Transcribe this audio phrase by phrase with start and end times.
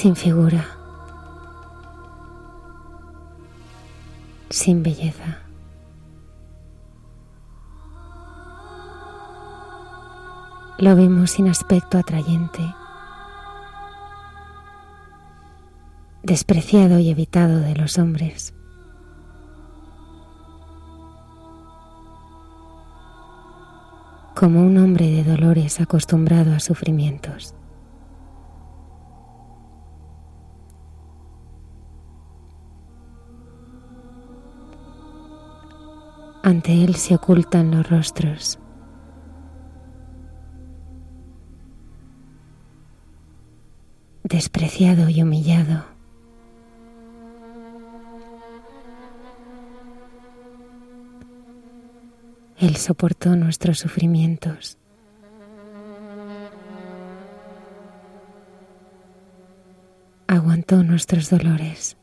[0.00, 0.64] Sin figura,
[4.48, 5.40] sin belleza.
[10.78, 12.62] Lo vemos sin aspecto atrayente,
[16.22, 18.54] despreciado y evitado de los hombres.
[24.34, 27.54] como un hombre de dolores acostumbrado a sufrimientos.
[36.42, 38.58] Ante Él se ocultan los rostros.
[44.30, 45.84] despreciado y humillado.
[52.58, 54.78] Él soportó nuestros sufrimientos.
[60.28, 61.96] Aguantó nuestros dolores.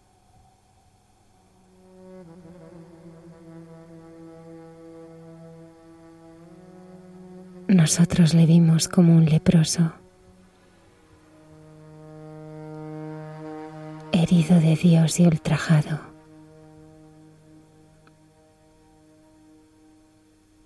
[7.67, 9.91] Nosotros le vimos como un leproso,
[14.13, 16.00] herido de Dios y ultrajado.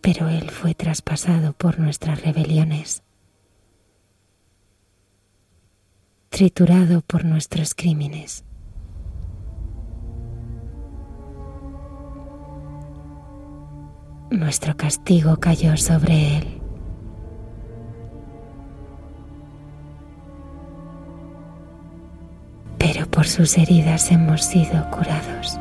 [0.01, 3.01] Pero Él fue traspasado por nuestras rebeliones,
[6.29, 8.43] triturado por nuestros crímenes.
[14.29, 16.60] Nuestro castigo cayó sobre Él.
[22.81, 25.59] Pero por sus heridas hemos sido curados.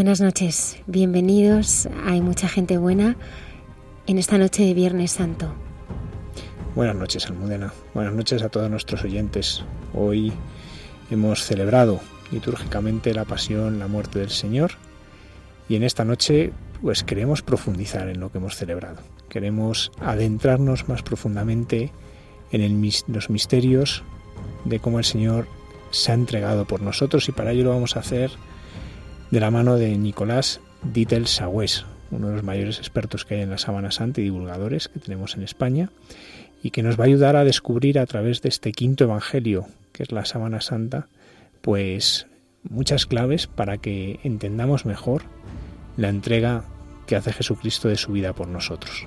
[0.00, 1.86] Buenas noches, bienvenidos.
[2.06, 3.16] Hay mucha gente buena
[4.06, 5.52] en esta noche de Viernes Santo.
[6.74, 7.74] Buenas noches, Almudena.
[7.92, 9.62] Buenas noches a todos nuestros oyentes.
[9.92, 10.32] Hoy
[11.10, 12.00] hemos celebrado
[12.32, 14.70] litúrgicamente la pasión, la muerte del Señor
[15.68, 16.50] y en esta noche
[16.80, 19.02] pues queremos profundizar en lo que hemos celebrado.
[19.28, 21.92] Queremos adentrarnos más profundamente
[22.52, 24.02] en los misterios
[24.64, 25.46] de cómo el Señor
[25.90, 28.30] se ha entregado por nosotros y para ello lo vamos a hacer
[29.30, 33.50] de la mano de Nicolás Dittel Sagües, uno de los mayores expertos que hay en
[33.50, 35.90] la sábana santa y divulgadores que tenemos en España,
[36.62, 40.02] y que nos va a ayudar a descubrir a través de este quinto evangelio, que
[40.02, 41.06] es la sábana santa,
[41.60, 42.26] pues
[42.68, 45.22] muchas claves para que entendamos mejor
[45.96, 46.64] la entrega
[47.06, 49.06] que hace Jesucristo de su vida por nosotros.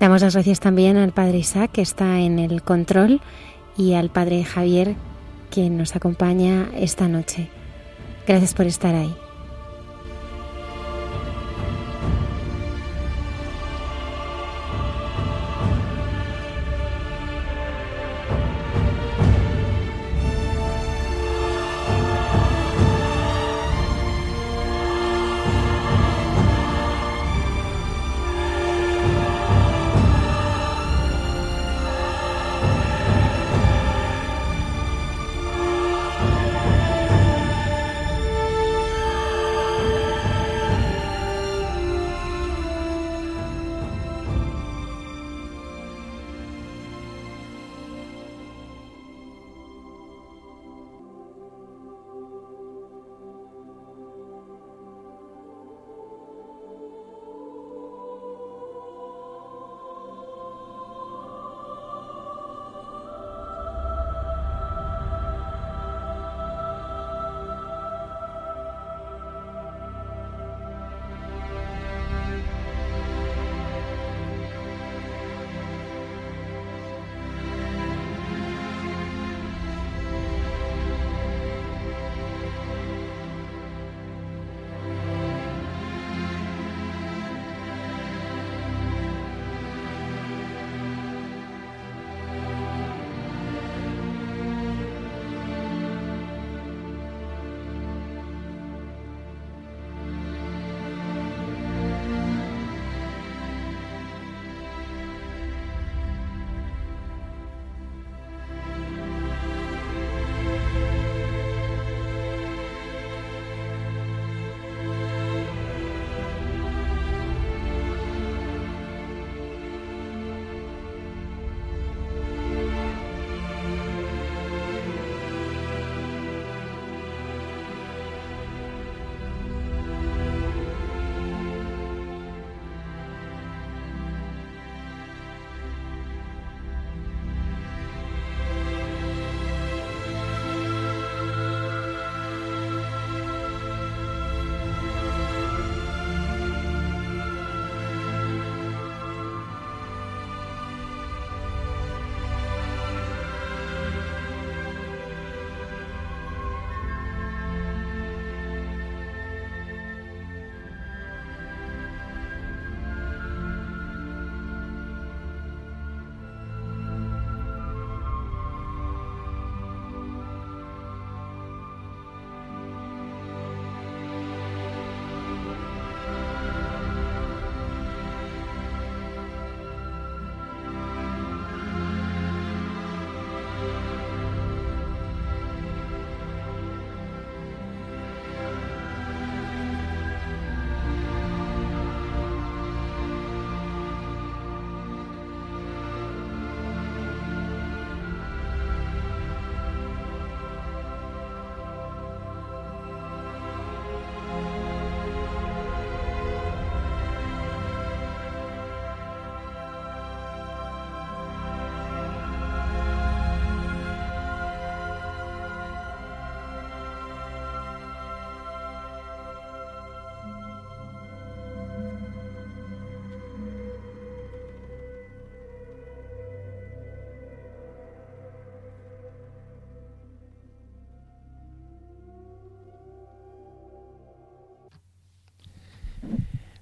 [0.00, 3.20] Damos las gracias también al Padre Isaac, que está en el control,
[3.76, 4.94] y al Padre Javier,
[5.50, 7.48] que nos acompaña esta noche.
[8.28, 9.27] Gracias por estar ahí.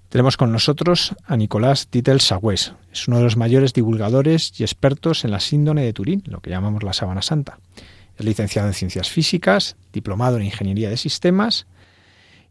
[0.09, 2.75] Tenemos con nosotros a Nicolás Titel Sagüés.
[2.93, 6.51] Es uno de los mayores divulgadores y expertos en la síndrome de Turín, lo que
[6.51, 7.59] llamamos la sábana santa.
[8.17, 11.67] Es licenciado en Ciencias Físicas, diplomado en Ingeniería de Sistemas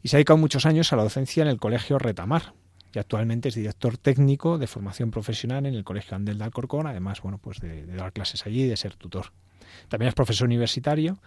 [0.03, 2.53] y se ha dedicado muchos años a la docencia en el Colegio Retamar.
[2.95, 7.21] Y actualmente es director técnico de formación profesional en el Colegio Andel de Alcorcón, además
[7.21, 9.33] bueno, pues de, dar clases allí y de ser tutor.
[9.89, 11.19] También es profesor universitario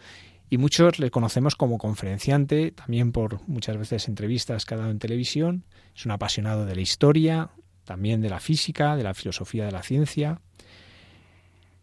[0.49, 4.99] y muchos le conocemos como conferenciante, también por muchas veces entrevistas que ha dado en
[4.99, 5.65] televisión.
[5.95, 7.51] Es un apasionado de la historia,
[7.85, 10.41] también de la física, de la filosofía de la ciencia.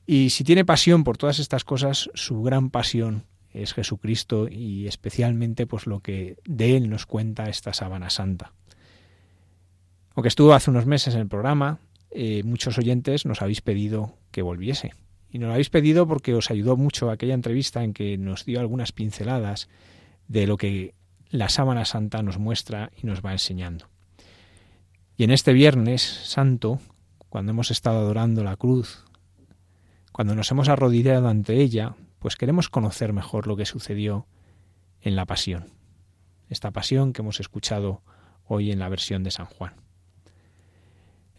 [0.08, 5.68] Y si tiene pasión por todas estas cosas, su gran pasión es Jesucristo y especialmente
[5.68, 8.52] pues lo que de él nos cuenta esta sábana santa.
[10.16, 11.80] Aunque estuvo hace unos meses en el programa,
[12.10, 14.94] eh, muchos oyentes nos habéis pedido que volviese
[15.30, 18.62] Y nos lo habéis pedido porque os ayudó mucho aquella entrevista en que nos dio
[18.62, 19.68] algunas pinceladas
[20.30, 20.96] de lo que
[21.30, 23.90] la sábana santa nos muestra y nos va enseñando.
[25.18, 26.80] Y en este viernes santo,
[27.28, 29.04] cuando hemos estado adorando la cruz,
[30.14, 34.28] cuando nos hemos arrodillado ante ella, pues queremos conocer mejor lo que sucedió
[35.02, 35.66] en la pasión.
[36.48, 38.02] Esta pasión que hemos escuchado
[38.46, 39.85] hoy en la versión de San Juan.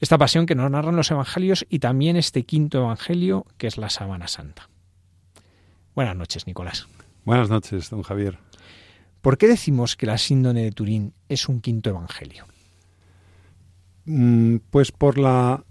[0.01, 3.89] Esta pasión que nos narran los evangelios y también este quinto evangelio que es la
[3.89, 4.69] sábana santa.
[5.95, 6.87] Buenas noches, Nicolás.
[7.25, 8.39] Buenas noches, don Javier.
[9.23, 12.45] ¿Por qué decimos que la síndone de Turín es un quinto evangelio?
[14.05, 15.65] Mm, pues por la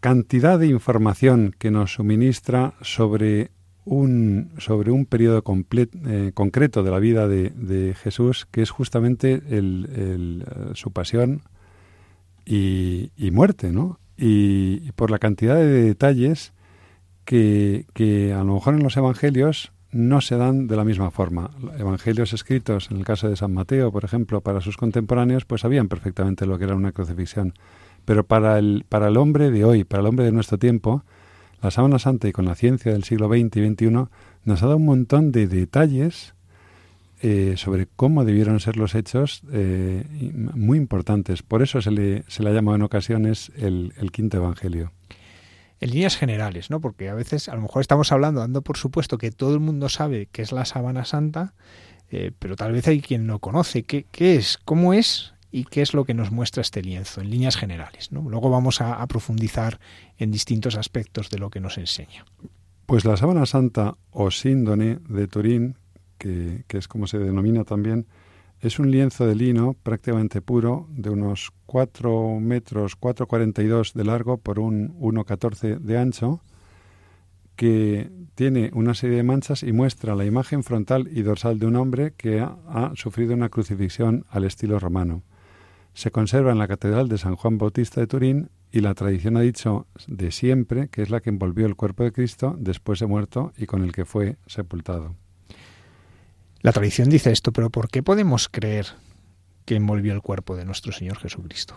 [0.00, 3.50] cantidad de información que nos suministra sobre
[3.84, 9.86] un, sobre un periodo eh, concreto de la vida de, Jesús, que es justamente el,
[9.90, 11.42] eh, su pasión
[12.46, 13.98] y, muerte, ¿no?
[14.16, 16.52] Y, por la cantidad de detalles
[17.24, 21.50] que, que a lo mejor en los evangelios no se dan de la misma forma.
[21.78, 25.88] Evangelios escritos, en el caso de San Mateo, por ejemplo, para sus contemporáneos, pues sabían
[25.88, 27.54] perfectamente lo que era una crucifixión.
[28.04, 31.04] Pero para el, para el hombre de hoy, para el hombre de nuestro tiempo,
[31.62, 33.90] la sábana santa y con la ciencia del siglo XX y XXI
[34.44, 36.35] nos ha dado un montón de detalles
[37.28, 40.04] eh, sobre cómo debieron ser los hechos eh,
[40.54, 41.42] muy importantes.
[41.42, 44.92] Por eso se le, se le ha llamado en ocasiones el, el quinto evangelio
[45.80, 46.80] en líneas generales, ¿no?
[46.80, 49.88] Porque a veces a lo mejor estamos hablando, dando por supuesto que todo el mundo
[49.88, 51.52] sabe qué es la sábana santa,
[52.10, 55.82] eh, pero tal vez hay quien no conoce qué, qué, es, cómo es y qué
[55.82, 58.12] es lo que nos muestra este lienzo, en líneas generales.
[58.12, 58.22] ¿no?
[58.22, 59.80] Luego vamos a, profundizar
[60.16, 62.24] en distintos aspectos de lo que nos enseña.
[62.86, 65.76] Pues la sábana santa o síndone de Turín,
[66.18, 68.06] que, es como se denomina también,
[68.60, 74.58] es un lienzo de lino prácticamente puro de unos 4 metros, 4,42 de largo por
[74.58, 76.40] un 1,14 de ancho,
[77.54, 81.76] que tiene una serie de manchas y muestra la imagen frontal y dorsal de un
[81.76, 85.22] hombre que ha, ha, sufrido una crucifixión al estilo romano.
[85.94, 89.40] Se conserva en la Catedral de San Juan Bautista de Turín y la tradición ha
[89.40, 93.52] dicho de siempre que es la que envolvió el cuerpo de Cristo después de muerto
[93.56, 95.14] y con el que fue sepultado.
[96.62, 98.86] La tradición dice esto, pero ¿por qué podemos creer
[99.64, 101.76] que envolvió el cuerpo de nuestro Señor Jesucristo?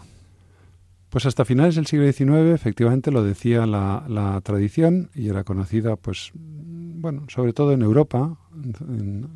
[1.09, 6.31] Pues hasta finales del siglo XIX, efectivamente, lo decía la, tradición y era conocida, pues,
[6.35, 8.37] bueno, sobre todo en Europa,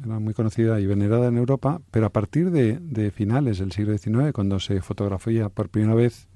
[0.06, 4.34] era muy conocida y venerada en Europa, pero a partir de, finales del siglo XIX,
[4.34, 6.28] cuando se fotografía por primera vez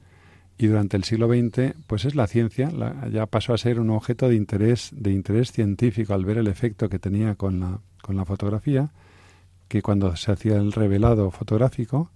[0.57, 2.71] y durante el siglo XX, pues es la ciencia,
[3.11, 6.89] ya pasó a ser un objeto de interés, de interés científico al ver el efecto
[6.89, 8.89] que tenía con la, con la fotografía
[9.67, 12.09] que cuando se hacía el revelado fotográfico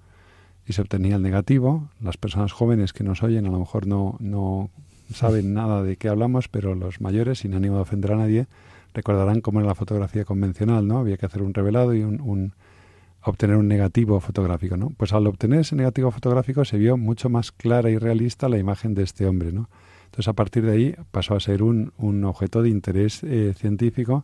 [0.66, 4.16] y se obtenía el negativo, las personas jóvenes que nos oyen a lo mejor no,
[4.20, 4.70] no
[5.14, 8.48] saben nada de qué hablamos, pero los mayores, sin ánimo de ofender a nadie,
[8.94, 11.00] recordarán cómo era la fotografía convencional, ¿no?
[11.00, 12.54] Había que hacer un revelado y un,
[13.24, 14.92] obtener un negativo fotográfico, ¿no?
[14.96, 18.94] Pues al obtener ese negativo fotográfico se vio mucho más clara y realista la imagen
[18.94, 19.70] de este hombre, ¿no?
[20.06, 24.24] Entonces a partir de ahí pasó a ser un, un objeto de interés eh, científico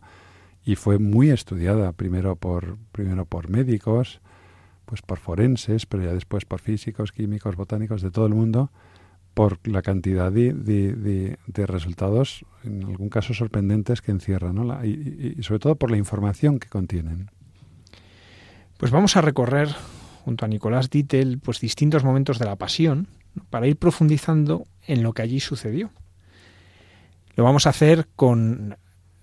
[0.68, 4.20] y fue muy estudiada primero por primero por médicos,
[4.84, 8.70] pues por forenses, pero ya después por físicos, químicos, botánicos de todo el mundo,
[9.32, 14.84] por la cantidad de, de, resultados, en algún caso sorprendentes, que encierran, ¿no?
[14.84, 17.30] y, y, sobre todo por la información que contienen.
[18.76, 19.70] Pues vamos a recorrer,
[20.26, 23.08] junto a Nicolás Dittel, pues distintos momentos de la pasión,
[23.48, 25.92] para ir profundizando en lo que allí sucedió.
[27.36, 28.76] Lo vamos a hacer con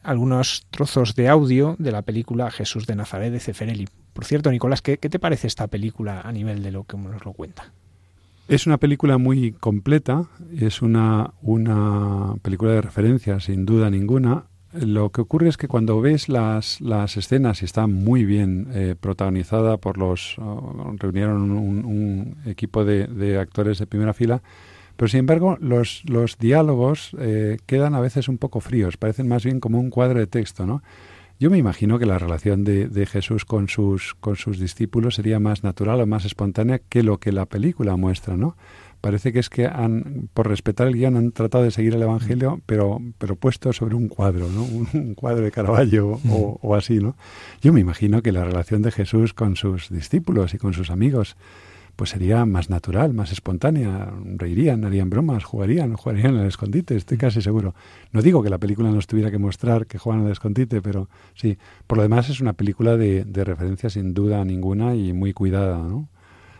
[0.05, 3.87] algunos trozos de audio de la película Jesús de Nazaret de Ceferelli.
[4.13, 7.33] Por cierto, Nicolás, ¿qué, te parece esta película a nivel de lo que nos lo
[7.33, 7.73] cuenta?
[8.47, 10.25] Es una película muy completa,
[10.57, 14.45] es una, una película de referencia, sin duda ninguna.
[14.71, 18.95] Lo que ocurre es que cuando ves las, las escenas y está muy bien eh,
[18.99, 20.37] protagonizada por los...
[20.37, 24.43] Oh, reunieron un, equipo de, de actores de primera fila,
[24.95, 29.43] pero sin embargo, los, los diálogos eh, quedan a veces un poco fríos, parecen más
[29.43, 30.81] bien como un cuadro de texto, ¿no?
[31.37, 35.37] Yo me imagino que la relación de, de, Jesús con sus, con sus discípulos sería
[35.37, 38.55] más natural o más espontánea que lo que la película muestra, ¿no?
[39.01, 42.61] Parece que es que han, por respetar el guion, han tratado de seguir el Evangelio,
[42.65, 44.63] pero, pero puesto sobre un cuadro, ¿no?
[44.93, 47.17] Un, cuadro de Caravaggio o, o así, ¿no?
[47.61, 51.35] Yo me imagino que la relación de Jesús con sus discípulos y con sus amigos
[51.95, 57.41] pues sería más natural, más espontánea, reirían, harían bromas, jugarían, jugarían al escondite, estoy casi
[57.41, 57.73] seguro.
[58.11, 61.57] No digo que la película nos tuviera que mostrar que juegan al escondite, pero sí,
[61.87, 65.77] por lo demás es una película de, de referencia sin duda ninguna y muy cuidada,
[65.77, 66.09] ¿no?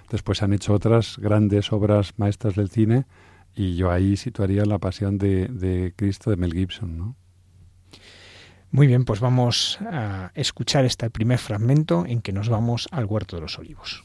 [0.10, 3.06] Después han hecho otras grandes obras maestras del cine
[3.56, 7.16] y yo ahí situaría la pasión de, de Cristo de Mel Gibson.
[8.72, 13.36] Muy bien, pues vamos a escuchar este primer fragmento en que nos vamos al huerto
[13.36, 14.05] de los olivos.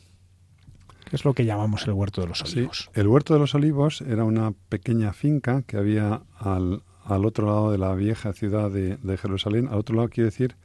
[1.11, 2.89] ¿Qué es lo que llamamos el huerto de los olivos?
[2.93, 7.77] el huerto de los olivos era una pequeña finca que había al, otro lado de
[7.77, 9.67] la vieja ciudad de, Jerusalén.
[9.67, 10.55] Al otro lado quiere decir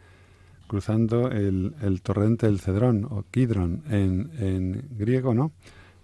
[0.68, 5.50] cruzando el, torrente del Cedrón o Kidron en, griego, ¿no?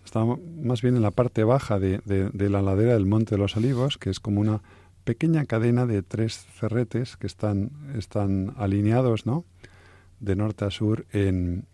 [0.04, 3.56] Estaba más bien en la parte baja de, de, la ladera del Monte de los
[3.56, 4.61] Olivos, que es como una
[5.04, 9.44] pequeña cadena de tres cerretes que están, están alineados, ¿no?
[10.18, 11.66] De norte a sur en,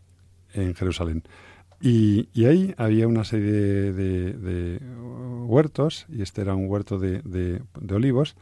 [0.52, 1.22] en Jerusalén.
[1.80, 4.80] Y, ahí había una serie de,
[5.46, 8.36] huertos, y este era un huerto de, olivos,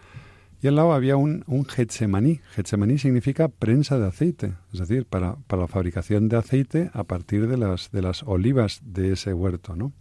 [0.62, 2.40] y al lado había un, un Getsemaní.
[2.99, 7.58] Significa prensa de aceite, es decir, para, para, la fabricación de aceite a partir de
[7.58, 9.93] las, de las olivas de ese huerto, ¿no?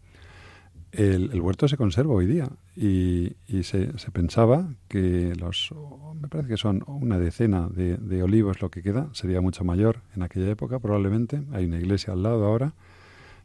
[0.97, 5.73] El, huerto se conserva hoy día y, se, pensaba que los,
[6.21, 10.23] me parece que son una decena de, olivos lo que queda, sería mucho mayor en
[10.23, 12.75] aquella época probablemente, hay una iglesia al lado ahora,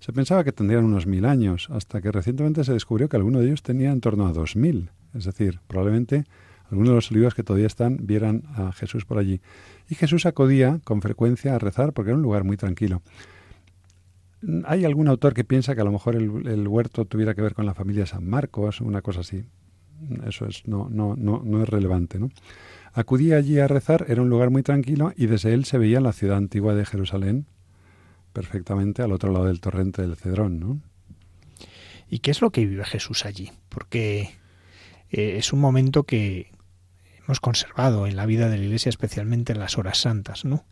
[0.00, 3.46] se pensaba que tendrían unos mil años, hasta que recientemente se descubrió que alguno de
[3.46, 6.24] ellos tenía en torno a dos mil, es decir, probablemente
[6.70, 9.40] algunos de los olivos que todavía están vieran a Jesús por allí.
[9.88, 13.02] Y Jesús acudía con frecuencia a rezar porque era un lugar muy tranquilo.
[14.64, 17.66] Hay algún autor que piensa que a lo mejor el, huerto tuviera que ver con
[17.66, 19.44] la familia San Marcos, una cosa así.
[20.26, 22.30] Eso es, no, no, no, no es relevante, ¿no?
[22.92, 26.12] Acudía allí a rezar, era un lugar muy tranquilo y desde él se veía la
[26.12, 27.46] ciudad antigua de Jerusalén
[28.32, 30.80] perfectamente al otro lado del torrente del Cedrón, ¿no?
[32.08, 33.52] ¿Y qué es lo que vive Jesús allí?
[33.68, 34.30] Porque
[35.10, 36.50] eh, es un momento que
[37.22, 40.64] hemos conservado en la vida de la Iglesia, especialmente en las horas santas, ¿no?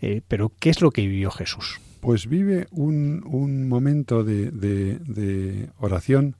[0.00, 1.80] Eh, pero ¿qué es lo que vivió Jesús?
[2.00, 6.36] pues vive un, un momento de, de, oración,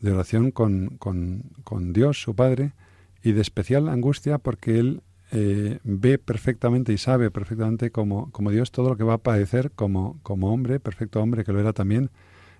[0.00, 2.72] de oración con, con, con, Dios, su Padre,
[3.22, 8.90] y de especial angustia porque él eh, ve perfectamente y sabe perfectamente como, Dios todo
[8.90, 12.10] lo que va a padecer como, como hombre, perfecto hombre que lo era también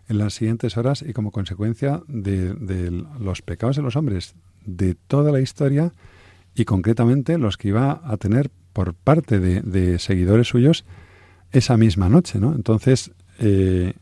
[0.08, 5.32] en las siguientes horas y como consecuencia de, los pecados de los hombres de toda
[5.32, 5.92] la historia
[6.54, 10.84] y concretamente los que iba a tener por parte de, de seguidores suyos
[11.52, 12.54] esa misma noche, ¿no?
[12.54, 13.94] Entonces, eh,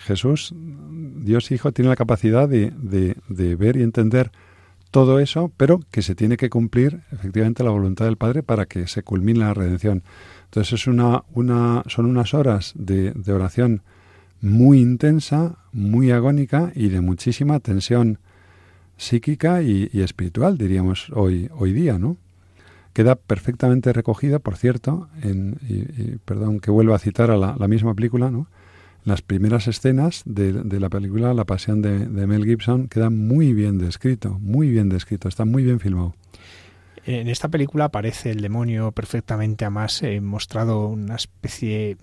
[0.00, 2.72] Jesús, Dios Hijo, tiene la capacidad de,
[3.28, 4.32] de, ver y entender
[4.92, 8.86] todo eso, pero que se tiene que cumplir efectivamente la voluntad del Padre para que
[8.86, 10.04] se culmine la redención.
[10.44, 13.82] Entonces es una, una, son unas horas de, oración
[14.40, 18.18] muy intensa, muy agónica y de muchísima tensión
[18.96, 22.16] psíquica y, y, espiritual, diríamos hoy, hoy día, ¿no?
[22.92, 27.94] queda perfectamente recogida, por cierto, en, y, perdón que vuelva a citar a la, misma
[27.94, 28.46] película, ¿no?
[29.04, 34.38] Las primeras escenas de, la película La Pasión de, Mel Gibson quedan muy bien descrito,
[34.40, 36.14] muy bien descrito, está muy bien filmado.
[37.04, 41.96] En esta película aparece el demonio perfectamente, además eh, mostrado una especie,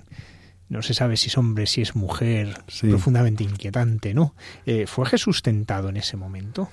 [0.67, 4.35] no se sabe si es hombre, si es mujer, profundamente inquietante, ¿no?
[4.65, 6.69] Eh, ¿Fue Jesús tentado en ese momento?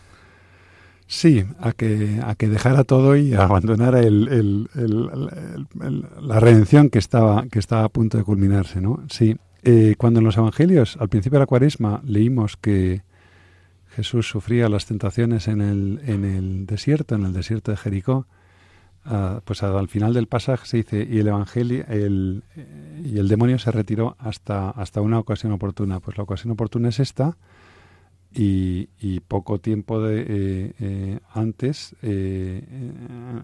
[1.06, 7.46] Sí, a que, a que dejara todo y abandonara el, el, la redención que estaba,
[7.46, 9.04] que estaba a punto de culminarse, ¿no?
[9.08, 9.36] Sí.
[9.68, 13.02] Eh, cuando en los Evangelios, al principio de la cuaresma, leímos que
[13.88, 18.28] Jesús sufría las tentaciones en el, en el desierto, en el desierto de Jericó,
[19.04, 22.44] ah, pues al final del pasaje se dice, y el Evangelio, el,
[23.04, 25.98] y el demonio se retiró hasta, hasta una ocasión oportuna.
[25.98, 27.36] Pues la ocasión oportuna es esta,
[28.32, 32.62] y, poco tiempo de, eh, eh, antes eh,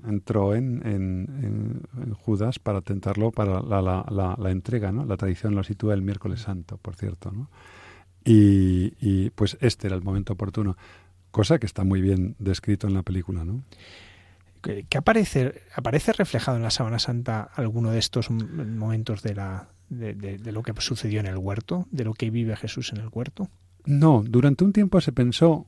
[0.07, 5.05] entró en, en, Judas para tentarlo para la, la, la, entrega, ¿no?
[5.05, 7.51] La tradición lo sitúa el miércoles santo, por cierto, ¿no?
[8.25, 10.77] Y, pues este era el momento oportuno,
[11.31, 13.63] cosa que está muy bien descrito en la película, ¿no?
[14.61, 20.53] ¿Qué aparece, aparece reflejado en la Sábana Santa alguno de estos momentos de, la, de
[20.53, 23.49] lo que sucedió en el huerto, de lo que vive Jesús en el huerto?
[23.85, 25.67] No, durante un tiempo se pensó,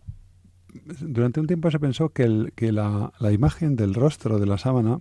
[1.01, 4.59] durante un tiempo se pensó que, el, que la, la, imagen del rostro de la
[4.59, 5.01] sábana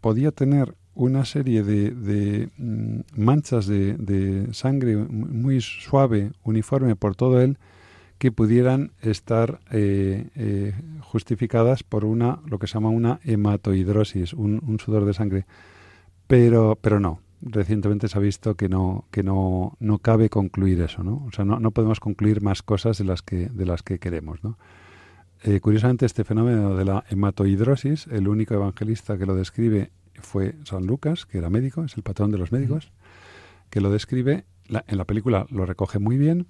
[0.00, 7.14] podía tener una serie de, de mm, manchas de, de, sangre muy suave, uniforme por
[7.14, 7.58] todo él,
[8.18, 14.60] que pudieran estar eh, eh, justificadas por una lo que se llama una hematohidrosis, un,
[14.66, 15.46] un, sudor de sangre.
[16.26, 17.20] Pero, pero no.
[17.40, 21.24] Recientemente se ha visto que no que no, no cabe concluir eso, ¿no?
[21.26, 24.42] O sea, no, no podemos concluir más cosas de las que de las que queremos,
[24.42, 24.58] ¿no?
[25.44, 30.86] Eh, curiosamente, este fenómeno de la hematohidrosis, el único evangelista que lo describe fue San
[30.86, 32.90] Lucas, que era médico, es el patrón de los médicos,
[33.70, 36.48] que lo describe, en la película lo recoge muy bien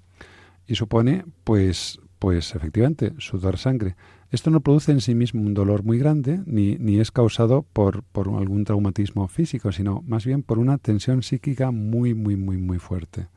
[0.65, 3.95] y supone, pues, pues efectivamente, sudar sangre.
[4.31, 8.03] Esto no produce en sí mismo un dolor muy grande, ni, ni es causado por,
[8.03, 12.77] por algún traumatismo físico, sino más bien por una tensión psíquica muy, muy, muy, muy
[12.77, 13.27] fuerte.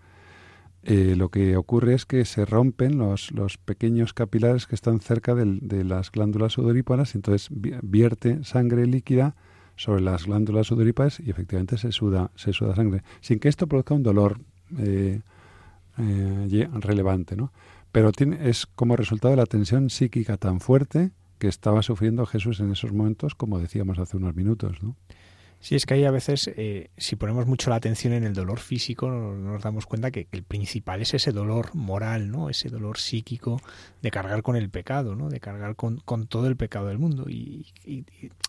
[0.84, 5.34] Eh, lo que ocurre es que se rompen los, los pequeños capilares que están cerca
[5.34, 9.36] de las glándulas sudoríparas, entonces vierte sangre líquida
[9.76, 13.94] sobre las glándulas sudoríparas y efectivamente se suda, se suda sangre, sin que esto produzca
[13.94, 14.40] un dolor
[14.78, 15.20] eh,
[15.98, 17.52] eh, relevante, ¿no?
[17.92, 22.60] Pero tiene, es como resultado de la tensión psíquica tan fuerte que estaba sufriendo Jesús
[22.60, 24.96] en esos momentos, como decíamos hace unos minutos, ¿no?
[25.62, 28.58] Sí, es que hay a veces, eh, si ponemos mucho la atención en el dolor
[28.58, 32.50] físico, nos damos cuenta que, el principal es ese dolor moral, ¿no?
[32.50, 33.60] Ese dolor psíquico
[34.02, 35.30] de cargar con el pecado, ¿no?
[35.30, 37.26] De cargar con, con todo el pecado del mundo.
[37.28, 38.04] Y, y,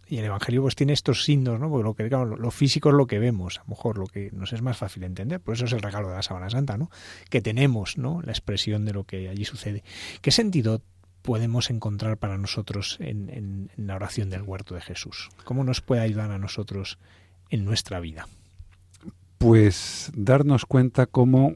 [0.10, 1.70] el Evangelio pues tiene estos signos, ¿no?
[1.70, 4.52] Porque lo, que, lo, físico es lo que vemos, a lo mejor lo que nos
[4.52, 5.40] es más fácil entender.
[5.40, 6.90] Por eso es el regalo de la Sábana Santa, ¿no?
[7.30, 8.24] Que tenemos, ¿no?
[8.24, 9.84] La expresión de lo que allí sucede.
[10.22, 10.82] ¿Qué sentido
[11.24, 15.30] podemos encontrar para nosotros en, la oración del huerto de Jesús?
[15.46, 17.00] ¿Cómo nos puede ayudar a nosotros
[17.50, 18.28] en nuestra vida?
[19.40, 21.56] Pues darnos cuenta cómo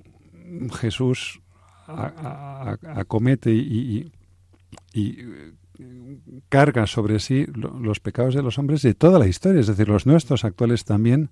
[0.79, 1.41] Jesús
[1.85, 4.11] acomete y,
[6.49, 10.07] carga sobre sí los pecados de los hombres de toda la historia, es decir, los
[10.07, 11.29] nuestros actuales también,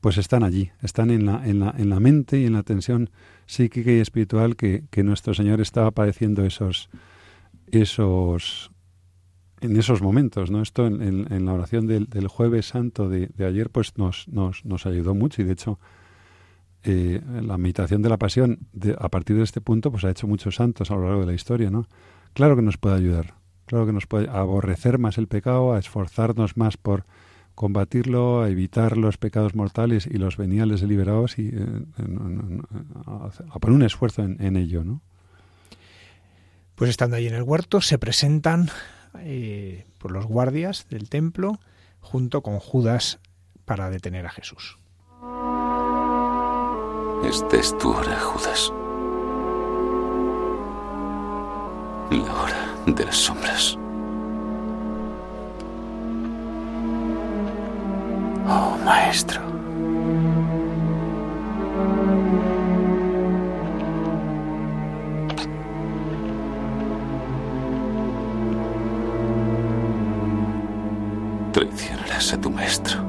[0.00, 3.10] pues están allí, están en la, en la, en la mente y en la tensión
[3.46, 6.88] psíquica y espiritual que, que nuestro Señor estaba padeciendo esos,
[7.82, 8.70] esos
[9.64, 10.60] en esos momentos, ¿no?
[10.60, 15.40] Esto en, la oración del, jueves santo de, ayer, pues nos, nos, nos, ayudó mucho
[15.40, 15.78] y de hecho
[16.82, 18.58] eh, la meditación de la pasión
[18.98, 21.32] a partir de este punto, pues ha hecho muchos santos a lo largo de la
[21.32, 21.86] historia, ¿no?
[22.34, 23.34] Claro que nos puede ayudar,
[23.64, 27.06] claro que nos puede aborrecer más el pecado, a esforzarnos más por
[27.54, 31.82] combatirlo, a evitar los pecados mortales y los veniales deliberados y eh,
[33.06, 35.00] a, poner un esfuerzo en, en ello, ¿no?
[36.84, 38.68] Pues estando ahí en el huerto, se presentan
[39.20, 41.58] eh, por los guardias del templo
[42.00, 43.20] junto con Judas
[43.64, 44.78] para detener a Jesús.
[47.26, 48.70] Esta es tu hora, Judas.
[52.10, 53.78] La hora de las sombras.
[58.46, 59.53] Oh, maestro.
[72.32, 73.04] A tu maestro.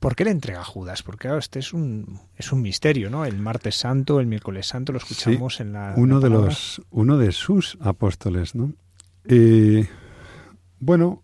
[0.00, 1.02] ¿Por qué le entrega a Judas?
[1.02, 3.26] Porque claro, este es un, es un misterio, ¿no?
[3.26, 5.94] El martes santo, el miércoles santo, lo escuchamos en la.
[5.96, 8.72] Uno de los, uno de sus apóstoles, ¿no?
[9.26, 9.86] Eh,
[10.78, 11.22] bueno,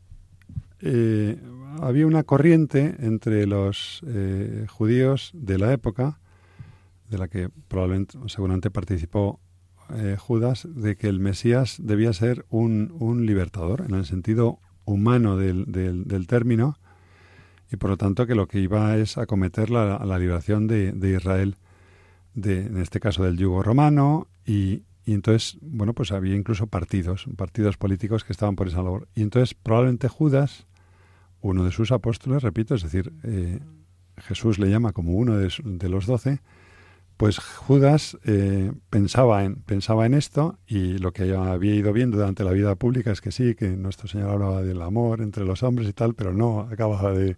[0.81, 1.41] eh,
[1.81, 6.21] había una corriente entre los eh, judíos de la época,
[7.09, 9.41] de la que probablemente, seguramente participó
[9.95, 15.37] eh, Judas de que el Mesías debía ser un, un libertador en el sentido humano
[15.37, 16.79] del, del, término
[17.71, 21.11] y por lo tanto que lo que iba es acometer la, la liberación de, de
[21.11, 21.57] Israel,
[22.35, 27.27] de, en este caso del yugo romano y, y entonces, bueno, pues había incluso partidos,
[27.37, 29.07] partidos políticos que estaban por esa labor.
[29.15, 30.67] Y entonces probablemente Judas,
[31.41, 33.61] uno de sus apóstoles, repito, es decir, eh,
[34.17, 36.41] Jesús le llama como uno de, de los doce,
[37.17, 42.45] pues Judas eh, pensaba, en, pensaba en esto y lo que había ido viendo durante
[42.45, 45.89] la vida pública es que sí, que nuestro Señor hablaba del amor entre los hombres
[45.89, 47.37] y tal, pero no acababa de,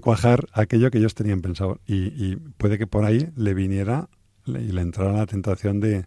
[0.00, 1.80] cuajar aquello que ellos tenían pensado.
[1.86, 4.08] Y, puede que por ahí le viniera
[4.46, 6.06] y le entrara la tentación de,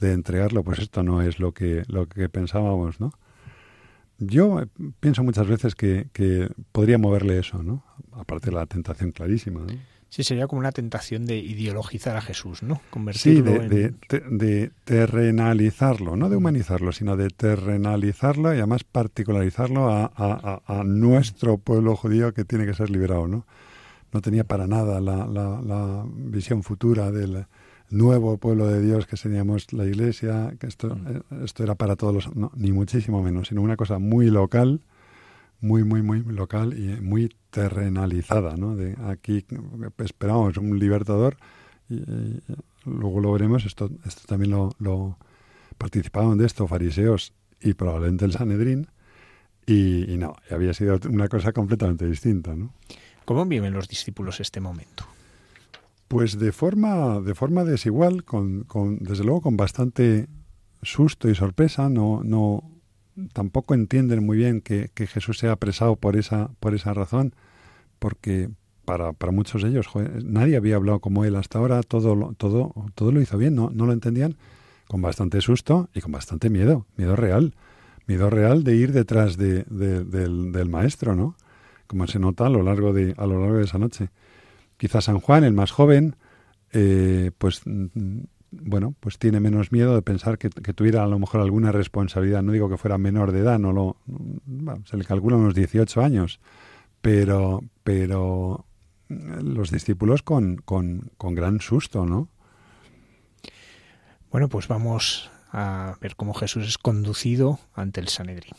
[0.00, 0.62] de entregarlo.
[0.62, 3.12] Pues esto no es lo que, lo que pensábamos, ¿no?
[4.18, 4.62] Yo
[4.98, 7.84] pienso muchas veces que, que podría moverle eso, ¿no?
[8.12, 9.74] Aparte de la tentación clarísima, ¿no?
[10.10, 12.80] Sí, sería como una tentación de ideologizar a Jesús, ¿no?
[12.90, 13.94] Convertirlo sí, de,
[14.30, 20.10] de, terrenalizarlo, no de humanizarlo, sino de terrenalizarlo y además particularizarlo a,
[20.66, 23.46] a, nuestro pueblo judío que tiene que ser liberado, ¿no?
[24.12, 27.44] No tenía para nada la, la, la visión futura del
[27.90, 31.06] nuevo pueblo de Dios que seríamos la iglesia, que esto, Mm.
[31.08, 32.36] eh, esto era para todos los...
[32.36, 34.80] No, ni muchísimo menos, sino una cosa muy local,
[35.60, 38.76] muy, muy, muy local y muy terrenalizada, ¿no?
[38.76, 39.44] De aquí
[39.98, 41.36] esperamos un libertador
[41.88, 42.42] y, y
[42.84, 45.18] luego lo veremos, esto, esto también lo, lo
[45.78, 48.88] participaban de esto fariseos y probablemente el Sanedrín
[49.66, 52.72] y, y no, y había sido una cosa completamente distinta, ¿no?
[53.24, 55.04] ¿Cómo viven los discípulos este momento?
[56.08, 60.26] Pues de forma, de forma desigual, con, con, desde luego con bastante
[60.82, 62.62] susto y sorpresa, no, no,
[63.32, 67.34] tampoco entienden muy bien que, que Jesús sea apresado por esa, por esa razón,
[67.98, 68.50] porque
[68.84, 69.88] para, para muchos de ellos
[70.24, 73.86] nadie había hablado como él hasta ahora, todo, todo, todo lo hizo bien, no, no
[73.86, 74.36] lo entendían,
[74.88, 77.54] con bastante susto y con bastante miedo, miedo real,
[78.06, 81.36] miedo real de ir detrás de, de- del, del maestro, ¿no?
[81.86, 84.10] Como se nota a lo largo de, a lo largo de esa noche.
[84.76, 86.16] Quizá San Juan, el más joven,
[86.72, 91.18] eh, pues mm, bueno, pues tiene menos miedo de pensar que, que tuviera a lo
[91.18, 92.42] mejor alguna responsabilidad.
[92.42, 96.00] No digo que fuera menor de edad, no lo, bueno, se le calcula unos 18
[96.00, 96.40] años,
[97.00, 98.64] pero, pero
[99.08, 102.28] mm, los discípulos con, con, con gran susto, ¿no?
[104.30, 108.52] Bueno, pues vamos a ver cómo Jesús es conducido ante el Sanedrín.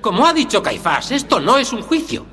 [0.00, 2.26] Como ha dicho Caifás, esto no es un juicio.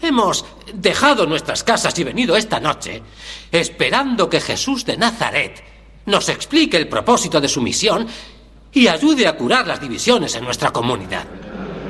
[0.00, 3.02] Hemos dejado nuestras casas y venido esta noche
[3.50, 5.62] esperando que Jesús de Nazaret
[6.08, 8.06] nos explique el propósito de su misión
[8.72, 11.24] y ayude a curar las divisiones en nuestra comunidad.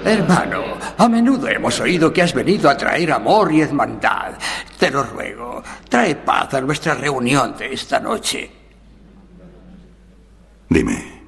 [0.04, 0.62] Hermano,
[0.96, 4.34] a menudo hemos oído que has venido a traer amor y hermandad.
[4.78, 8.50] Te lo ruego, trae paz a nuestra reunión de esta noche.
[10.68, 11.18] Dime.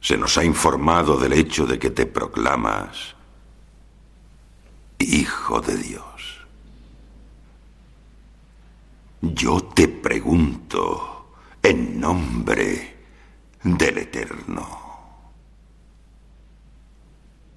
[0.00, 3.16] Se nos ha informado del hecho de que te proclamas
[4.98, 6.15] Hijo de Dios.
[9.20, 12.96] Yo te pregunto en nombre
[13.62, 14.86] del Eterno.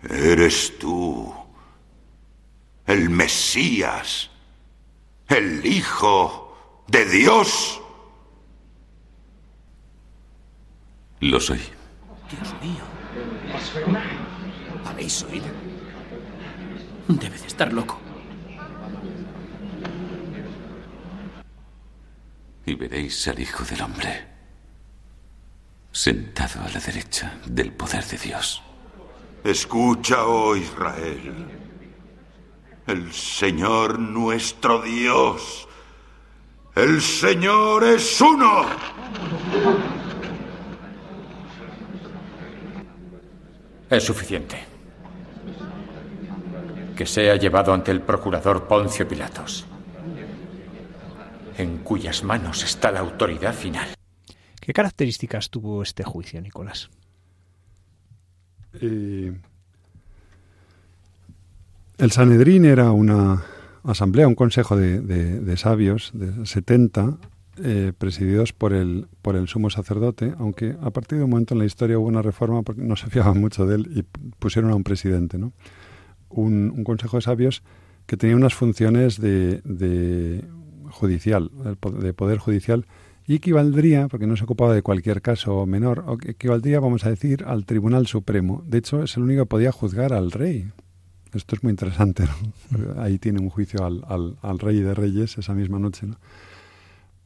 [0.01, 1.33] ¿Eres tú
[2.87, 4.29] el Mesías,
[5.27, 7.81] el Hijo de Dios?
[11.19, 11.59] Lo soy.
[12.31, 12.83] Dios mío.
[14.85, 15.47] ¿Habéis oído?
[17.09, 17.99] Debe de estar loco.
[22.69, 24.27] Y veréis al Hijo del Hombre
[25.91, 28.61] sentado a la derecha del poder de Dios.
[29.43, 31.47] Escucha, oh Israel.
[32.85, 35.67] El Señor nuestro Dios.
[36.75, 38.67] El Señor es uno.
[43.89, 44.63] Es suficiente.
[46.95, 49.65] Que sea llevado ante el procurador Poncio Pilatos,
[51.59, 53.87] en cuyas manos está la autoridad final.
[54.59, 56.89] ¿Qué características tuvo este juicio, Nicolás?
[58.81, 59.33] Eh,
[61.97, 63.43] el Sanedrín era una
[63.83, 67.17] asamblea, un consejo de, de- de sabios, de 70,
[67.61, 71.59] eh, presididos por el, por el sumo sacerdote, aunque a partir de un momento en
[71.59, 74.03] la historia hubo una reforma porque no se fiaban mucho de él y
[74.39, 75.51] pusieron a un presidente, ¿no?
[76.29, 77.63] Un, un consejo de sabios
[78.05, 80.45] que tenía unas funciones de, de
[80.99, 81.49] judicial,
[82.01, 82.85] de poder judicial,
[83.25, 87.65] y equivaldría, porque no se ocupaba de cualquier caso menor, equivaldría, vamos a decir, al
[87.65, 88.63] Tribunal Supremo.
[88.67, 90.71] De hecho, es el único que podía juzgar al rey.
[91.33, 92.33] Esto es muy interesante, ¿no?
[92.71, 96.17] Porque Ahí tiene un juicio al, al, al rey de reyes esa misma noche, ¿no?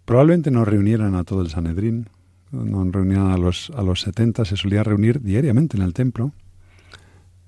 [0.06, 2.10] Probablemente no reunieran a todo el Sanedrín,
[2.52, 6.34] no reunieran a los, a los 70, se solía reunir diariamente en el templo,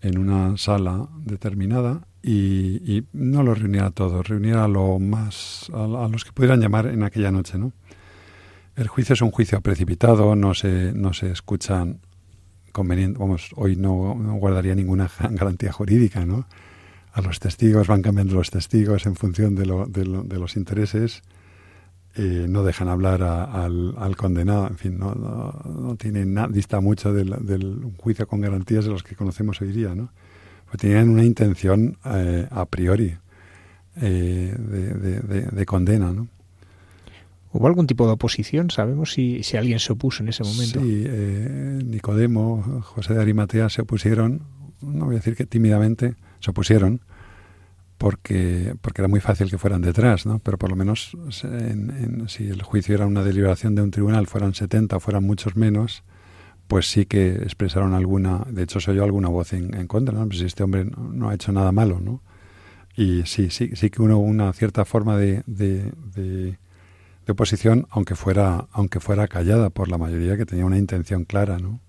[0.02, 5.70] en una sala determinada, y, y no los reunía a todos, reunía a, lo más,
[5.74, 7.72] a, a los que pudieran llamar en aquella noche, ¿no?
[8.76, 12.00] El juicio es un juicio precipitado, no se, no se escuchan
[12.72, 16.48] conveniente, vamos, hoy no, no guardaría ninguna garantía jurídica, ¿no?
[17.14, 20.58] A los testigos van cambiando los testigos en función de, lo, de, lo- de los
[20.58, 21.22] intereses,
[22.16, 26.48] eh, no dejan hablar a- al, al condenado, en fin, no, no, no tiene nada,
[26.48, 30.10] dista mucho del, del juicio con garantías de los que conocemos hoy día, ¿no?
[30.66, 33.16] Pues tenían una intención eh, a priori
[34.02, 36.28] eh, de, de- de- de condena, ¿no?
[37.54, 38.70] ¿Hubo algún tipo de oposición?
[38.70, 40.82] ¿Sabemos si, si alguien se opuso en ese momento?
[40.82, 44.42] Sí, eh, Nicodemo, José de Arimatea se opusieron,
[44.82, 47.00] no voy a decir que tímidamente, se opusieron,
[47.98, 50.40] porque, porque era muy fácil que fueran detrás, ¿no?
[50.40, 54.28] Pero por lo menos en- en- si el juicio era una deliberación de un tribunal,
[54.28, 56.04] fueran 70 o fueran muchos menos,
[56.68, 60.28] pues sí que expresaron alguna, de hecho se oyó alguna voz en, en contra, ¿no?
[60.28, 62.22] Pues este hombre no, no ha hecho nada malo, ¿no?
[62.96, 66.58] Y sí, sí, sí que hubo una cierta forma de, de, de
[67.26, 71.58] de oposición, aunque fuera, aunque fuera callada por la mayoría que tenía una intención clara,
[71.58, 71.80] ¿no?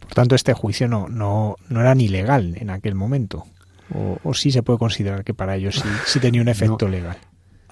[0.00, 3.44] Por tanto, este juicio no, no, no era ni legal en aquel momento.
[4.24, 7.18] O, sí se puede considerar que para ellos sí, tenía un efecto legal.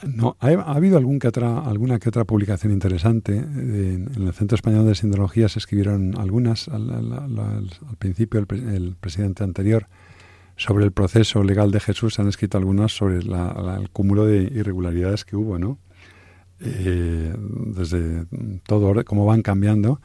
[0.07, 3.37] No, ha, habido algún que otra, alguna que otra publicación interesante.
[3.37, 9.87] En, el Centro Español de Sindología se escribieron algunas al, principio, el, presidente anterior,
[10.57, 12.19] sobre el proceso legal de Jesús.
[12.19, 15.79] Han escrito algunas sobre el cúmulo de irregularidades que hubo, ¿no?
[16.61, 17.35] Eh,
[17.75, 18.25] desde
[18.67, 20.01] todo, cómo van cambiando,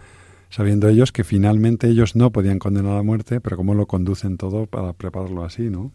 [0.50, 4.66] sabiendo ellos que finalmente ellos no podían condenar a muerte, pero cómo lo conducen todo
[4.66, 5.92] para prepararlo así, ¿no?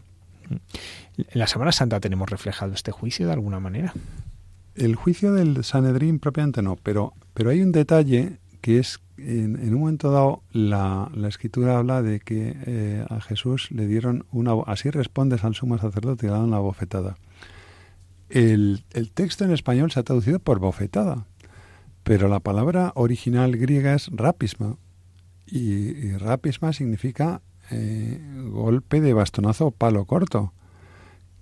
[0.51, 3.93] ¿En la Semana Santa tenemos reflejado este juicio de alguna manera?
[4.75, 9.81] El juicio del Sanedrín propiamente no, pero, pero hay un detalle que es, en, un
[9.81, 14.53] momento dado, la, la escritura habla de que eh, a Jesús le dieron una...
[14.67, 17.17] Así respondes al sumo sacerdote y le dan una bofetada.
[18.31, 21.27] El, el texto en español se ha traducido por bofetada,
[22.03, 24.79] pero la palabra original griega es rapisma,
[25.45, 28.20] y, y rapisma significa eh,
[28.51, 30.53] golpe de bastonazo o palo corto,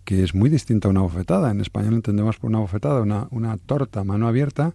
[0.05, 1.51] que es muy distinto a una bofetada.
[1.51, 4.73] En español entendemos por una bofetada una, una torta mano abierta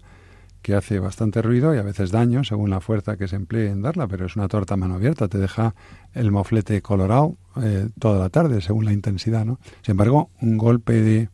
[0.66, 3.84] que hace bastante ruido y a veces daño según la fuerza que se emplee en
[3.84, 5.76] darla, pero es una torta mano abierta, te deja
[6.14, 9.46] el moflete colorado eh, toda la tarde según la intensidad.
[9.46, 9.60] ¿no?
[9.84, 11.30] Sin embargo, un golpe de,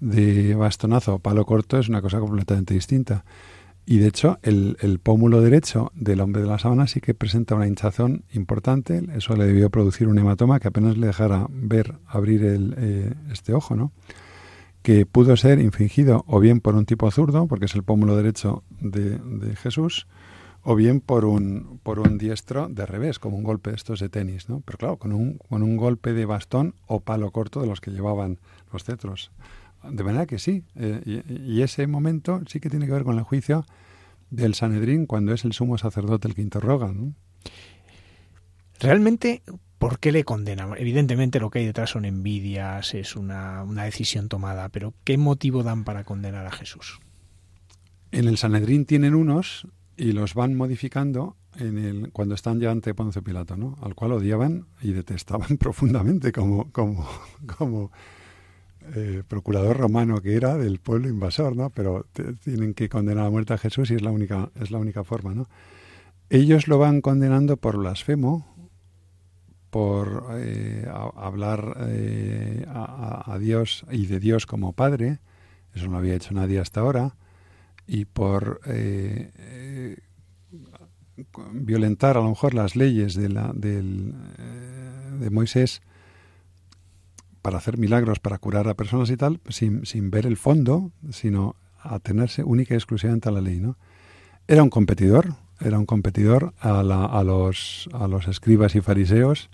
[0.00, 3.24] de bastonazo o palo corto es una cosa completamente distinta.
[3.86, 7.66] Y de hecho, el, pómulo derecho del hombre de la sábana sí que presenta una
[7.66, 9.02] hinchazón importante.
[9.14, 13.52] Eso le debió producir un hematoma que apenas le dejara ver abrir el, eh, este
[13.52, 13.92] ojo, ¿no?
[14.82, 18.62] Que pudo ser infringido o bien por un tipo zurdo, porque es el pómulo derecho
[18.80, 20.06] de, de Jesús,
[20.62, 24.08] o bien por un, por un diestro de revés, como un golpe de estos de
[24.08, 24.62] tenis, ¿no?
[24.64, 27.90] Pero claro, con un, con un golpe de bastón o palo corto de los que
[27.90, 28.38] llevaban
[28.72, 29.30] los cetros.
[29.90, 33.24] De manera que sí, eh, y, ese momento sí que tiene que ver con el
[33.24, 33.66] juicio
[34.30, 36.92] del Sanedrín cuando es el sumo sacerdote el que interroga.
[38.80, 39.42] Realmente,
[39.78, 40.70] ¿por qué le condenan?
[40.76, 45.62] Evidentemente lo que hay detrás son envidias, es una, una decisión tomada, pero ¿qué motivo
[45.62, 47.00] dan para condenar a Jesús?
[48.10, 49.66] En el Sanedrín tienen unos
[49.96, 53.76] y los van modificando en el, cuando están ya ante Poncio Pilato, ¿no?
[53.82, 57.08] al cual odiaban y detestaban profundamente como, como,
[57.58, 57.92] como
[58.94, 61.70] eh, procurador romano que era del pueblo invasor, ¿no?
[61.70, 62.06] Pero
[62.42, 65.34] tienen que condenar a muerte a Jesús y es la única, es la única forma,
[65.34, 65.48] ¿no?
[66.28, 68.46] Ellos lo van condenando por blasfemo,
[69.70, 75.18] por eh, hablar eh, a, Dios y de Dios como Padre,
[75.74, 77.16] eso no había hecho nadie hasta ahora,
[77.86, 78.60] y por
[81.52, 84.14] violentar a lo mejor las leyes de, la, del,
[85.18, 85.82] de Moisés
[87.44, 91.56] para hacer milagros, para curar a personas y tal, sin, sin ver el fondo, sino
[91.78, 93.60] atenerse única y exclusivamente a la ley.
[93.60, 93.76] ¿no?
[94.48, 99.50] Era un competidor, era un competidor a, la, a, los, a los escribas y fariseos,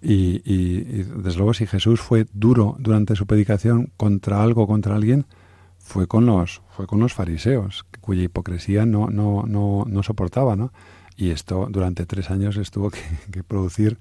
[0.00, 5.26] y, y, desde luego si Jesús fue duro durante su predicación contra algo, contra alguien,
[5.78, 10.72] fue con los, fue con los fariseos, cuya hipocresía no, no, no, no soportaba, ¿no?
[11.16, 13.00] Y esto durante tres años estuvo que,
[13.32, 13.98] que producir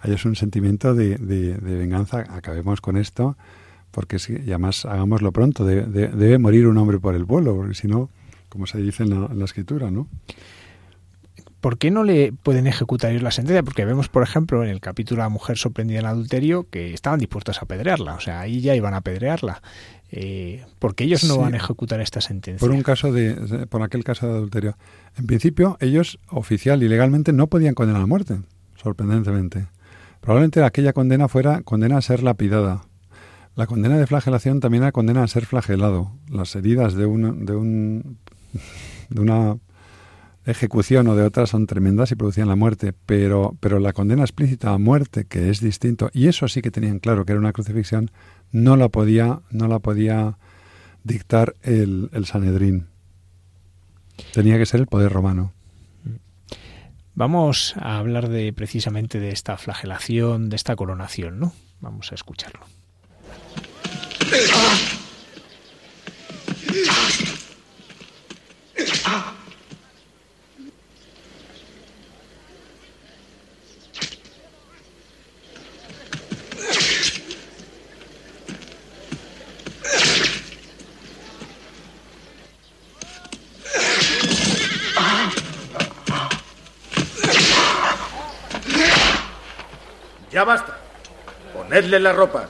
[0.00, 1.16] hay un sentimiento de,
[1.60, 3.36] venganza, acabemos con esto,
[3.90, 7.88] porque si, y además hagámoslo pronto, debe morir un hombre por el pueblo, porque si
[7.88, 8.10] no,
[8.48, 10.08] como se dice en la, escritura, ¿no?
[11.60, 13.64] ¿por qué no le pueden ejecutar la sentencia?
[13.64, 17.58] Porque vemos, por ejemplo, en el capítulo La mujer sorprendida en adulterio que estaban dispuestos
[17.58, 19.60] a apedrearla, o sea, ahí ya iban a apedrearla.
[20.10, 22.64] Eh, ¿Por qué ellos no van a ejecutar esta sentencia?
[22.64, 24.76] Por un caso de, por aquel caso de adulterio.
[25.16, 28.38] En principio, ellos oficial y legalmente no podían condenar a muerte,
[28.76, 29.66] sorprendentemente.
[30.20, 32.82] Probablemente aquella condena fuera condena a ser lapidada.
[33.54, 36.12] La condena de flagelación también era condena a ser flagelado.
[36.28, 38.18] Las heridas de, un, de, un,
[39.10, 39.56] de una
[40.46, 44.72] ejecución o de otra son tremendas y producían la muerte, pero, pero la condena explícita
[44.72, 48.10] a muerte, que es distinto, y eso sí que tenían claro que era una crucifixión,
[48.50, 50.38] no la podía, no la podía
[51.04, 52.86] dictar el, el Sanedrín.
[54.32, 55.52] Tenía que ser el poder romano.
[57.18, 61.52] Vamos a hablar de precisamente de esta flagelación, de esta coronación, ¿no?
[61.80, 62.64] Vamos a escucharlo.
[90.38, 90.72] Ya basta.
[91.52, 92.46] Ponedle la ropa.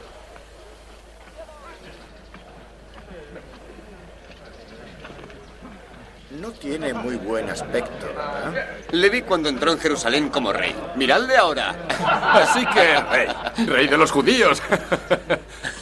[6.39, 8.66] No tiene muy buen aspecto, ¿verdad?
[8.91, 10.76] Le vi cuando entró en Jerusalén como rey.
[10.97, 11.74] Miradle ahora.
[12.34, 13.28] Así que, rey,
[13.66, 14.62] rey de los judíos.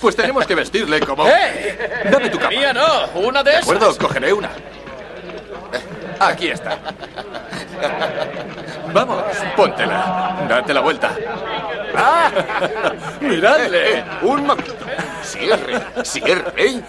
[0.00, 1.26] Pues tenemos que vestirle como...
[1.26, 2.04] ¡Eh!
[2.10, 2.50] Dame tu capa.
[2.50, 3.68] Mía no, una de De esas.
[3.68, 4.50] acuerdo, cogeré una.
[6.20, 6.78] Aquí está.
[8.92, 9.24] Vamos,
[9.56, 10.46] póntela.
[10.48, 11.16] Date la vuelta.
[11.96, 12.30] ¡Ah!
[13.20, 13.98] ¡Miradle!
[13.98, 14.74] Eh, un momento.
[15.22, 16.84] Si es rey, si es rey,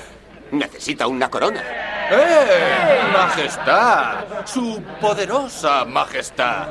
[0.51, 1.61] necesita una corona.
[2.11, 3.01] ¡Eh!
[3.13, 4.15] ¡Majestad!
[4.45, 6.67] ¡Su poderosa majestad!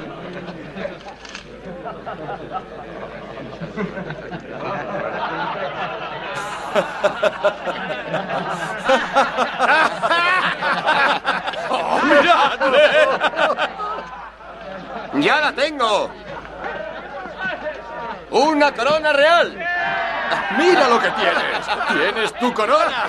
[11.70, 12.80] ¡Oh, miradle!
[15.14, 16.10] ¡Ya la tengo!
[18.30, 19.56] ¡Una corona real!
[20.58, 21.66] ¡Mira lo que tienes!
[21.88, 23.06] ¡Tienes tu corona!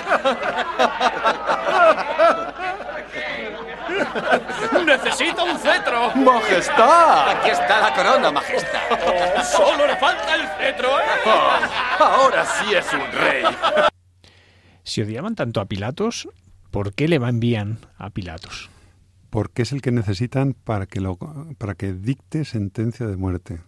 [4.86, 6.12] ¡Necesito un cetro!
[6.16, 7.30] ¡Majestad!
[7.30, 9.44] Aquí está la corona, majestad.
[9.44, 11.04] ¡Solo le falta el cetro, eh!
[11.26, 13.44] Oh, ahora sí es un rey.
[14.84, 16.30] Si odiaban tanto a Pilatos,
[16.72, 18.70] ¿por qué le envían a Pilatos?
[19.30, 21.18] Porque es el que necesitan para que, lo,
[21.58, 23.62] para que dicte sentencia de muerte.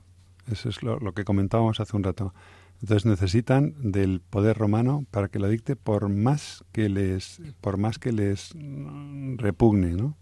[0.51, 2.33] Eso es lo, lo que comentábamos hace un rato.
[2.81, 7.99] Entonces necesitan del poder romano para que lo dicte por más que les, por más
[7.99, 10.15] que les mm, repugne, ¿no?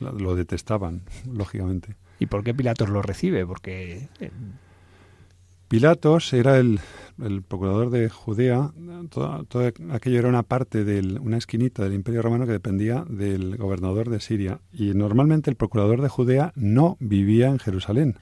[0.00, 1.02] Lo, lo detestaban,
[1.32, 1.96] lógicamente.
[2.18, 3.46] ¿Y por qué Pilatos lo recibe?
[3.46, 4.30] Porque eh,
[5.68, 6.80] Pilatos era el,
[7.22, 8.72] el procurador de Judea.
[9.08, 13.56] Todo, todo aquello era una parte de una esquinita del Imperio Romano que dependía del
[13.56, 14.60] gobernador de Siria.
[14.72, 18.16] Y normalmente el procurador de Judea no vivía en Jerusalén.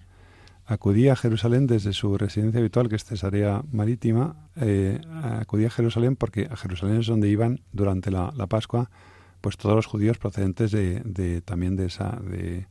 [0.71, 4.51] Acudía a Jerusalén desde su residencia habitual, que es Cesarea Marítima.
[4.57, 5.01] eh,
[5.41, 8.91] acudía a Jerusalén porque a Jerusalén es donde iban durante la, la Pascua
[9.41, 12.67] pues todos los judíos procedentes de, de también de esa de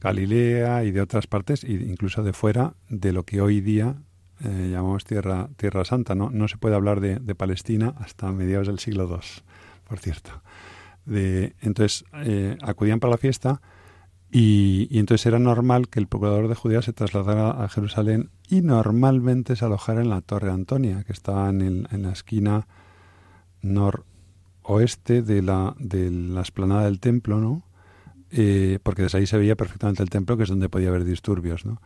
[0.00, 3.96] Galilea y de otras partes, e incluso de fuera de lo que hoy día
[4.42, 6.14] eh, llamamos Tierra, Tierra Santa.
[6.14, 6.30] ¿no?
[6.30, 9.42] no se puede hablar de, de Palestina hasta mediados del siglo II,
[9.86, 10.30] por cierto.
[11.04, 13.60] De, entonces, eh, acudían para la fiesta
[14.36, 19.54] y, entonces era normal que el procurador de Judea se trasladara a Jerusalén y normalmente
[19.54, 22.66] se alojara en la Torre Antonia, que estaba en, el, en la esquina
[23.62, 27.62] noroeste de la, de la esplanada del templo, ¿no?
[28.32, 31.64] Eh, porque desde ahí se veía perfectamente el templo, que es donde podía haber disturbios,
[31.64, 31.80] ¿no?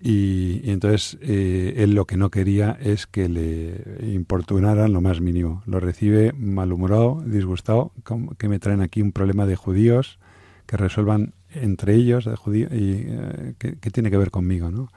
[0.00, 5.62] Y, entonces eh, él lo que no quería es que le importunaran lo más mínimo.
[5.66, 7.92] Lo recibe malhumorado, disgustado,
[8.38, 10.18] que me traen aquí un problema de judíos,
[10.64, 14.88] que resuelvan entre ellos judíos y eh, ¿qué, qué, tiene que ver conmigo, ¿no?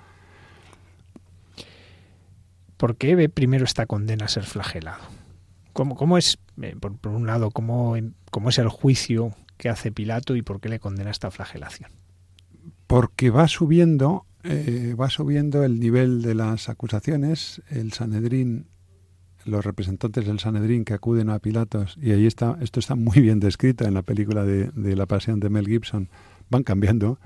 [2.78, 5.03] ¿Por qué ve primero esta condena a ser flagelado?
[5.74, 7.95] ¿Cómo, cómo es, eh, por, por, un lado, cómo,
[8.32, 11.91] cómo es el juicio que hace Pilato y por qué le condena esta flagelación?
[12.88, 17.62] Porque va subiendo eh, va subiendo el nivel de las acusaciones.
[17.70, 18.68] El Sanedrín,
[19.45, 23.39] los representantes del Sanedrín que acuden a Pilatos, y ahí está, esto está muy bien
[23.39, 26.10] descrito en la película de, de La Pasión de Mel Gibson,
[26.50, 27.20] van cambiando,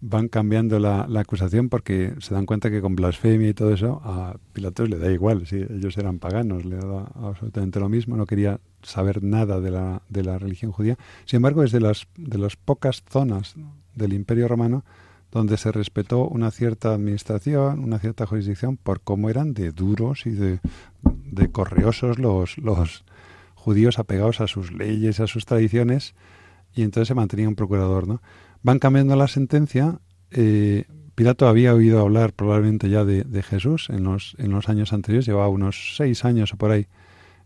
[0.00, 4.36] van cambiando la, acusación porque se dan cuenta que con blasfemia y todo eso a
[4.52, 8.60] Pilatos le da igual, si ellos eran paganos, le da absolutamente lo mismo, no quería
[8.82, 10.96] saber nada de la, de la religión judía.
[11.26, 13.54] Sin embargo, es de las, de las pocas zonas
[13.94, 14.84] del Imperio Romano
[15.30, 20.30] donde se respetó una cierta administración, una cierta jurisdicción, por cómo eran de duros y
[20.30, 20.58] de,
[21.02, 23.04] de correosos los, los
[23.54, 26.14] judíos apegados a sus leyes, a sus tradiciones,
[26.74, 28.08] y entonces se mantenía un procurador.
[28.08, 28.22] ¿no?
[28.62, 30.00] Van cambiando la sentencia.
[30.30, 30.84] Eh,
[31.14, 35.48] Pilato había oído hablar probablemente ya de, Jesús en los, en los años anteriores, llevaba
[35.48, 36.86] unos seis años o por ahí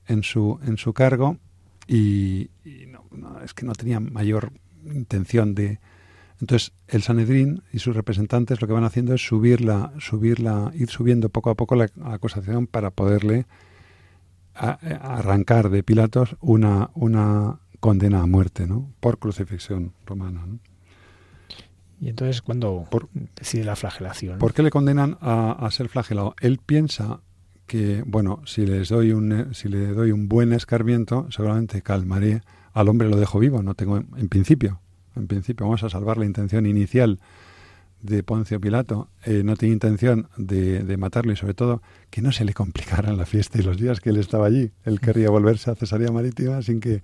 [0.06, 1.38] en su, en su cargo,
[1.88, 2.50] y,
[3.10, 4.52] no, es que no tenía mayor
[4.84, 5.80] intención de,
[6.40, 11.28] entonces, el Sanedrín y sus representantes lo que van haciendo es subirla, subirla, ir subiendo
[11.28, 13.46] poco a poco la acusación para poderle
[14.54, 14.72] a
[15.16, 18.92] arrancar de Pilatos una, una condena a muerte, ¿no?
[19.00, 20.60] Por crucifixión romana, ¿no?
[22.04, 24.38] Y entonces, cuando por, decide la flagelación?
[24.38, 26.34] ¿Por qué le condenan a, a, ser flagelado?
[26.38, 27.20] Él piensa
[27.66, 32.42] que, bueno, si les doy un, si le doy un buen escarmiento, seguramente calmaré
[32.74, 34.82] al hombre, lo dejo vivo, no tengo, en principio,
[35.16, 37.20] en principio vamos a salvar la intención inicial
[38.02, 41.80] de Poncio Pilato, eh, no tenía intención de, de, matarlo y sobre todo
[42.10, 44.72] que no se le complicaran la fiesta y los días que él estaba allí.
[44.84, 47.02] Él querría volverse a Cesarea Marítima sin que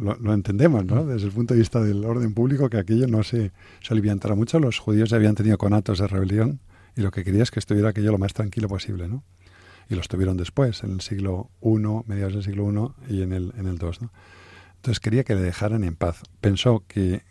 [0.00, 1.04] lo, lo, entendemos, ¿no?
[1.04, 4.58] Desde el punto de vista del orden público, que aquello no se soliviantara mucho.
[4.60, 6.60] Los judíos ya habían tenido conatos de rebelión
[6.96, 9.22] y lo que quería es que estuviera aquello lo más tranquilo posible, ¿no?
[9.88, 13.52] Y los tuvieron después, en el siglo I, mediados del siglo I y en el,
[13.56, 14.12] en el II, ¿no?
[14.76, 16.22] Entonces quería que le dejaran en paz.
[16.40, 17.22] Pensó que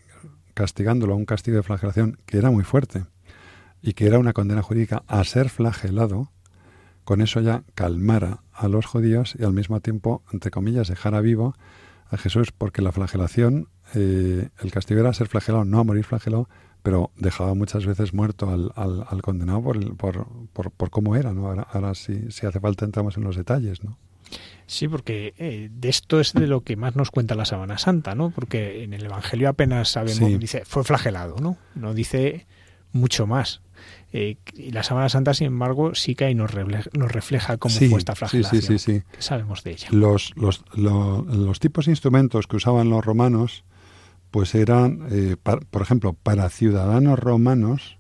[0.54, 3.06] castigándolo a un castigo de flagelación que era muy fuerte
[3.82, 6.32] y que era una condena jurídica a ser flagelado,
[7.04, 11.56] con eso ya calmara a los judíos y al mismo tiempo, entre comillas, dejara vivo
[12.10, 16.50] a Jesús, porque la flagelación, eh, el castigo era ser flagelado, no a morir flagelado,
[16.84, 21.48] pero dejaba muchas veces muerto al, al, condenado por, por, por, por, cómo era, ¿no?
[21.48, 23.98] Ahora, ahora si, si, hace falta entramos en los detalles, ¿no?
[24.68, 28.16] Sí, porque eh, de esto es de lo que más nos cuenta la Sábana Santa,
[28.16, 28.32] ¿no?
[28.32, 31.58] Porque en el Evangelio apenas sabemos, dice, fue flagelado, ¿no?
[31.76, 32.46] No dice
[32.92, 33.62] mucho más.
[34.14, 37.98] Eh, y la Sábana Santa, sin embargo, sí ahí nos refleja, nos refleja cómo fue
[37.98, 38.62] esta flagelación.
[38.62, 39.90] Sí, sí, sí, ¿Qué sabemos de ella?
[39.92, 43.64] Los, los, los tipos de instrumentos que usaban los romanos
[44.32, 45.36] pues eran, eh,
[45.70, 47.98] por ejemplo, para ciudadanos romanos,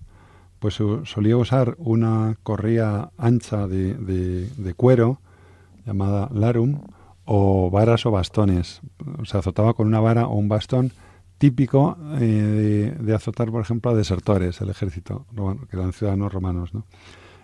[0.60, 5.22] pues solía usar una correa ancha de, de, cuero
[5.86, 6.82] llamada larum
[7.26, 8.82] o varas o bastones.
[9.24, 10.92] Se azotaba con una vara o un bastón
[11.38, 16.74] típico eh, de, azotar, por ejemplo, a desertores, el ejército romano, que eran ciudadanos romanos.
[16.74, 16.86] ¿no?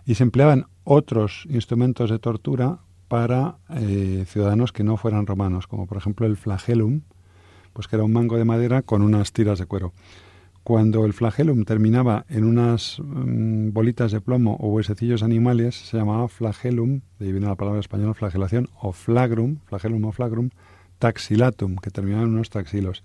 [0.05, 5.85] Y se empleaban otros instrumentos de tortura para eh, ciudadanos que no fueran romanos, como
[5.85, 7.01] por ejemplo el flagellum,
[7.73, 9.93] pues que era un mango de madera con unas tiras de cuero.
[10.63, 16.29] Cuando el flagellum terminaba en unas mm, bolitas de plomo o huesecillos animales, se llamaba
[16.29, 20.49] flagellum, de ahí viene la palabra española flagelación, o flagrum, flagellum o flagrum,
[20.99, 23.03] taxilatum, que terminaba en unos taxilos.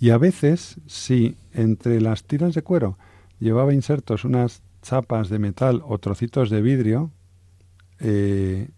[0.00, 2.96] Y a veces, si entre las tiras de cuero
[3.38, 7.10] llevaba insertos unas chapas de metal o trocitos de vidrio,
[7.98, 8.70] eh,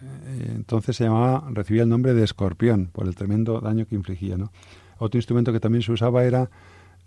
[0.00, 4.36] eh, entonces se llamaba, recibía el nombre de escorpión por el tremendo daño que infligía.
[4.98, 6.48] Otro instrumento que también se usaba era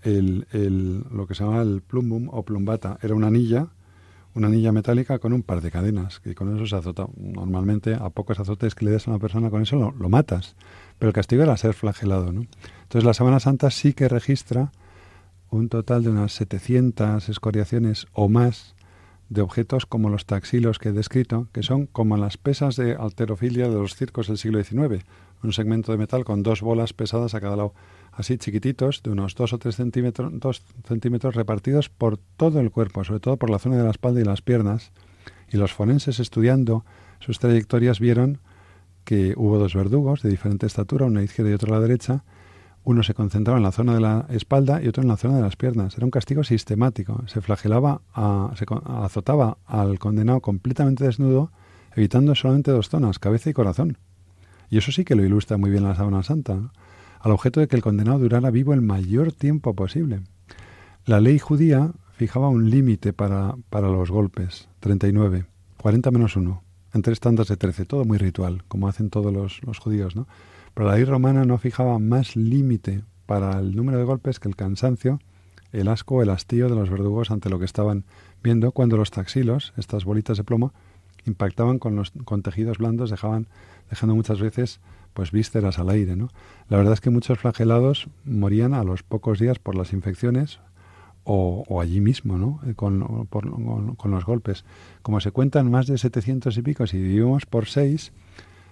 [0.04, 3.00] el, el, lo que se llamaba el plumbum o plumbata.
[3.02, 3.68] Era una anilla,
[4.36, 7.08] una anilla metálica con un par de cadenas, que con eso se azota.
[7.16, 10.58] Normalmente a pocos azotes que le des a una persona con eso lo, lo matas.
[11.00, 12.32] Pero el castigo era ser flagelado.
[12.32, 12.46] ¿no?
[12.84, 14.72] Entonces la Sábana Santa sí que registra
[15.50, 18.76] un total de unas 700 escoriaciones o más
[19.30, 23.70] de objetos como los taxilos que he descrito, que son como las pesas de alterofilia
[23.70, 25.06] de los circos del siglo XIX,
[25.44, 27.74] un segmento de metal con dos bolas pesadas a cada lado,
[28.12, 33.04] así chiquititos, de unos dos o tres centímetros, dos centímetros repartidos por todo el cuerpo,
[33.04, 34.92] sobre todo por la zona de la espalda y las piernas,
[35.52, 36.84] y los forenses estudiando
[37.20, 38.40] sus trayectorias vieron
[39.10, 41.82] que hubo dos verdugos de diferente estatura, uno a la izquierda y otro a la
[41.82, 42.24] derecha,
[42.84, 45.42] uno se concentraba en la zona de la espalda y otro en la zona de
[45.42, 45.98] las piernas.
[45.98, 47.24] Era un castigo sistemático.
[47.26, 51.52] Se flagelaba, a, se azotaba al condenado completamente desnudo,
[51.96, 53.98] evitando solamente dos zonas, cabeza y corazón.
[54.70, 56.72] Y eso sí que lo ilustra muy bien la sábana santa,
[57.20, 60.22] al objeto de que el condenado durara vivo el mayor tiempo posible.
[61.08, 65.48] La ley judía fijaba un límite para, para los golpes, 39,
[65.78, 66.62] 40 menos 1,
[66.94, 70.28] en tres tandas de 13, todo muy ritual, como hacen todos los, judíos, ¿no?
[70.74, 74.56] Pero la ley romana no fijaba más límite para el número de golpes que el
[74.56, 75.20] cansancio,
[75.72, 78.06] el asco el hastío de los verdugos ante lo que estaban
[78.42, 80.74] viendo cuando los taxilos, estas bolitas de plomo,
[81.26, 83.48] impactaban con los con tejidos blandos, dejaban,
[83.90, 84.80] dejando muchas veces
[85.14, 86.16] pues vísceras al aire.
[86.16, 86.30] ¿no?
[86.70, 90.60] La verdad es que muchos flagelados morían a los pocos días por las infecciones
[91.24, 92.60] o, allí mismo, ¿no?
[92.66, 94.66] Eh, con, los golpes.
[95.02, 98.12] Como se cuentan más de 700 y pico, si dividimos por seis,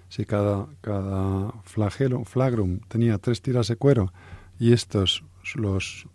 [0.09, 4.13] si cada, cada flagelo, flagrum tenía tres tiras de cuero
[4.59, 5.23] y estos,
[5.55, 6.07] los,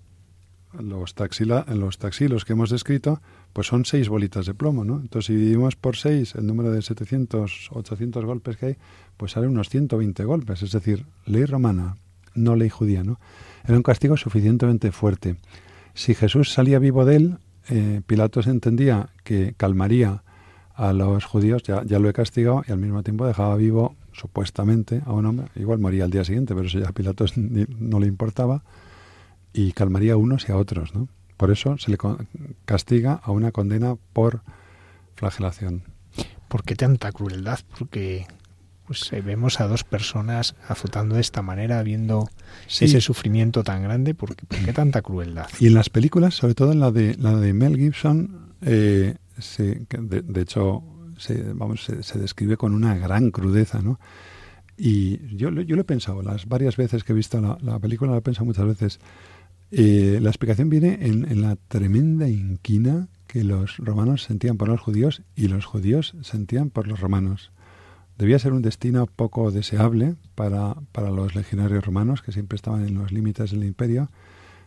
[0.79, 3.21] los, taxila, los taxilos que hemos descrito,
[3.53, 5.01] pues son seis bolitas de plomo, ¿no?
[5.01, 8.77] Entonces, si dividimos por seis el número de 700, 800 golpes que hay,
[9.17, 10.63] pues sale unos 120 golpes.
[10.63, 11.97] Es decir, ley romana,
[12.35, 13.21] no ley judía, ¿no?
[13.65, 15.37] Era un castigo suficientemente fuerte.
[15.95, 17.39] Si Jesús salía vivo de él,
[17.69, 20.23] eh, Pilatos entendía que calmaría
[20.75, 25.03] a los judíos, ya, ya lo he castigado y al mismo tiempo dejaba vivo supuestamente
[25.05, 28.07] a un hombre, igual moría al día siguiente, pero eso ya a Pilatos no le
[28.07, 28.63] importaba,
[29.53, 31.09] y calmaría a unos y a otros, ¿no?
[31.37, 31.99] Por eso se le
[32.65, 34.43] castiga a una condena por
[35.17, 35.83] flagelación.
[36.49, 37.59] ¿Por qué tanta crueldad?
[37.79, 38.27] Porque
[38.93, 42.29] pues eh, vemos a dos personas azotando de esta manera, viendo
[42.69, 45.47] ese sufrimiento tan grande, ¿por qué, tanta crueldad?
[45.59, 49.17] Y en las películas, sobre todo en la de, la de Mel Gibson, eh,
[49.57, 50.83] de, hecho,
[51.17, 53.99] se, vamos, se, describe con una gran crudeza, ¿no?
[54.77, 58.19] Y yo, yo lo he pensado, las varias veces que he visto la, película, lo
[58.19, 59.01] he pensado muchas veces.
[59.71, 64.83] Eh, la explicación viene en, en, la tremenda inquina que los romanos sentían por los
[64.83, 67.53] judíos y los judíos sentían por los romanos.
[68.19, 72.95] Debía ser un destino poco deseable para, para los legionarios romanos, que siempre estaban en
[72.95, 74.11] los límites del imperio,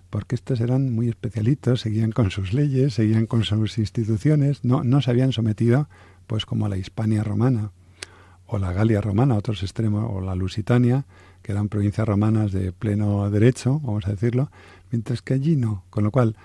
[0.10, 5.02] porque estos eran muy especialitos, seguían con sus leyes, seguían con sus instituciones, no, no
[5.02, 5.88] se habían sometido
[6.28, 7.72] pues como la Hispania romana
[8.48, 11.06] o la Galia romana, otros extremos, o la Lusitania,
[11.41, 14.52] que eran provincias romanas de pleno derecho, vamos a decirlo,
[14.91, 15.84] mientras que allí no.
[15.89, 16.36] Con lo cual,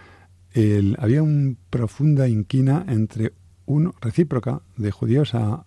[0.99, 3.33] había una profunda inquina entre
[3.71, 5.65] uno recíproca de judíos a,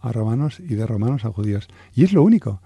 [0.00, 1.68] a, romanos y de romanos a judíos.
[1.94, 2.60] Y es lo único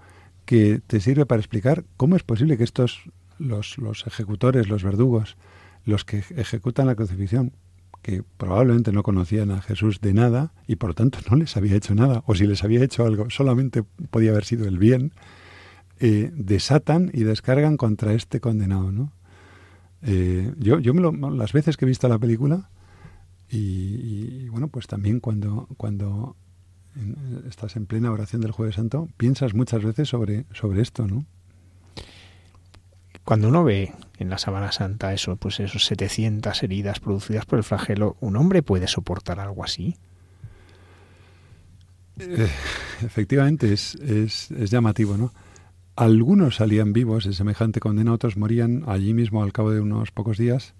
[0.45, 3.03] que te sirve para explicar cómo es posible que estos,
[3.37, 5.37] los, los ejecutores, los verdugos,
[5.85, 7.51] los que ejecutan la crucifixión,
[8.01, 11.75] que probablemente no conocían a Jesús de nada y por lo tanto no les había
[11.75, 15.11] hecho nada, o si les había hecho algo solamente podía haber sido el bien,
[15.99, 19.11] eh, desatan y descargan contra este condenado, ¿no?
[20.03, 22.69] Eh, yo yo me lo, las veces que he visto la película
[23.49, 26.35] y, bueno, pues también cuando, cuando
[27.47, 31.25] estás en plena oración del Jueves Santo, piensas muchas veces sobre, sobre esto, ¿no?
[33.23, 37.63] Cuando uno ve en la Sabana Santa eso, pues esos 700 heridas producidas por el
[37.63, 39.97] flagelo, ¿un hombre puede soportar algo así?
[42.19, 42.47] Eh,
[43.03, 45.33] efectivamente, es, es, es, llamativo, ¿no?
[45.95, 50.37] Algunos salían vivos de semejante condena, otros morían allí mismo al cabo de unos pocos
[50.37, 50.73] días.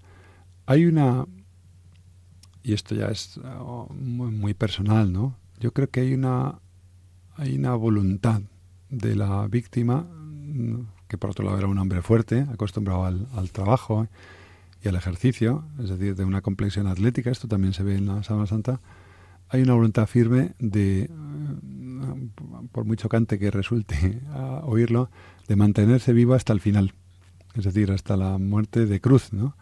[0.64, 1.26] Hay una,
[2.68, 5.38] y esto ya es oh, muy, personal, ¿no?
[5.58, 6.60] Yo creo que hay una,
[7.36, 8.42] hay una voluntad
[8.90, 10.06] de la víctima
[11.08, 14.06] que por otro lado era un hombre fuerte, acostumbrado al, trabajo
[14.84, 18.22] y al ejercicio, es decir, de una complexión atlética, esto también se ve en la
[18.22, 18.82] Sábana Santa,
[19.48, 21.10] hay una voluntad firme de, eh,
[22.70, 24.20] por muy chocante que resulte
[24.64, 25.10] oírlo,
[25.48, 26.92] de mantenerse vivo hasta el final,
[27.54, 29.56] es decir, hasta la muerte de cruz, ¿no?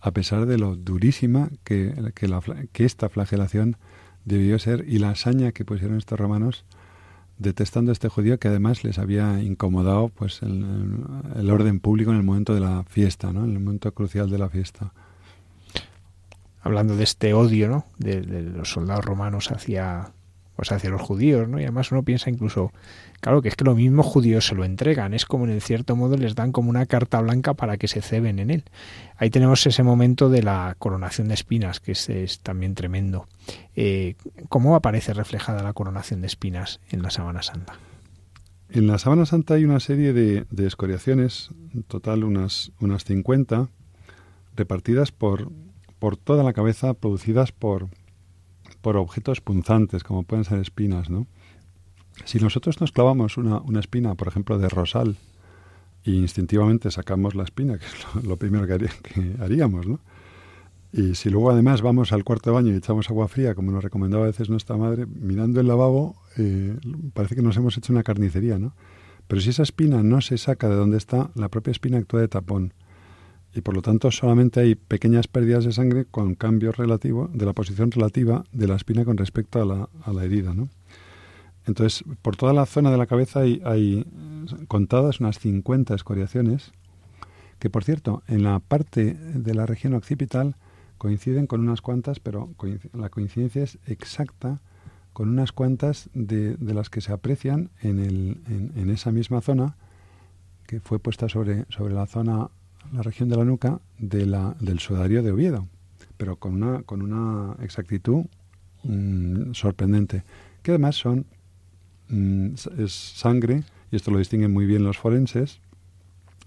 [0.00, 2.12] A pesar de lo durísima que,
[2.72, 3.76] que, esta flagelación
[4.24, 6.64] debió ser y la hazaña que pusieron estos romanos
[7.38, 10.64] detestando a este judío que además les había incomodado pues el,
[11.36, 13.44] el, orden público en el momento de la fiesta, ¿no?
[13.44, 14.92] en el momento crucial de la fiesta.
[16.62, 17.84] Hablando de este odio ¿no?
[17.98, 20.12] de, de los soldados romanos hacia,
[20.56, 21.60] pues hacia los judíos, ¿no?
[21.60, 22.72] Y además uno piensa incluso,
[23.20, 26.16] claro, que es que los mismos judíos se lo entregan, es como en cierto modo
[26.16, 28.64] les dan como una carta blanca para que se ceben en él.
[29.18, 33.28] Ahí tenemos ese momento de la coronación de espinas, que es, también tremendo.
[33.76, 34.16] Eh,
[34.48, 37.74] ¿Cómo aparece reflejada la coronación de espinas en la Sábana Santa?
[38.70, 43.68] En la Sábana Santa hay una serie de, de escoriaciones, en total unas, unas 50,
[44.56, 45.52] repartidas por,
[45.98, 47.88] por toda la cabeza, producidas por
[48.86, 51.26] por objetos punzantes, como pueden ser espinas, ¿no?
[52.24, 55.16] Si nosotros nos clavamos una, una espina, por ejemplo, de rosal,
[56.04, 58.88] y instintivamente sacamos la espina, que es lo, primero que,
[59.40, 59.98] haríamos, ¿no?
[60.92, 63.82] Y si luego además vamos al cuarto de baño y echamos agua fría, como nos
[63.82, 66.76] recomendaba a veces nuestra madre, mirando el lavabo, eh,
[67.12, 68.72] parece que nos hemos hecho una carnicería, ¿no?
[69.26, 72.28] Pero si esa espina no se saca de donde está, la propia espina actúa de
[72.28, 72.72] tapón
[73.54, 77.52] y por lo tanto solamente hay pequeñas pérdidas de sangre con cambios relativos de la
[77.52, 80.52] posición relativa de la espina con respecto a la, a la herida.
[80.52, 80.68] ¿no?
[81.66, 84.06] Entonces, por toda la zona de la cabeza hay,
[84.68, 86.72] contadas unas 50 escoriaciones
[87.58, 90.54] que, por cierto, en la parte de la región occipital
[90.98, 92.50] coinciden con unas cuantas, pero
[92.92, 94.60] la coincidencia es exacta
[95.12, 99.40] con unas cuantas de, de las que se aprecian en, el, en, en, esa misma
[99.40, 99.76] zona
[100.66, 102.50] que fue puesta sobre, sobre la zona
[102.92, 105.68] la región de la nuca de la, del sudario de Oviedo,
[106.16, 108.26] pero con una, con una exactitud
[108.84, 110.24] mm, sorprendente,
[110.62, 111.26] que además son
[112.08, 115.60] mm, es sangre, y esto lo distinguen muy bien los forenses,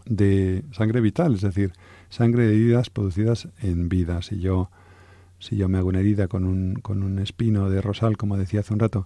[0.05, 1.73] de sangre vital, es decir,
[2.09, 4.21] sangre de heridas producidas en vida.
[4.21, 4.71] Si yo,
[5.37, 8.61] si yo me hago una herida con un, con un espino de rosal, como decía
[8.61, 9.05] hace un rato,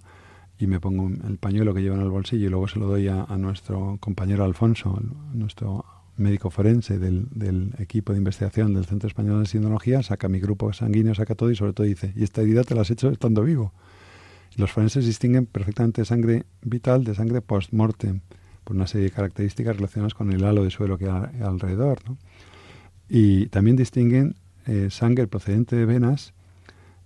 [0.58, 3.08] y me pongo el pañuelo que llevo en el bolsillo y luego se lo doy
[3.08, 4.98] a, a nuestro compañero Alfonso,
[5.32, 5.84] nuestro
[6.16, 11.14] médico forense del, equipo de investigación del Centro Español de Sindonología, saca mi grupo sanguíneo,
[11.14, 13.72] saca todo y sobre todo dice, y esta herida te la has hecho estando vivo.
[14.56, 18.20] Los forenses distinguen perfectamente sangre vital de sangre post-mortem,
[18.62, 21.98] por una serie de características relacionadas con el halo de suelo que hay alrededor.
[22.08, 22.16] ¿no?
[23.08, 24.36] Y también distinguen
[24.66, 26.32] eh, sangre procedente de venas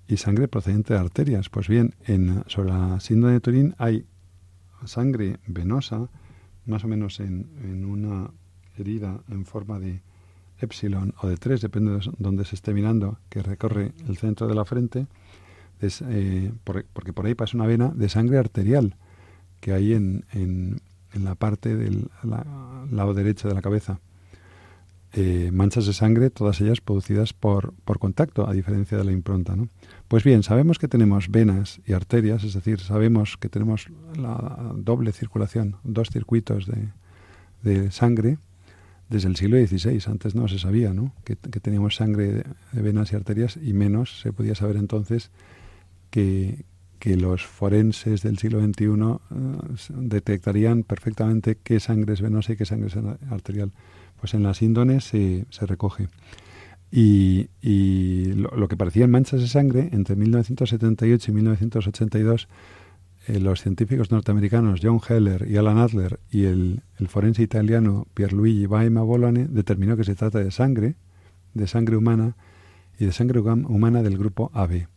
[0.07, 1.49] y sangre procedente de arterias.
[1.49, 4.07] Pues bien, en, sobre la síndrome de Turín hay
[4.85, 6.09] sangre venosa,
[6.67, 8.31] más o menos en, en una
[8.79, 10.01] herida en forma de
[10.61, 14.55] epsilon o de 3, depende de dónde se esté mirando, que recorre el centro de
[14.55, 15.07] la frente,
[15.81, 18.97] eh, porque por ahí pasa una vena de sangre arterial
[19.61, 20.81] que hay en, en,
[21.15, 23.99] la parte del lado derecho de la cabeza.
[25.15, 29.57] Eh, manchas de sangre, todas ellas producidas por, por contacto, a diferencia de la impronta.
[30.07, 35.13] Pues bien, sabemos que tenemos venas y arterias, es decir, sabemos que tenemos la doble
[35.13, 36.89] circulación, dos circuitos de,
[37.63, 38.39] de sangre,
[39.09, 40.03] desde el siglo XVI.
[40.11, 41.13] Antes no se sabía ¿no?
[41.25, 45.31] Que, teníamos sangre de venas y arterias y menos se podía saber entonces
[46.11, 46.65] que,
[46.99, 49.17] que los forenses del siglo XXI eh,
[49.97, 52.97] detectarían perfectamente qué sangre es venosa y qué sangre es
[53.31, 53.73] arterial.
[54.21, 56.09] Pues en las índones se, se recoge.
[56.91, 62.49] Y, y lo, que parecían manchas de sangre, entre 1978 y 1982,
[63.29, 68.67] eh, los científicos norteamericanos John Heller y Alan Adler y el, el forense italiano Pierluigi
[68.67, 70.97] Baima Bolone determinó que se trata de sangre,
[71.55, 72.37] de sangre humana
[72.99, 74.89] y de sangre humana del grupo AB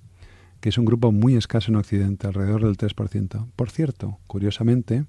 [0.62, 3.48] que es un grupo muy escaso en Occidente, alrededor del 3%.
[3.56, 5.06] Por cierto, curiosamente,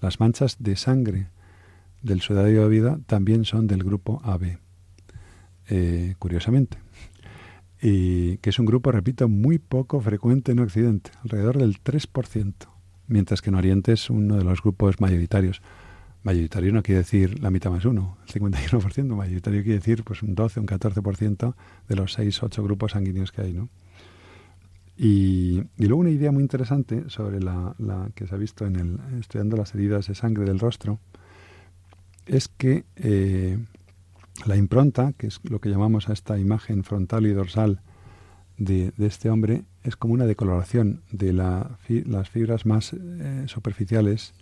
[0.00, 1.26] las manchas de sangre
[2.02, 4.58] del sudario de vida también son del grupo AB,
[5.68, 6.78] eh, curiosamente.
[7.84, 12.54] Y que es un grupo, repito, muy poco frecuente en Occidente, alrededor del 3%,
[13.08, 15.60] mientras que en Oriente es uno de los grupos mayoritarios.
[16.22, 20.36] Mayoritario no quiere decir la mitad más uno, el 51%, mayoritario quiere decir pues un
[20.36, 21.54] 12, un 14%
[21.88, 23.68] de los 6, 8 grupos sanguíneos que hay, ¿no?
[24.96, 27.74] Y, luego una idea muy interesante sobre la,
[28.14, 31.00] que se ha visto en el estudiando las heridas de sangre del rostro
[32.26, 33.58] es que eh,
[34.46, 37.80] la impronta, que es lo que llamamos a esta imagen frontal y dorsal
[38.58, 44.34] de, este hombre, es como una decoloración de las fibras más eh, superficiales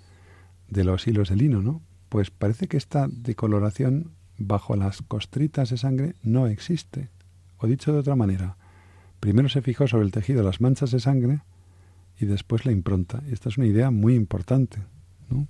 [0.69, 1.81] de los hilos de lino, ¿no?
[2.09, 7.09] Pues parece que esta decoloración bajo las costritas de sangre no existe.
[7.59, 8.57] O dicho de otra manera,
[9.21, 11.41] Primero se fijó sobre el tejido las manchas de sangre
[12.19, 13.23] y después la impronta.
[13.31, 14.79] Esta es una idea muy importante.
[15.29, 15.47] ¿no?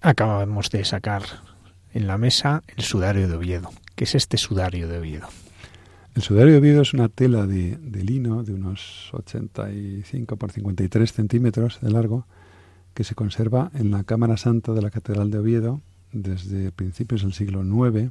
[0.00, 1.22] Acabamos de sacar
[1.94, 3.70] en la mesa el sudario de Oviedo.
[3.94, 5.28] ¿Qué es este sudario de Oviedo?
[6.14, 11.80] El sudario de Oviedo es una tela de, lino de unos 85 por 53 centímetros
[11.80, 12.26] de largo
[12.92, 15.80] que se conserva en la Cámara Santa de la Catedral de Oviedo
[16.12, 18.10] desde principios del siglo IX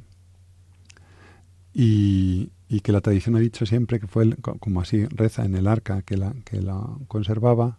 [1.72, 2.50] y,
[2.82, 6.16] que la tradición ha dicho siempre que fue, como así reza en el arca que
[6.16, 7.78] la, que la conservaba,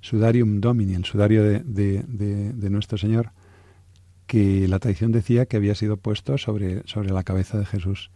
[0.00, 3.30] Sudarium Domini, el sudario de, de, nuestro Señor,
[4.32, 8.10] que la tradición decía que había sido puesto sobre, sobre la cabeza de Jesús.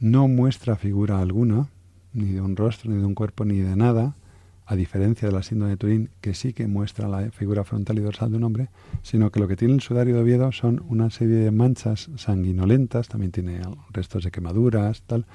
[0.00, 1.68] No muestra figura alguna,
[2.14, 4.16] ni de un rostro, ni de un cuerpo, ni de nada,
[4.64, 8.00] a diferencia de la síndrome de Turín, que sí que muestra la figura frontal y
[8.00, 8.70] dorsal de un hombre,
[9.02, 13.08] sino que lo que tiene el sudario de Oviedo son una serie de manchas sanguinolentas,
[13.08, 13.60] también tiene
[13.90, 15.26] restos de quemaduras, tal,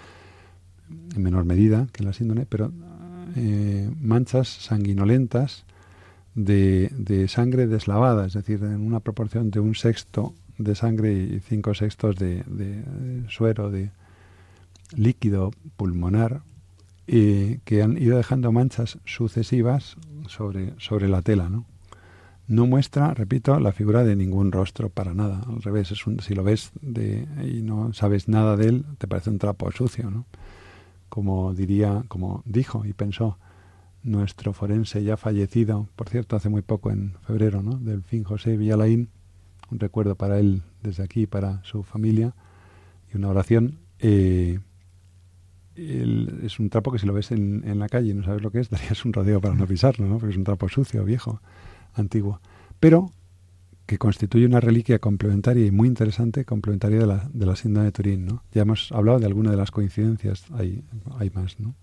[1.15, 2.71] en menor medida que la síndrome, pero
[3.35, 5.67] eh, manchas sanguinolentas
[6.35, 11.39] de, de, sangre deslavada, es decir, en una proporción de un sexto de sangre y
[11.39, 12.83] cinco sextos de, de
[13.29, 13.91] suero, de
[14.95, 16.41] líquido pulmonar,
[17.05, 21.65] y que han ido dejando manchas sucesivas sobre, sobre la tela, ¿no?
[22.47, 25.41] No muestra, repito, la figura de ningún rostro para nada.
[25.47, 29.07] Al revés, es un, si lo ves de, y no sabes nada de él, te
[29.07, 30.25] parece un trapo sucio, ¿no?
[31.07, 33.37] Como diría, como dijo y pensó
[34.03, 37.77] nuestro forense ya fallecido, por cierto, hace muy poco, en febrero, ¿no?
[37.77, 39.09] Del fin José Villalaín,
[39.71, 42.35] un recuerdo para él desde aquí, para su familia,
[43.11, 43.79] y una oración.
[43.99, 44.59] Eh,
[45.75, 48.51] es un trapo que si lo ves en, en, la calle y no sabes lo
[48.51, 50.19] que es, darías un rodeo para no pisarlo, ¿no?
[50.19, 51.41] porque es un trapo sucio, viejo,
[51.93, 52.39] antiguo.
[52.79, 53.11] Pero
[53.85, 57.91] que constituye una reliquia complementaria y muy interesante, complementaria de la, de la síndrome de
[57.91, 58.25] Turín.
[58.25, 58.43] ¿no?
[58.53, 60.83] Ya hemos hablado de alguna de las coincidencias, hay,
[61.17, 61.59] hay más.
[61.59, 61.75] ¿no?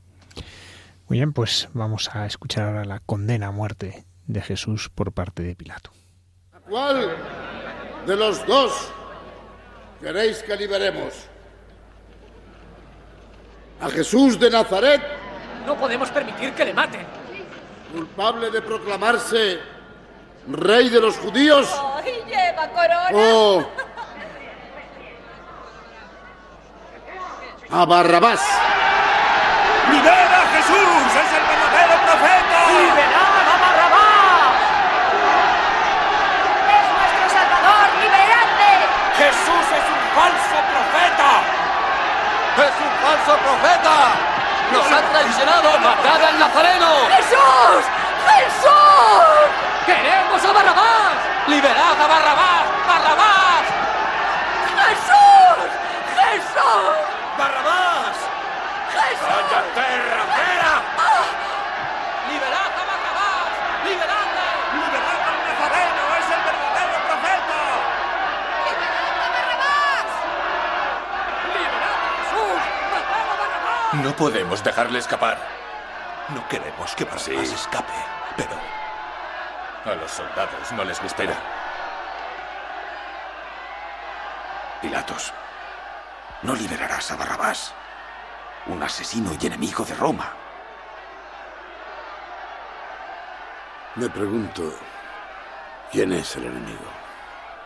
[1.11, 5.43] Muy bien, pues vamos a escuchar ahora la condena a muerte de Jesús por parte
[5.43, 5.91] de Pilato.
[6.69, 7.17] ¿Cuál
[8.07, 8.93] de los dos
[10.01, 11.29] queréis que liberemos?
[13.81, 15.01] a Jesús de Nazaret.
[15.67, 17.07] No podemos permitir que le maten.
[17.93, 19.59] Culpable de proclamarse
[20.49, 21.69] rey de los judíos.
[21.75, 23.11] Oh, y lleva corona.
[23.15, 23.67] Oh.
[27.71, 28.41] A Barrabás.
[29.91, 31.07] ¡Libera a Jesús!
[31.11, 32.59] ¡Es el verdadero profeta!
[32.71, 34.55] ¡Liberad a Barrabás!
[36.79, 37.87] ¡Es nuestro Salvador!
[37.99, 38.73] ¡Liberadle!
[39.19, 41.31] ¡Jesús es un falso profeta!
[42.67, 43.97] ¡Es un falso profeta!
[44.73, 45.69] ¡Nos ha traicionado!
[45.81, 46.91] ¡Matad al Nazareno!
[47.17, 47.83] ¡Jesús!
[48.29, 49.49] ¡Jesús!
[49.87, 51.17] ¡Queremos a Barrabás!
[51.47, 52.65] ¡Liberad a Barrabás!
[52.87, 53.65] ¡Barrabás!
[54.81, 55.69] ¡Jesús!
[56.17, 56.95] ¡Jesús!
[57.39, 58.17] ¡Barrabás!
[58.93, 59.29] ¡Jesús!
[59.31, 59.89] ¡Cállate,
[60.21, 60.73] rapera!
[61.01, 61.25] Ah.
[62.29, 63.51] ¡Liberad a Barrabás!
[63.89, 64.49] ¡Liberadle!
[64.77, 66.03] ¡Liberad al Nazareno!
[66.21, 67.61] ¡Es el verdadero profeta!
[74.03, 75.39] No podemos dejarle escapar.
[76.31, 77.93] No queremos que Barrabás escape,
[78.37, 78.51] pero...
[79.85, 81.25] A los soldados no les gusta.
[84.81, 85.33] Pilatos,
[86.43, 87.75] no liberarás a Barrabás,
[88.67, 90.33] un asesino y enemigo de Roma.
[93.97, 94.63] Me pregunto,
[95.93, 96.89] ¿quién es el enemigo?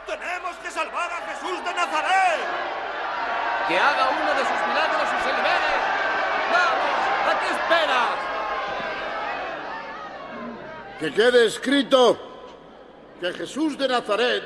[0.07, 2.41] ¡Tenemos que salvar a Jesús de Nazaret!
[3.69, 5.14] ¡Que haga uno de sus milagros!
[6.55, 7.03] ¡Vamos!
[7.31, 8.15] ¿A qué esperas?
[11.01, 12.17] Que quede escrito
[13.21, 14.43] que Jesús de Nazaret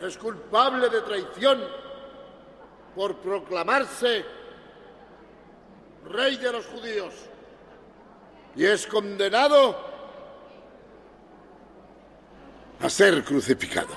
[0.00, 1.60] es culpable de traición
[2.94, 4.24] por proclamarse
[6.08, 7.14] rey de los judíos
[8.54, 9.76] y es condenado
[12.80, 13.94] a ser crucificado.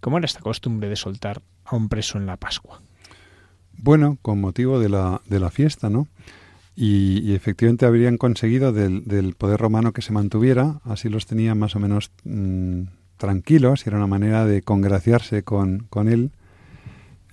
[0.00, 1.40] ¿Cómo era esta costumbre de soltar
[1.76, 2.80] un preso en la Pascua?
[3.76, 6.08] Bueno, con motivo de la, de la fiesta, ¿no?
[6.76, 11.78] Y, efectivamente habrían conseguido del, poder romano que se mantuviera, así los tenían más o
[11.78, 12.84] menos mmm,
[13.18, 16.30] tranquilos, y era una manera de congraciarse con, con él,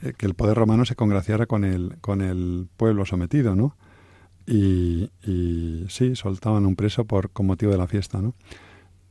[0.02, 3.78] eh, que el poder romano se congraciara con el, con el pueblo sometido, ¿no?
[4.46, 8.34] Y, y, sí, soltaban un preso por, con motivo de la fiesta, ¿no?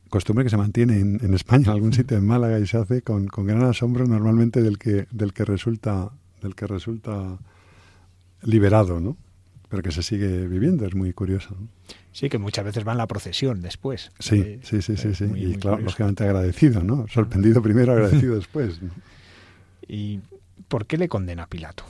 [0.09, 3.01] Costumbre que se mantiene en, en España, en algún sitio en Málaga, y se hace
[3.01, 7.37] con, con gran asombro normalmente del que, del que resulta, del que resulta
[8.41, 9.17] liberado, ¿no?
[9.69, 11.55] pero que se sigue viviendo, es muy curioso.
[11.59, 11.67] ¿no?
[12.11, 14.11] Sí, que muchas veces va en la procesión después.
[14.19, 15.25] Sí, eh, sí, sí, sí, sí.
[15.25, 15.85] Muy, y muy claro, curioso.
[15.85, 17.07] lógicamente agradecido, ¿no?
[17.09, 18.81] Sorprendido primero, agradecido después.
[18.81, 18.89] ¿no?
[19.87, 20.21] ¿Y
[20.67, 21.83] por qué le condena Pilato?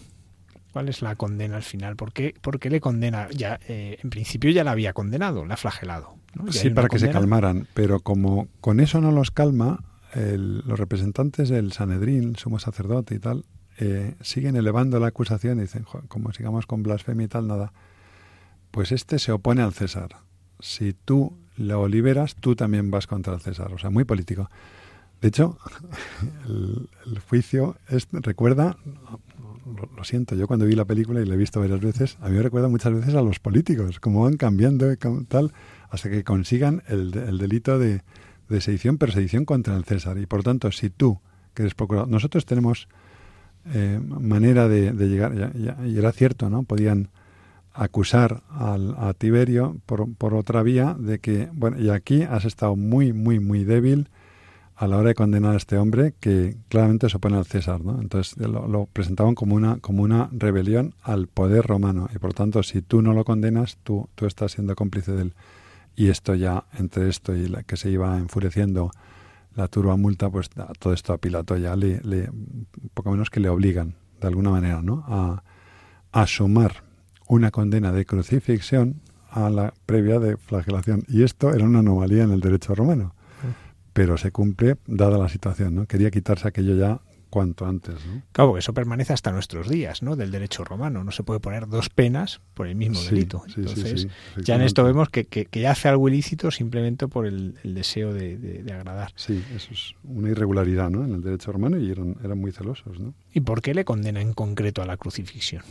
[0.74, 1.96] ¿Cuál es la condena al final?
[1.96, 3.30] ¿Por qué, por qué le condena?
[3.32, 6.16] Ya, eh, en principio ya la había condenado, la ha flagelado.
[6.38, 6.52] ¿No?
[6.52, 7.14] Sí, para que condena.
[7.14, 9.84] se calmaran, pero como con eso no los calma,
[10.14, 13.46] el, los representantes del Sanedrín, sumo sacerdote y tal,
[13.80, 17.74] eh, siguen elevando la acusación y dicen, como sigamos con blasfemia y tal, nada.
[18.72, 20.10] Pues este se opone al César.
[20.60, 23.74] Si tú lo liberas, tú también vas contra el César.
[23.74, 24.50] O sea, muy político.
[25.22, 25.58] De hecho,
[26.48, 28.78] el, el juicio es, recuerda,
[29.66, 32.30] lo, lo, siento, yo cuando vi la película y la he visto varias veces, a
[32.30, 34.88] mí me recuerda muchas veces a los políticos, cómo van cambiando
[35.28, 35.52] tal,
[35.90, 38.02] hasta que consigan el, el delito de,
[38.50, 40.18] de sedición, pero sedición contra el César.
[40.18, 41.20] Y por tanto, si tú,
[41.54, 41.76] que eres
[42.08, 42.88] nosotros tenemos
[43.74, 46.64] eh, manera de, de llegar, ya, y era cierto, ¿no?
[46.64, 47.10] Podían
[47.74, 52.76] acusar al, a Tiberio por, por, otra vía de que, bueno, y aquí has estado
[52.76, 54.10] muy, muy, muy débil
[54.76, 58.00] a la hora de condenar a este hombre que claramente se opone al César, ¿no?
[58.00, 62.64] Entonces lo, lo, presentaban como una, como una rebelión al poder romano y por tanto
[62.64, 65.34] si tú no lo condenas, tú, tú estás siendo cómplice de él.
[65.98, 68.92] Y esto ya, entre esto y la que se iba enfureciendo
[69.56, 72.30] la turba multa, pues todo esto a Pilato ya le, le,
[72.94, 75.04] poco menos que le obligan, de alguna manera, ¿no?
[75.08, 75.44] A,
[76.12, 76.84] a sumar
[77.28, 81.04] una condena de crucifixión a la previa de flagelación.
[81.08, 83.16] Y esto era una anomalía en el derecho romano.
[83.94, 85.88] Pero se cumple dada la situación, ¿no?
[85.88, 87.94] Quería quitarse aquello ya cuanto antes.
[88.06, 88.22] ¿no?
[88.32, 90.16] Claro, porque eso permanece hasta nuestros días, ¿no?
[90.16, 91.04] Del derecho romano.
[91.04, 93.44] No se puede poner dos penas por el mismo delito.
[93.48, 94.02] sí, Entonces,
[94.36, 97.74] sí, ya en esto vemos que, que, que hace algo ilícito simplemente por el, el
[97.74, 99.12] deseo de, de- de agradar.
[99.16, 101.04] Sí, eso es una irregularidad, ¿no?
[101.04, 103.14] En el derecho romano y eran, eran muy celosos, ¿no?
[103.34, 105.64] ¿Y por qué le condena en concreto a la crucifixión?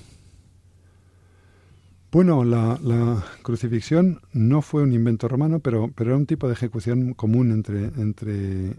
[2.12, 6.54] Bueno, la, la crucifixión no fue un invento romano, pero, pero era un tipo de
[6.54, 8.76] ejecución común entre, entre,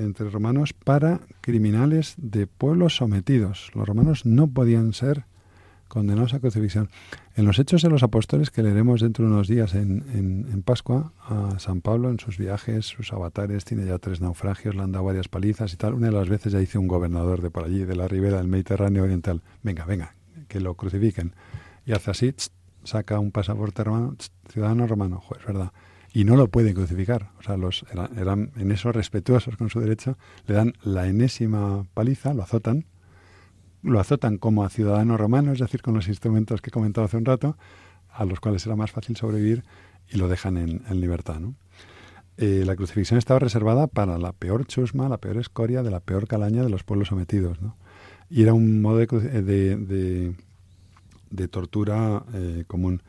[0.00, 3.70] entre romanos para criminales de pueblos sometidos.
[3.74, 5.24] Los romanos no podían ser
[5.88, 6.88] condenados a crucifixión.
[7.34, 11.12] En los Hechos de los Apóstoles, que leeremos dentro de unos días en, en, Pascua,
[11.20, 15.04] a San Pablo en sus viajes, sus avatares, tiene ya tres naufragios, le han dado
[15.04, 15.94] varias palizas y tal.
[15.94, 18.46] Una de las veces ya dice un gobernador de por allí, de la ribera del
[18.46, 20.14] Mediterráneo Oriental, venga, venga,
[20.48, 21.34] que lo crucifiquen.
[21.84, 22.34] Y hace así,
[22.84, 24.16] saca un pasaporte romano,
[24.48, 25.72] ciudadano romano, jo, es verdad.
[26.12, 27.30] Y no lo pueden crucificar.
[27.38, 32.34] O sea, los eran, en eso respetuosos con su derecho, le dan la enésima paliza,
[32.34, 32.84] lo azotan,
[33.82, 37.16] lo azotan como a ciudadano romano, es decir, con los instrumentos que he comentado hace
[37.16, 37.56] un rato,
[38.12, 39.64] a los cuales era más fácil sobrevivir
[40.08, 41.38] y lo dejan en, libertad.
[41.38, 41.54] ¿no?
[42.36, 46.26] Eh, la crucifixión estaba reservada para la peor chusma, la peor escoria de la peor
[46.26, 47.62] calaña de los pueblos sometidos.
[47.62, 47.76] ¿no?
[48.28, 50.34] Y era un modo de, de, de,
[51.30, 53.02] de tortura eh, común.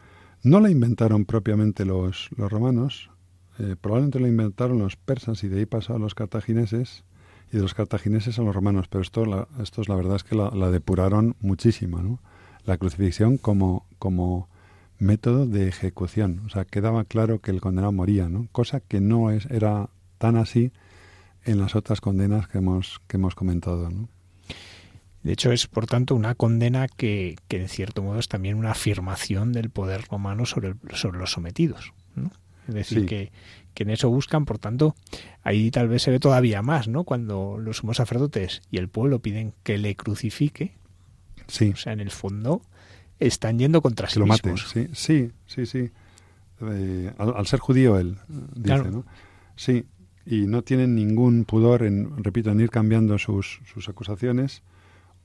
[0.44, 3.12] No la inventaron propiamente los, los romanos,
[3.60, 7.04] eh, probablemente lo inventaron los persas y de ahí pasó a los cartagineses
[7.52, 10.24] y de los cartagineses a los romanos, pero esto, la, esto es la verdad es
[10.24, 12.20] que la, la depuraron muchísimo, ¿no?
[12.66, 14.50] La crucifixión como, como
[14.98, 18.48] método de ejecución, o sea, quedaba claro que el condenado moría, ¿no?
[18.52, 20.72] Cosa que no es, era tan así
[21.44, 24.10] en las otras condenas que hemos, que hemos comentado, ¿no?
[25.24, 28.72] De hecho, es por tanto una condena que, que en cierto modo es también una
[28.72, 31.94] afirmación del poder romano sobre, el- sobre los sometidos.
[32.16, 32.32] ¿no?
[32.68, 33.06] Es decir, Sí.
[33.06, 33.32] que,
[33.74, 34.96] que en eso buscan, por tanto,
[35.44, 37.04] ahí tal vez se ve todavía más, ¿no?
[37.04, 40.74] Cuando los sumos sacerdotes y el pueblo piden que le crucifique.
[41.48, 41.70] Sí.
[41.72, 42.62] O sea, en el fondo
[43.20, 44.70] están yendo contra sí lo mismos.
[44.72, 45.92] sí, sí, sí, sí.
[46.62, 48.18] Eh, al, ser judío él,
[48.56, 49.06] dice, ¿no?
[49.56, 49.86] Sí,
[50.26, 54.62] y no tienen ningún pudor en, repito, en ir cambiando sus, sus acusaciones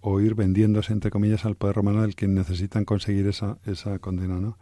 [0.01, 4.41] o ir vendiéndose, entre comillas, al poder romano del que necesitan conseguir esa, esa condena,
[4.41, 4.57] ¿no?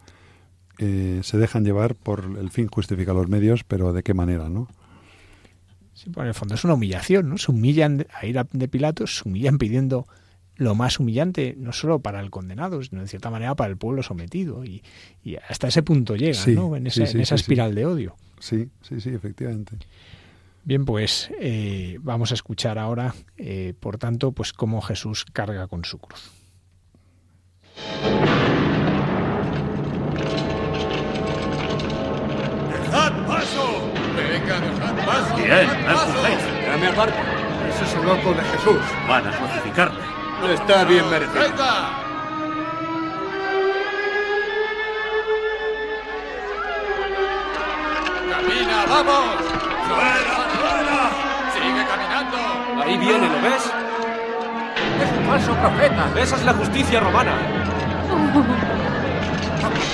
[0.77, 4.67] Eh, se dejan llevar por el fin justifica los medios, pero ¿de qué manera, no?
[5.93, 7.37] Sí, por el fondo es una humillación, ¿no?
[7.37, 10.07] Se humillan a ir de Pilatos, se humillan pidiendo
[10.57, 14.03] lo más humillante, no solo para el condenado, sino de cierta manera para el pueblo
[14.03, 14.65] sometido.
[14.65, 14.83] Y,
[15.47, 16.75] hasta ese punto llega, ¿no?
[16.75, 18.15] En esa, en esa espiral de odio.
[18.39, 19.77] Sí, sí, sí, efectivamente.
[20.65, 25.85] Bien, pues eh, vamos a escuchar ahora, eh, por tanto, pues cómo Jesús carga con
[25.85, 26.31] su cruz.
[32.71, 33.91] ¡Dejad paso!
[34.15, 35.35] Venga, dejad paso.
[35.35, 36.23] Bien, dejad paso.
[36.67, 37.19] Dame aparte.
[37.69, 38.81] Ese es el loco de Jesús.
[39.07, 40.01] Van a crucificarle.
[40.51, 41.41] Está bien merecido.
[41.41, 42.01] ¡Venga!
[48.31, 49.54] ¡Camina, vamos!
[49.87, 50.99] ¡Fuera, fuera!
[51.53, 52.37] ¡Sigue caminando!
[52.83, 53.71] Ahí viene, ¿lo ves?
[55.01, 56.03] Es un falso profeta.
[56.19, 57.35] Esa es la justicia romana.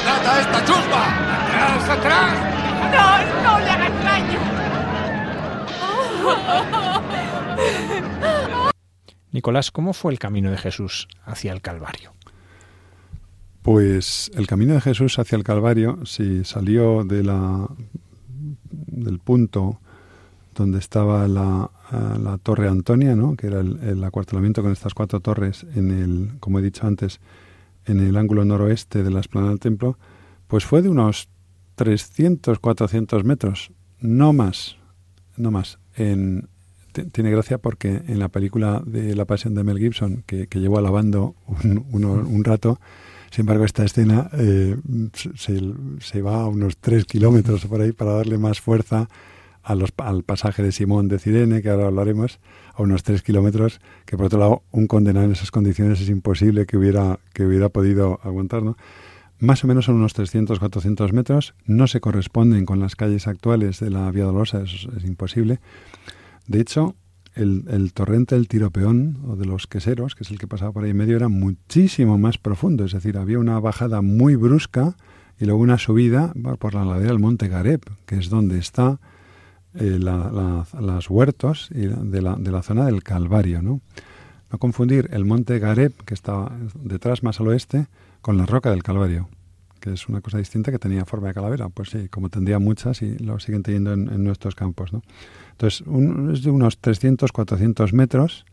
[0.06, 1.04] ¡Nada esta chusma!
[1.46, 2.34] ¡Atrás, atrás!
[2.92, 4.40] No, no le hagas daño.
[9.32, 12.14] Nicolás, ¿cómo fue el camino de Jesús hacia el Calvario?
[13.62, 17.68] Pues el camino de Jesús hacia el Calvario, si salió de la,
[18.92, 19.80] del punto
[20.56, 23.36] donde estaba la, la Torre Antonia, ¿no?
[23.36, 27.20] que era el, el, acuartelamiento con estas cuatro torres, en el, como he dicho antes,
[27.86, 29.98] en el ángulo noroeste de la esplanada del templo,
[30.48, 31.30] pues fue de unos
[31.76, 34.78] 300, 400 metros, no más,
[35.38, 35.80] no más.
[35.96, 36.48] En,
[37.12, 40.78] tiene gracia porque en la película de La Pasión de Mel Gibson, que, que llevo
[40.78, 42.80] alabando un, un rato,
[43.32, 44.76] sin embargo, esta escena eh,
[45.14, 49.08] se, va a unos tres kilómetros por ahí para darle más fuerza
[49.64, 52.40] al pasaje de Simón de Cirene, que ahora hablaremos,
[52.74, 56.66] a unos tres kilómetros, que por otro lado, un condenado en esas condiciones es imposible
[56.66, 58.76] que hubiera, que hubiera podido aguantar, ¿no?
[59.40, 63.80] Más o menos son unos 300, 400 metros, no se corresponden con las calles actuales
[63.80, 65.62] de la Vía Dolorosa, eso es imposible.
[66.48, 66.96] De hecho,
[67.42, 70.92] el, torrente del Tiropeón o de los queseros, que es el que pasaba por ahí
[70.92, 72.86] en medio, era muchísimo más profundo.
[72.86, 74.96] Es decir, había una bajada muy brusca
[75.40, 79.00] y luego una subida por la ladera del monte Gareb, que es donde está
[79.74, 83.62] eh, la, la, las huertos de la, de la zona del Calvario.
[83.62, 83.82] ¿no?
[84.52, 87.88] no confundir el monte Gareb, que está detrás más al oeste,
[88.22, 89.30] con la roca del Calvario
[89.82, 91.68] que es una cosa distinta que tenía forma de calavera.
[91.68, 94.94] Pues sí, como tendría muchas y lo siguen teniendo en, nuestros campos.
[94.94, 95.02] ¿no?
[95.52, 95.84] Entonces,
[96.34, 98.46] es de unos 300, 400 metros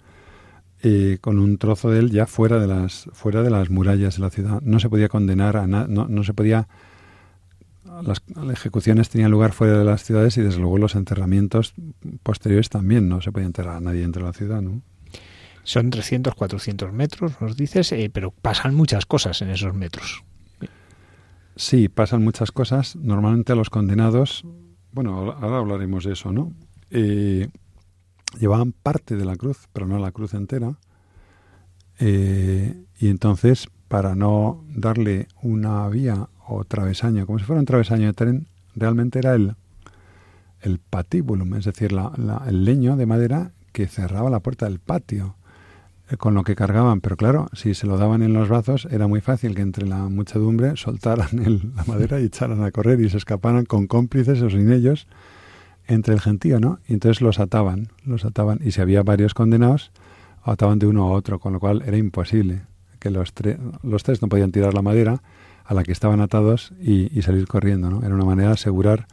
[0.82, 4.22] y con un trozo de él ya fuera de las, fuera de las murallas de
[4.22, 4.60] la ciudad.
[4.62, 6.66] No se podía condenar a nada, no, no se podía...
[8.02, 11.74] Las, las, ejecuciones tenían lugar fuera de las ciudades y desde luego los enterramientos
[12.22, 13.08] posteriores también.
[13.08, 14.82] No se podía enterrar a nadie dentro de la ciudad, ¿no?
[15.68, 20.24] Son 300, 400 metros, nos dices, eh, pero pasan muchas cosas en esos metros.
[21.58, 22.94] Sí, pasan muchas cosas.
[22.94, 24.44] Normalmente a los condenados,
[24.92, 26.52] bueno, ahora hablaremos de eso, ¿no?
[26.90, 27.48] Eh,
[28.38, 30.78] llevaban parte de la cruz, pero no la cruz entera.
[31.98, 38.06] Eh, y entonces, para no darle una vía o travesaño, como si fuera un travesaño
[38.06, 38.46] de tren,
[38.76, 39.56] realmente era el,
[40.60, 44.78] el patíbulum, es decir, la, la, el leño de madera que cerraba la puerta del
[44.78, 45.34] patio
[46.16, 49.20] con lo que cargaban, pero claro, si se lo daban en los brazos era muy
[49.20, 53.18] fácil que entre la muchedumbre soltaran el, la madera y echaran a correr y se
[53.18, 55.06] escaparan con cómplices o sin ellos
[55.86, 56.80] entre el gentío, ¿no?
[56.86, 59.90] Y entonces los ataban, los ataban y si había varios condenados,
[60.42, 62.62] ataban de uno a otro, con lo cual era imposible
[62.98, 63.32] que los,
[63.82, 65.22] los tres no podían tirar la madera
[65.64, 68.02] a la que estaban atados y, y salir corriendo, ¿no?
[68.02, 69.06] Era una manera de asegurar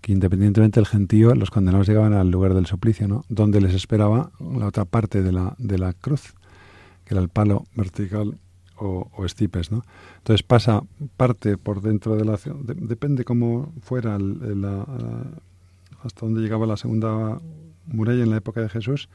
[0.00, 3.24] que independientemente del gentío, los condenados llegaban al lugar del suplicio, ¿no?
[3.28, 6.34] donde les esperaba la otra parte de la, de la cruz,
[7.04, 8.38] que era el palo vertical
[8.76, 9.70] o, o estipes.
[9.70, 9.82] ¿no?
[10.18, 10.82] Entonces pasa
[11.16, 14.86] parte por dentro de la de, depende cómo fuera la,
[16.02, 17.38] hasta donde llegaba la segunda
[17.86, 19.08] muralla en la época de Jesús,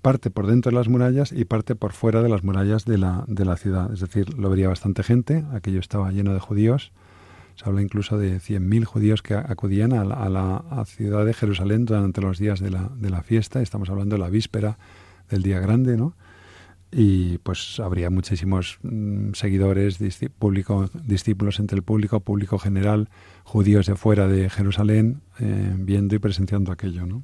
[0.00, 3.24] parte por dentro de las murallas y parte por fuera de las murallas de la,
[3.28, 3.92] de la ciudad.
[3.92, 6.92] Es decir, lo vería bastante gente, aquello estaba lleno de judíos,
[7.62, 12.38] se habla incluso de 100.000 judíos que acudían a la, ciudad de Jerusalén durante los
[12.38, 13.62] días de la, de la, fiesta.
[13.62, 14.78] Estamos hablando de la víspera
[15.30, 16.16] del día grande, ¿no?
[16.90, 19.98] Y pues habría muchísimos mmm, seguidores,
[20.38, 23.08] público, discípulos entre el público, público general,
[23.44, 27.22] judíos de fuera de Jerusalén, eh, viendo y presenciando aquello, ¿no?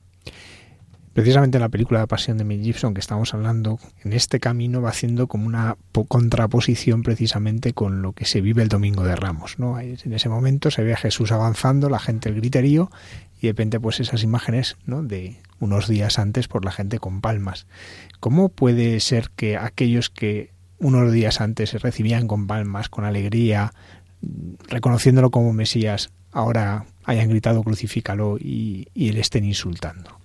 [1.12, 4.80] Precisamente en la película La Pasión de Mel Gibson que estamos hablando, en este camino
[4.80, 5.76] va haciendo como una
[6.08, 9.58] contraposición precisamente con lo que se vive el Domingo de Ramos.
[9.58, 9.78] ¿no?
[9.80, 12.90] En ese momento se ve a Jesús avanzando, la gente el griterío
[13.40, 15.02] y de repente pues esas imágenes ¿no?
[15.02, 17.66] de unos días antes por la gente con palmas.
[18.20, 23.72] ¿Cómo puede ser que aquellos que unos días antes se recibían con palmas, con alegría,
[24.68, 30.17] reconociéndolo como Mesías, ahora hayan gritado crucifícalo y, y le estén insultando?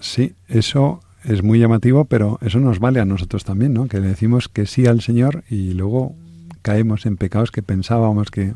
[0.00, 3.86] Sí, eso es muy llamativo, pero eso nos vale a nosotros también, ¿no?
[3.86, 6.14] Que le decimos que sí al Señor y luego
[6.62, 8.54] caemos en pecados que pensábamos que...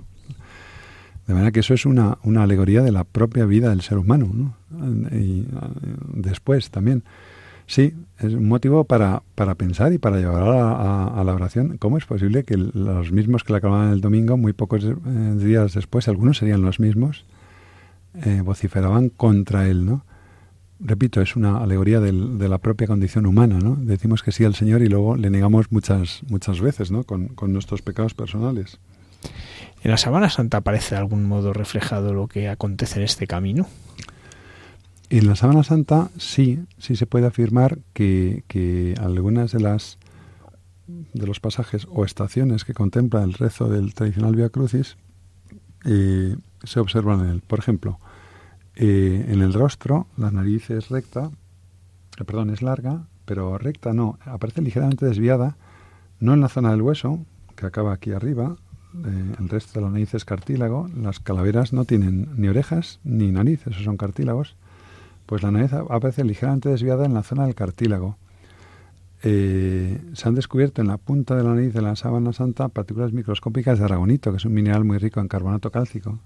[1.26, 4.30] De manera que eso es una, una alegoría de la propia vida del ser humano,
[4.32, 4.56] ¿no?
[5.10, 5.46] Y eh,
[6.12, 7.02] después también.
[7.66, 11.78] Sí, es un motivo para, para pensar y para llevar a, la oración.
[11.78, 14.94] ¿Cómo es posible que los mismos que la aclamaban el domingo, muy pocos eh,
[15.36, 17.24] días después, algunos serían los mismos,
[18.22, 20.04] eh, vociferaban contra él, ¿no?
[20.84, 23.76] Repito, es una alegoría del, de la propia condición humana, ¿no?
[23.76, 27.02] Decimos que sí al Señor y luego le negamos muchas, muchas veces, ¿no?
[27.02, 28.78] Con, con nuestros pecados personales.
[29.82, 33.66] ¿En la Sabana Santa aparece de algún modo reflejado lo que acontece en este camino?
[35.10, 39.98] En la Sábana Santa sí, sí se puede afirmar que, que algunas de las
[40.86, 44.96] de los pasajes o estaciones que contempla el rezo del tradicional Via Crucis
[45.84, 47.42] eh, se observan en él.
[47.46, 47.98] Por ejemplo,
[48.76, 51.30] eh, en el rostro la nariz es recta,
[52.18, 55.56] eh, perdón, es larga, pero recta no, aparece ligeramente desviada,
[56.18, 58.56] no en la zona del hueso, que acaba aquí arriba,
[59.06, 63.30] eh, el resto de la nariz es cartílago, las calaveras no tienen ni orejas ni
[63.30, 64.56] nariz, esos son cartílagos,
[65.26, 68.18] pues la nariz aparece ligeramente desviada en la zona del cartílago.
[69.22, 73.78] se han descubierto en la punta de la nariz de la sábana santa partículas microscópicas
[73.78, 76.18] de aragonito, que es un mineral muy rico en carbonato cálcico.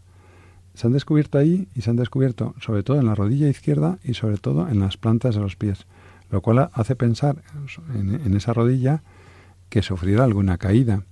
[0.78, 4.14] Se han descubierto ahí y se han descubierto sobre todo en la rodilla izquierda y
[4.14, 5.86] sobre todo en las plantas de los pies,
[6.30, 7.42] lo cual hace pensar
[7.96, 9.02] en, esa rodilla
[9.70, 11.02] que sufriera alguna caída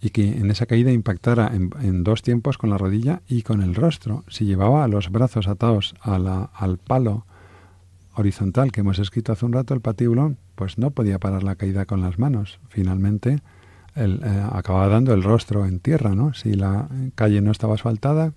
[0.00, 3.74] y que en esa caída impactara en, dos tiempos con la rodilla y con el
[3.74, 4.24] rostro.
[4.28, 7.26] Si llevaba los brazos atados al palo
[8.14, 11.84] horizontal que hemos escrito hace un rato, el patíbulo, pues no podía parar la caída
[11.84, 12.60] con las manos.
[12.70, 13.40] Finalmente
[13.94, 16.32] eh, acababa dando el rostro en tierra, ¿no?
[16.32, 18.32] Si la calle no estaba asfaltada,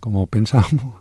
[0.00, 0.94] como pensamos,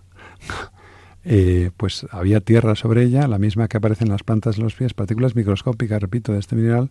[1.23, 4.75] eh, pues había tierra sobre ella, la misma que aparece en las plantas de los
[4.75, 6.89] pies, partículas microscópicas, repito, de este mineral,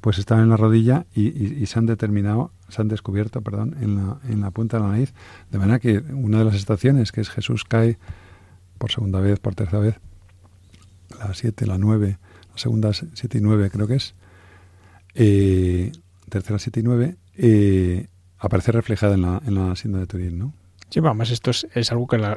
[0.00, 4.18] pues estaban en la rodilla y, se han determinado, se han descubierto, perdón, en la,
[4.28, 5.14] en la punta de la nariz.
[5.52, 7.98] De manera que una de las estaciones, que es Jesús cae
[8.78, 10.00] por segunda vez, por tercera vez,
[11.20, 12.18] la 7, la 9,
[12.50, 14.14] la segunda 7 y 9 creo que es,
[15.14, 15.92] eh,
[16.28, 20.52] tercera 7 y 9, eh, aparece reflejada en la, en la hacienda de Turín, ¿no?
[20.92, 22.36] Sí, además esto es, algo que la,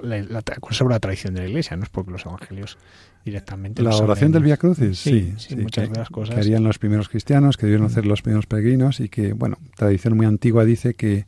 [0.69, 2.77] sobre la tradición de la Iglesia, no es porque los evangelios
[3.25, 3.83] directamente...
[3.83, 6.35] La oración del Via Crucis, sí, sí, muchas de las cosas.
[6.35, 10.15] Que harían los primeros cristianos, que debieron hacer los primeros peregrinos y que, bueno, tradición
[10.15, 11.25] muy antigua dice que,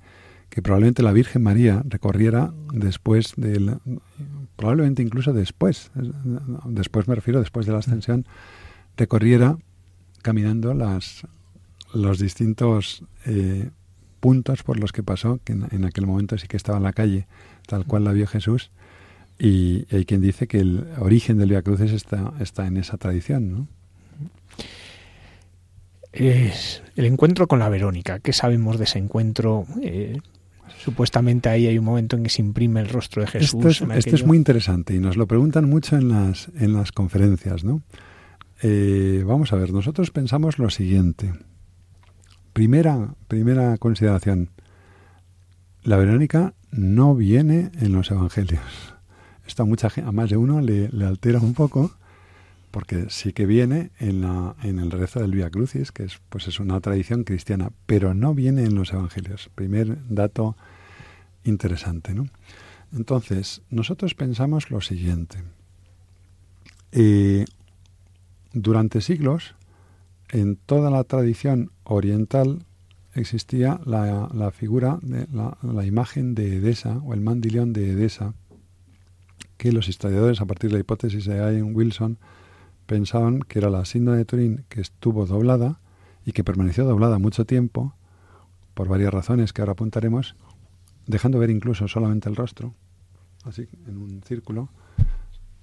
[0.48, 3.78] que probablemente la Virgen María recorriera después del...
[4.56, 5.92] probablemente incluso después,
[6.64, 8.26] después me refiero, después de la ascensión,
[8.96, 9.58] recorriera
[10.22, 11.28] caminando las
[11.94, 13.70] los distintos eh,
[14.20, 17.28] puntos por los que pasó, que en, aquel momento sí que estaba en la calle,
[17.68, 18.72] tal cual la vio Jesús,
[19.40, 23.52] y, hay quien dice que el origen del Via Cruces está, está en esa tradición,
[23.52, 23.68] ¿no?
[26.12, 28.20] Es el encuentro con la Verónica.
[28.20, 29.66] ¿Qué sabemos de ese encuentro?
[29.84, 30.18] Eh,
[30.80, 33.64] supuestamente ahí hay un momento en que se imprime el rostro de Jesús.
[33.66, 37.64] Esto es, es muy interesante y nos lo preguntan mucho en las, en las conferencias,
[37.64, 37.84] ¿no?
[38.64, 41.34] Eh, vamos a ver, nosotros pensamos lo siguiente.
[42.58, 44.50] Primera, primera consideración.
[45.84, 48.96] La Verónica no viene en los evangelios.
[49.46, 51.92] Esto a, mucha, a más de uno le, altera un poco,
[52.72, 54.24] porque sí que viene en,
[54.64, 58.64] el rezo del Via Crucis, que es, pues es una tradición cristiana, pero no viene
[58.64, 59.52] en los evangelios.
[59.54, 60.58] Primer dato
[61.44, 62.16] interesante.
[62.16, 62.26] ¿no?
[62.92, 65.44] Entonces, nosotros pensamos lo siguiente.
[66.92, 67.46] Eh,
[68.52, 69.54] durante siglos,
[70.30, 72.66] en toda la tradición oriental
[73.14, 78.34] existía la, figura, de la, imagen de Edesa o el mandilión de Edesa,
[79.58, 82.20] que los historiadores, a partir de la hipótesis de Ian Wilson,
[82.86, 85.80] pensaban que era la síndrome de Turín que estuvo doblada
[86.26, 87.96] y que permaneció doblada mucho tiempo,
[88.74, 90.36] por varias razones que ahora apuntaremos,
[91.08, 92.74] dejando ver incluso solamente el rostro,
[93.44, 94.70] así en un círculo,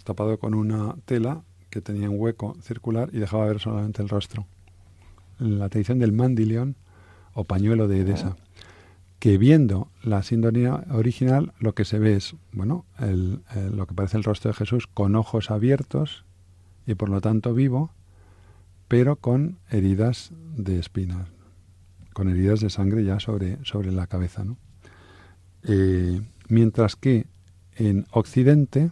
[0.02, 4.46] tapado con una tela que tenía un hueco circular y dejaba ver solamente el rostro
[5.38, 6.76] la tradición del mandilión
[7.32, 8.36] o pañuelo de Edesa,
[9.18, 13.40] que viendo la sintonía original lo que se ve es, bueno, el,
[13.72, 16.24] lo que parece el rostro de Jesús con ojos abiertos
[16.86, 17.90] y por lo tanto vivo,
[18.88, 21.28] pero con heridas de espinas,
[22.12, 24.44] con heridas de sangre ya sobre, sobre la cabeza.
[24.44, 24.56] ¿no?
[25.62, 27.26] Eh, mientras que
[27.76, 28.90] en Occidente,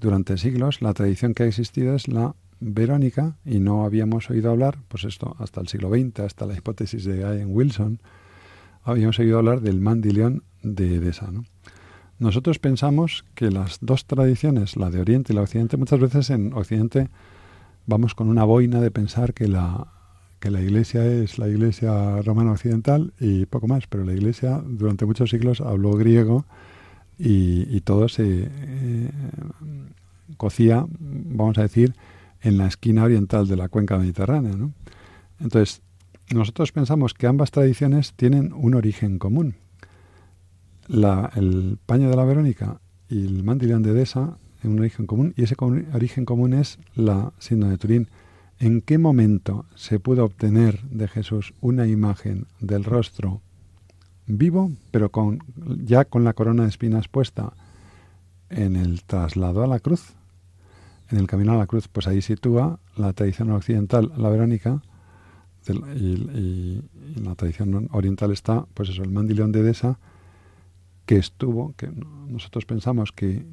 [0.00, 4.78] durante siglos, la tradición que ha existido es la verónica y no habíamos oído hablar,
[4.88, 8.00] pues esto hasta el siglo XX, hasta la hipótesis de Ian Wilson,
[8.84, 11.30] habíamos oído hablar del mandilión de Edesa.
[11.30, 11.44] ¿no?
[12.18, 16.30] Nosotros pensamos que las dos tradiciones, la de Oriente y la de Occidente, muchas veces
[16.30, 17.08] en Occidente
[17.86, 19.88] vamos con una boina de pensar que la,
[20.38, 25.04] que la Iglesia es la Iglesia romana occidental y poco más, pero la Iglesia durante
[25.04, 26.44] muchos siglos habló griego
[27.18, 29.10] y, todo se eh,
[30.36, 31.94] cocía, vamos a decir,
[32.42, 34.52] en la esquina oriental de la cuenca mediterránea.
[34.52, 34.72] ¿no?
[35.40, 35.82] Entonces,
[36.30, 39.56] nosotros pensamos que ambas tradiciones tienen un origen común.
[40.88, 45.34] La, el paño de la Verónica y el mandilión de Edesa en un origen común,
[45.36, 45.56] y ese
[45.92, 48.08] origen común es la síndrome de Turín.
[48.58, 53.40] ¿En qué momento se pudo obtener de Jesús una imagen del rostro
[54.26, 55.40] vivo, pero con,
[55.84, 57.54] ya con la corona de espinas puesta
[58.50, 60.14] en el traslado a la cruz?
[61.12, 64.82] En el camino a la cruz, pues ahí sitúa la tradición occidental, la Verónica,
[65.68, 66.82] y,
[67.22, 69.98] la tradición oriental está, pues eso, el mandileón de Edesa,
[71.04, 71.90] que estuvo, que
[72.28, 73.44] nosotros pensamos que,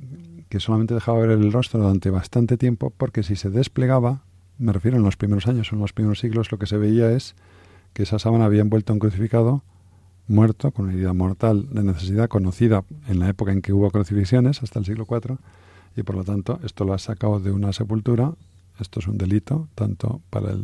[0.47, 4.23] que solamente dejaba ver el rostro durante bastante tiempo, porque si se desplegaba,
[4.57, 7.35] me refiero en los primeros años, en los primeros siglos, lo que se veía es
[7.93, 9.63] que esa sábana había envuelto a un crucificado
[10.27, 14.63] muerto, con una herida mortal de necesidad conocida en la época en que hubo crucifixiones,
[14.63, 15.37] hasta el siglo IV,
[15.95, 18.33] y por lo tanto esto lo ha sacado de una sepultura,
[18.79, 20.55] esto es un delito, tanto para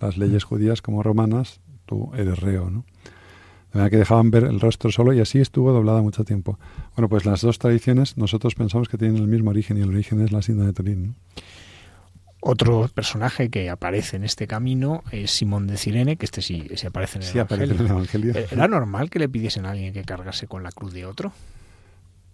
[0.00, 2.84] las leyes judías como romanas, tú eres reo, ¿no?
[3.72, 6.58] De manera que dejaban ver el rostro solo y así estuvo doblada mucho tiempo.
[6.96, 10.20] Bueno, pues las dos tradiciones nosotros pensamos que tienen el mismo origen y el origen
[10.22, 11.14] es la síndrome de Turín.
[12.40, 17.18] Otro personaje que aparece en este camino es Simón de Cirene, que este sí, aparece
[17.18, 17.74] en el, Evangelio.
[17.74, 18.34] en el Evangelio.
[18.50, 21.32] ¿Era normal que le pidiesen a alguien que cargase con la cruz de otro?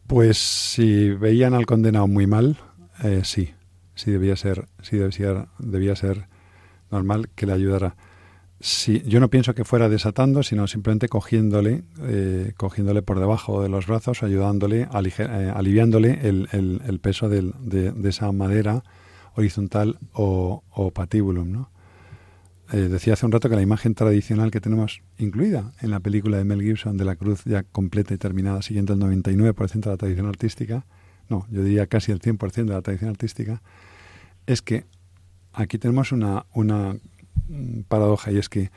[0.07, 2.59] Pues si veían al condenado muy mal,
[3.03, 3.51] eh, sí,
[3.95, 6.29] sí debía ser, sí debía, debía ser
[6.91, 7.97] normal que le ayudara
[8.61, 13.69] sí, yo no pienso que fuera desatando, sino simplemente cogiéndole, eh, cogiéndole por debajo de
[13.69, 18.83] los brazos, ayudándole, eh, aliviándole el, el, peso de, de, esa madera
[19.35, 20.93] horizontal o, o
[21.45, 21.71] ¿no?
[22.73, 26.37] Eh, decía hace un rato que la imagen tradicional que tenemos incluida en la película
[26.37, 29.97] de Mel Gibson de la cruz ya completa y terminada, siguiendo el 99% de la
[29.97, 30.85] tradición artística,
[31.29, 33.63] no, yo diría casi el 100% de la tradición artística,
[34.47, 34.85] es que
[35.53, 36.97] aquí tenemos una, una
[37.89, 38.71] paradoja y es que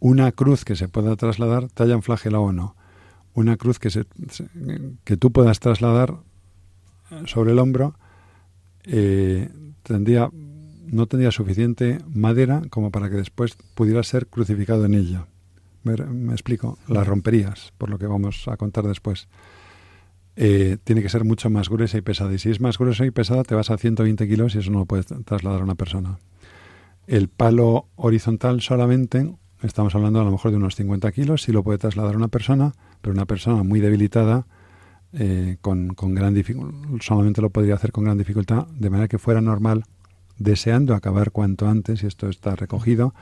[0.00, 2.76] una cruz que se pueda trasladar, te hayan flagelado o no,
[3.34, 4.04] una cruz que, se,
[5.04, 6.16] que tú puedas trasladar
[7.26, 7.94] sobre el hombro,
[8.84, 9.48] eh,
[9.82, 10.30] tendría,
[10.90, 15.26] no tendría suficiente madera como para que después pudiera ser crucificado en ella.
[15.84, 19.28] Me, me explico, la romperías, por lo que vamos a contar después.
[20.40, 22.32] Eh, tiene que ser mucho más gruesa y pesada.
[22.32, 24.78] Y si es más gruesa y pesada, te vas a 120 kilos y eso no
[24.78, 26.20] lo puedes trasladar a una persona.
[27.08, 29.34] El palo horizontal solamente,
[29.64, 32.72] estamos hablando a lo mejor de unos 50 kilos, si lo puede trasladar una persona,
[33.00, 34.46] pero una persona muy debilitada,
[35.12, 36.40] eh, con, con, gran
[37.00, 39.86] solamente lo podría hacer con gran dificultad, de manera que fuera normal,
[40.38, 43.14] deseando acabar cuanto antes, y esto está recogido,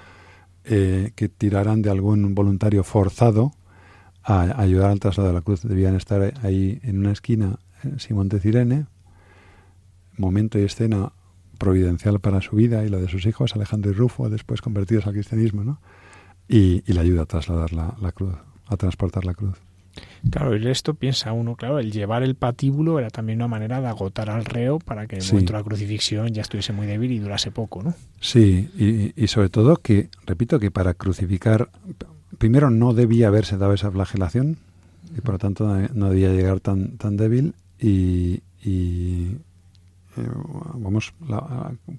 [0.64, 3.52] eh, que tiraran de algún voluntario forzado
[4.22, 5.62] a, ayudar al traslado de la cruz.
[5.62, 8.86] Debían estar ahí en una esquina eh, Simón de Cirene,
[10.16, 11.12] momento y escena
[11.58, 15.14] providencial para su vida y la de sus hijos, Alejandro y Rufo, después convertidos al
[15.14, 15.80] cristianismo, ¿no?
[16.48, 18.34] Y, y le ayuda a trasladar la, la, cruz,
[18.66, 19.65] a transportar la cruz.
[20.30, 23.86] Claro, y esto piensa uno, claro, el llevar el patíbulo era también una manera de
[23.86, 27.18] agotar al reo para que el momento de la crucifixión ya estuviese muy débil y
[27.18, 27.94] durase poco, ¿no?
[28.20, 31.68] Sí, y, y, sobre todo que, repito, que para crucificar,
[32.38, 34.56] primero no debía haberse dado esa flagelación
[35.16, 39.36] y por lo tanto no debía llegar tan, tan débil y, y
[40.16, 40.28] eh,
[40.74, 41.14] vamos,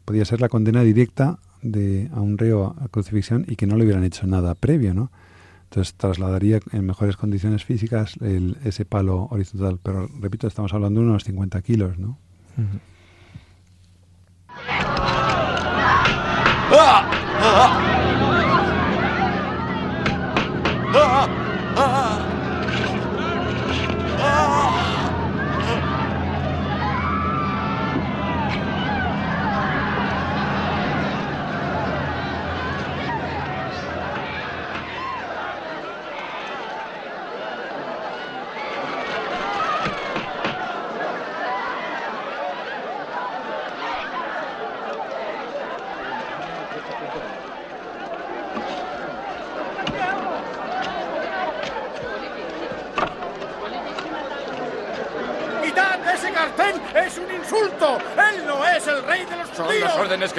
[0.06, 3.86] podía ser la condena directa de, a un reo a crucifixión y que no le
[3.86, 5.11] hubieran hecho nada previo, ¿no?
[5.69, 9.80] Entonces trasladaría en mejores condiciones físicas el, ese palo horizontal.
[9.84, 12.18] Pero repito, estamos hablando de unos 50 kilos, ¿no?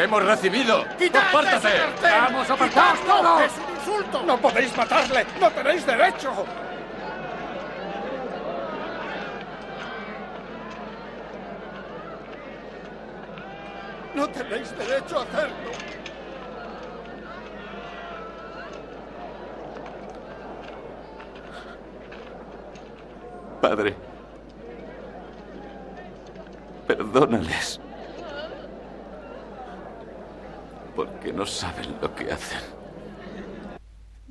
[0.08, 0.84] Hemos recibido.
[0.98, 1.68] ¡Quitad ¡Apártate!
[2.02, 3.42] ¡Vamos, apartaos todos!
[3.42, 4.22] ¡Es un insulto!
[4.24, 5.26] No podéis matarle.
[5.38, 6.46] No tenéis derecho.
[14.14, 15.70] No tenéis derecho a hacerlo.
[23.60, 23.94] Padre,
[26.86, 27.80] perdónales.
[31.18, 32.60] Porque no saben lo que hacen.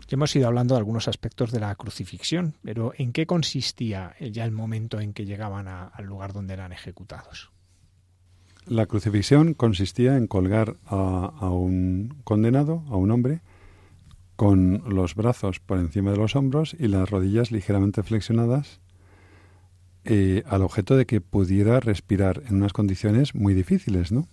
[0.08, 4.46] Ya hemos ido hablando de algunos aspectos de la crucifixión, pero ¿en qué consistía ya
[4.46, 7.52] el momento en que llegaban a- al lugar donde eran ejecutados?
[8.68, 13.42] La crucifixión consistía en colgar a, a un condenado, a un hombre,
[14.38, 18.80] con los brazos por encima de los hombros y las rodillas ligeramente flexionadas,
[20.06, 24.30] eh, al objeto de que pudiera respirar en unas condiciones muy difíciles, ¿no?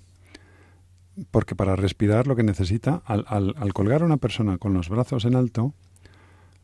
[1.30, 5.24] Porque para respirar lo que necesita, al, al- colgar a una persona con los brazos
[5.24, 5.72] en alto,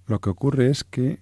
[0.07, 1.21] lo que ocurre es que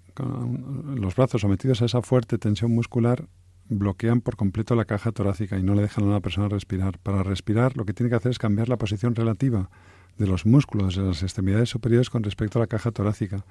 [0.95, 3.27] los brazos sometidos a esa fuerte tensión muscular
[3.69, 6.99] bloquean por completo la caja torácica y no le dejan a una persona respirar.
[6.99, 9.69] Para respirar lo que tiene que hacer es cambiar la posición relativa
[10.17, 13.45] de los músculos de las extremidades superiores con respecto a la caja torácica.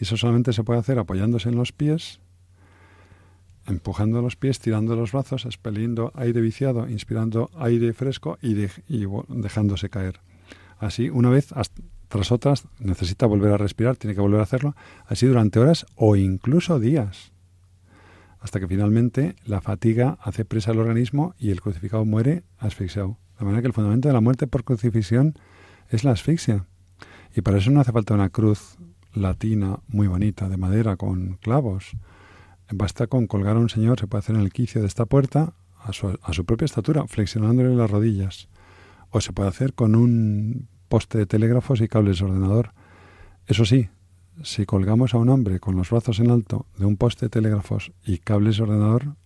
[0.00, 2.20] Y eso solamente se puede hacer apoyándose en los pies,
[3.66, 8.54] empujando los pies, tirando los brazos, expeliendo aire viciado, inspirando aire fresco y,
[9.28, 10.20] dejándose caer.
[10.78, 11.54] Así, una vez
[12.08, 14.74] tras otras, necesita volver a respirar, tiene que volver a hacerlo,
[15.06, 17.32] así durante horas o incluso días
[18.42, 23.16] hasta que finalmente la fatiga hace presa al organismo y el crucificado muere asfixiado.
[23.38, 25.34] De manera que el fundamento de la muerte por crucifixión
[25.90, 26.66] es la asfixia.
[27.36, 28.76] Y para eso no hace falta una cruz
[29.14, 31.92] latina muy bonita, de madera, con clavos.
[32.74, 35.52] Basta con colgar a un señor, se puede hacer en el quicio de esta puerta,
[35.78, 38.48] a su, propia estatura, flexionándole las rodillas.
[39.10, 42.72] O se puede hacer con un poste de telégrafos y cables de ordenador.
[43.46, 43.90] Eso sí,
[44.42, 47.92] si colgamos a un hombre con los brazos en alto de un poste de telégrafos
[48.06, 49.16] y cables de ordenador,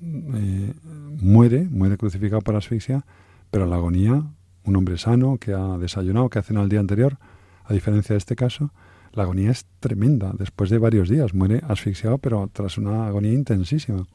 [0.00, 0.72] eh,
[1.20, 3.04] muere, muere crucificado por asfixia,
[3.50, 4.24] pero la agonía,
[4.64, 7.18] un hombre sano que ha desayunado, que ha cenado el día anterior,
[7.64, 8.72] a diferencia de este caso,
[9.14, 10.32] la agonía es tremenda.
[10.36, 14.06] Después de varios días muere asfixiado, pero tras una agonía intensísima.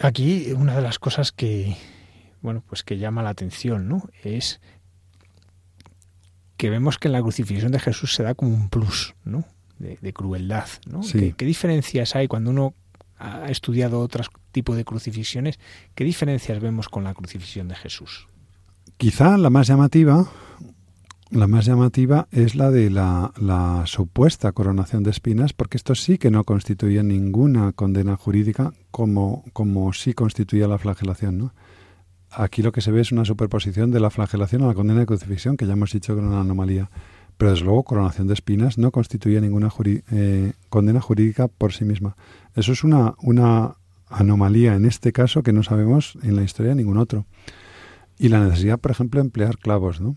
[0.00, 1.76] Aquí una de las cosas que
[2.42, 4.02] bueno, pues que llama la atención, ¿no?
[4.22, 4.60] Es
[6.56, 9.44] que vemos que en la crucifixión de Jesús se da como un plus, ¿no?
[9.78, 11.02] De, de crueldad, ¿no?
[11.02, 11.18] Sí.
[11.18, 12.74] ¿Qué, qué diferencias hay cuando uno
[13.18, 15.58] ha estudiado otros tipos de crucifixiones?
[15.94, 18.28] ¿Qué diferencias vemos con la crucifixión de Jesús?
[18.96, 20.28] Quizá la más llamativa,
[21.32, 26.30] la más llamativa es la de la, supuesta coronación de espinas, porque esto sí que
[26.30, 31.52] no constituía ninguna condena jurídica como, como sí constituía la flagelación.
[32.30, 35.06] Aquí lo que se ve es una superposición de la flagelación a la condena de
[35.06, 36.90] crucifixión, que ya hemos dicho que era una anomalía.
[37.38, 42.14] Pero desde luego, coronación de espinas no constituye ninguna eh, condena jurídica por sí misma.
[42.54, 43.76] Eso es una, una
[44.08, 47.24] anomalía en este caso que no sabemos en la historia de ningún otro.
[48.18, 50.14] Y la necesidad, por ejemplo, de emplear clavos, ¿no?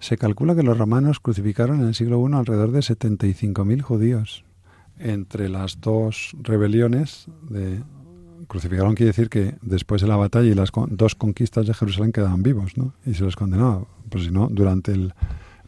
[0.00, 4.44] Se calcula que los romanos crucificaron en el siglo I alrededor de 75.000 judíos.
[4.98, 7.82] Entre las dos rebeliones de
[8.48, 12.42] crucificaron quiere decir que después de la batalla y las dos conquistas de Jerusalén quedaban
[12.42, 12.94] vivos, ¿no?
[13.06, 13.84] Y se les condenaba.
[14.08, 15.14] Pues si no, durante el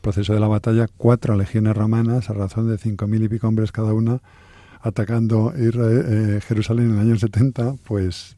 [0.01, 3.71] proceso de la batalla, cuatro legiones romanas, a razón de cinco mil y pico hombres
[3.71, 4.21] cada una,
[4.81, 8.37] atacando Israel- eh, Jerusalén en el año 70, pues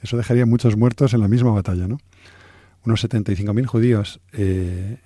[0.00, 1.98] eso dejaría muchos muertos en la misma batalla, ¿no?
[2.86, 4.98] Unos 75.000 judíos, eh,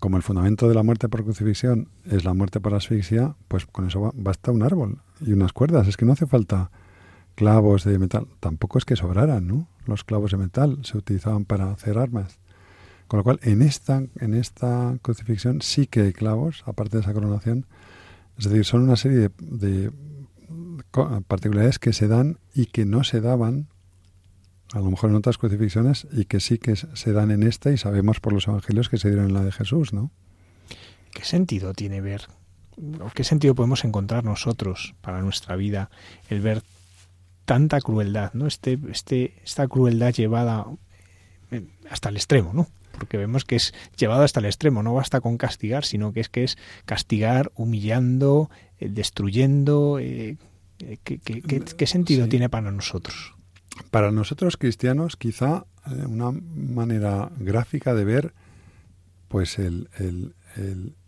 [0.00, 3.86] como el fundamento de la muerte por crucifixión es la muerte por asfixia, pues con
[3.86, 5.88] eso ba- basta un árbol y unas cuerdas.
[5.88, 6.70] Es que no hace falta
[7.34, 8.26] clavos de metal.
[8.40, 9.68] Tampoco es que sobraran, ¿no?
[9.86, 12.38] Los clavos de metal se utilizaban para hacer armas.
[13.08, 17.12] Con lo cual, en esta, en esta crucifixión sí que hay clavos, aparte de esa
[17.12, 17.66] coronación.
[18.38, 19.92] Es decir, son una serie de, de
[21.26, 23.68] particularidades que se dan y que no se daban,
[24.74, 27.78] a lo mejor en otras crucifixiones, y que sí que se dan en esta y
[27.78, 30.10] sabemos por los evangelios que se dieron en la de Jesús, ¿no?
[31.12, 32.22] ¿Qué sentido tiene ver?
[33.00, 35.90] ¿O qué sentido podemos encontrar nosotros para nuestra vida
[36.28, 36.62] el ver
[37.44, 38.46] tanta crueldad, ¿no?
[38.46, 40.66] Este, este, esta crueldad llevada
[41.52, 42.66] eh, hasta el extremo, ¿no?
[42.98, 46.28] Porque vemos que es llevado hasta el extremo, no basta con castigar, sino que es
[46.28, 49.98] que es castigar humillando, eh, destruyendo.
[50.00, 50.36] eh,
[50.80, 52.30] eh, ¿qué, qué- qué- qué sentido Sí.
[52.30, 53.33] tiene para nosotros?
[53.90, 58.34] Para nosotros cristianos, quizá eh, una manera gráfica de ver
[59.28, 60.34] pues el, el-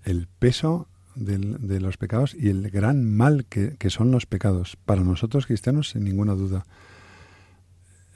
[0.05, 4.77] el- peso de los pecados y el gran mal que, que son los pecados.
[4.85, 6.67] Para nosotros cristianos, sin ninguna duda.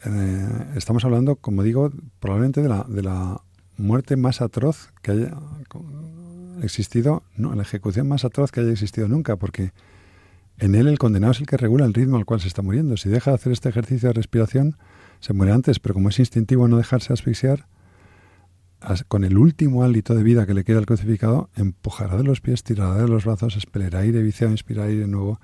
[0.05, 3.41] Eh, estamos hablando, como digo, probablemente de la, de la
[3.77, 5.37] muerte más atroz que haya
[6.63, 9.73] existido, no, la ejecución más atroz que haya existido nunca, porque
[10.61, 12.97] en él el condenado es el que regula el ritmo al cual se está muriendo.
[12.97, 14.77] Si deja de hacer este ejercicio de respiración,
[15.21, 17.67] se muere antes, pero como es instintivo no dejarse asfixiar,
[18.81, 22.41] as- con el último hálito de vida que le queda al crucificado, empujará de los
[22.41, 25.41] pies, tirará de los brazos, esperará aire viciado, inspirar aire nuevo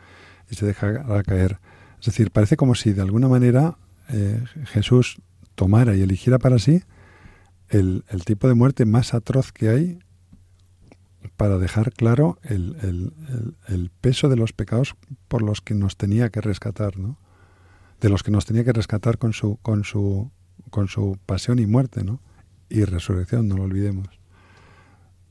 [0.50, 1.58] y se dejará caer.
[2.00, 3.78] Es decir, parece como si de alguna manera
[4.10, 5.20] eh, Jesús
[5.54, 6.82] tomara y eligiera para sí
[7.68, 9.98] el tipo de muerte más atroz que hay
[11.30, 14.94] para dejar claro el, el- el- el peso de los pecados
[15.28, 17.18] por los que nos tenía que rescatar, ¿no?
[18.00, 20.30] De los que nos tenía que rescatar con su, con su,
[20.70, 22.20] con su pasión y muerte, ¿no?
[22.68, 24.08] Y resurrección, no lo olvidemos.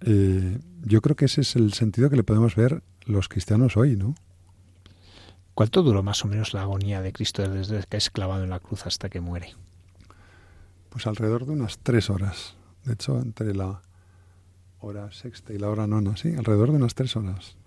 [0.02, 3.96] Eh, yo creo que ese es el sentido que le podemos ver los cristianos hoy,
[3.96, 4.16] ¿no?
[5.54, 8.60] ¿Cuánto duró más o menos la agonía de Cristo desde que es clavado en la
[8.60, 9.54] cruz hasta que muere?
[10.90, 12.56] Pues alrededor de unas tres horas.
[12.84, 13.82] De hecho, entre la
[14.86, 17.58] hora sexta y la hora nona, sí, alrededor de unas tres horas.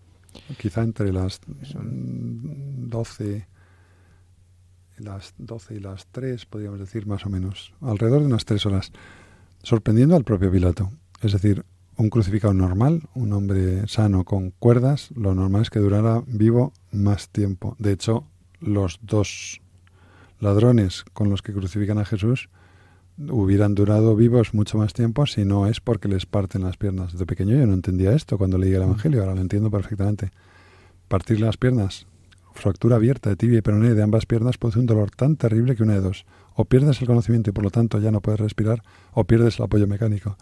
[0.58, 3.48] Quizá entre las mm, doce,
[4.98, 7.74] las doce y las tres, podríamos decir más o menos.
[7.80, 8.92] Alrededor de unas tres horas.
[9.62, 10.90] Sorprendiendo al propio Pilato.
[11.20, 11.64] Es decir,
[11.96, 17.30] un crucificado normal, un hombre sano con cuerdas, lo normal es que durara vivo más
[17.30, 17.74] tiempo.
[17.80, 18.24] De hecho,
[18.60, 19.60] los dos
[20.38, 22.48] ladrones con los que crucifican a Jesús
[23.18, 27.16] hubieran durado vivos mucho más tiempo si no es porque les parten las piernas.
[27.18, 30.30] De pequeño yo no entendía esto cuando leía el Evangelio, ahora lo entiendo perfectamente.
[31.08, 32.06] Partir las piernas,
[32.54, 35.82] fractura abierta de tibia y peroné de ambas piernas produce un dolor tan terrible que
[35.82, 36.26] una de dos.
[36.54, 38.82] O pierdes el conocimiento y por lo tanto ya no puedes respirar,
[39.12, 40.36] o pierdes el apoyo mecánico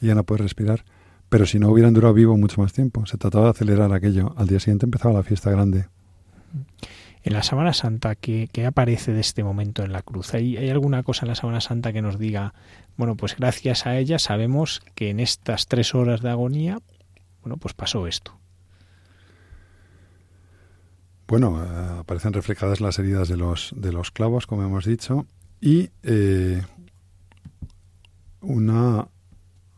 [0.00, 0.84] y ya no puedes respirar.
[1.28, 4.34] Pero si no hubieran durado vivo mucho más tiempo, se trataba de acelerar aquello.
[4.36, 5.86] Al día siguiente empezaba la fiesta grande.
[7.26, 10.34] En la Sábana Santa, ¿qué, qué aparece de este momento en la cruz?
[10.34, 12.52] ¿Hay, ¿Hay alguna cosa en la Sábana Santa que nos diga,
[12.98, 16.80] bueno, pues gracias a ella sabemos que en estas tres horas de agonía,
[17.40, 18.38] bueno, pues pasó esto?
[21.26, 25.26] Bueno, eh, aparecen reflejadas las heridas de los, de los clavos, como hemos dicho,
[25.62, 26.62] y eh,
[28.42, 29.08] una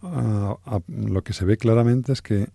[0.02, 2.48] a- a- lo que se ve claramente es que,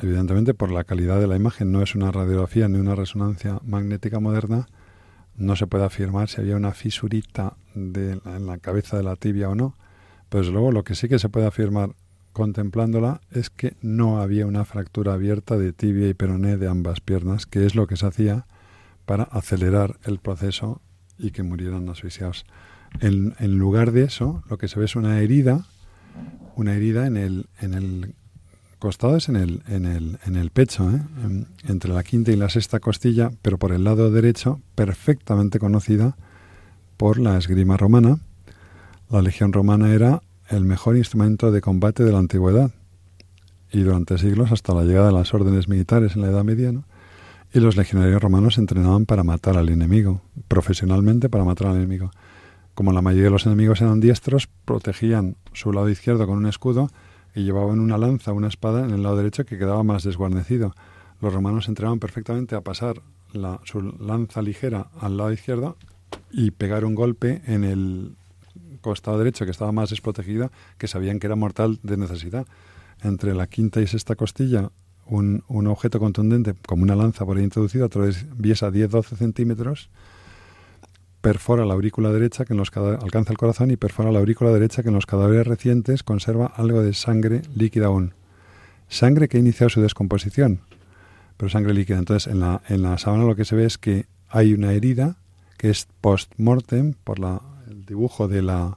[0.00, 4.20] evidentemente, por la calidad de la imagen, no es una radiografía ni una resonancia magnética
[4.20, 4.66] moderna,
[5.36, 9.48] no se puede afirmar si había una fisurita de, en la cabeza de la tibia
[9.48, 9.74] o no,
[10.30, 11.90] desde luego lo que sí que se puede afirmar
[12.32, 17.46] contemplándola es que no había una fractura abierta de tibia y peroné de ambas piernas,
[17.46, 18.46] que es lo que se hacía
[19.06, 20.80] para acelerar el proceso
[21.18, 22.44] y que murieran asfixiados.
[23.00, 25.66] En, en lugar de eso, lo que se ve es una herida,
[26.56, 28.14] una herida en el, en el
[29.28, 31.00] en el, en el, en el pecho, ¿eh?
[31.22, 36.16] En- entre la quinta y la sexta costilla, pero por el lado derecho, perfectamente conocida
[36.96, 38.18] por la esgrima romana.
[39.10, 42.70] La legión romana era el mejor instrumento de combate de la antigüedad
[43.72, 46.72] y durante siglos hasta la llegada de las órdenes militares en la Edad Media,
[47.52, 52.10] y los legionarios romanos entrenaban para matar al enemigo, profesionalmente para matar al enemigo.
[52.74, 56.90] Como la mayoría de los enemigos eran diestros, protegían su lado izquierdo con un escudo
[57.34, 60.74] y llevaban una lanza, una espada en el lado derecho que quedaba más desguarnecido.
[61.20, 63.02] Los romanos se entrenaban perfectamente a pasar
[63.32, 65.76] la, su lanza ligera al lado izquierdo
[66.30, 68.16] y pegar un golpe en el
[68.80, 72.46] costado derecho que estaba más desprotegido, que sabían que era mortal de necesidad.
[73.02, 74.70] Entre la quinta y sexta costilla,
[75.06, 79.90] un, un objeto contundente, como una lanza por ahí introducida, atraviesa 10-12 centímetros,
[81.24, 84.82] perfora la aurícula derecha que en los alcanza el corazón y perfora la aurícula derecha
[84.82, 88.12] que en los cadáveres recientes conserva algo de sangre líquida aún.
[88.90, 90.60] Sangre que ha iniciado su descomposición,
[91.38, 91.96] pero sangre líquida.
[91.96, 95.16] Entonces, en la, en la sábana lo que se ve es que hay una herida
[95.56, 97.40] que es post-mortem por la,
[97.70, 98.76] el dibujo de la,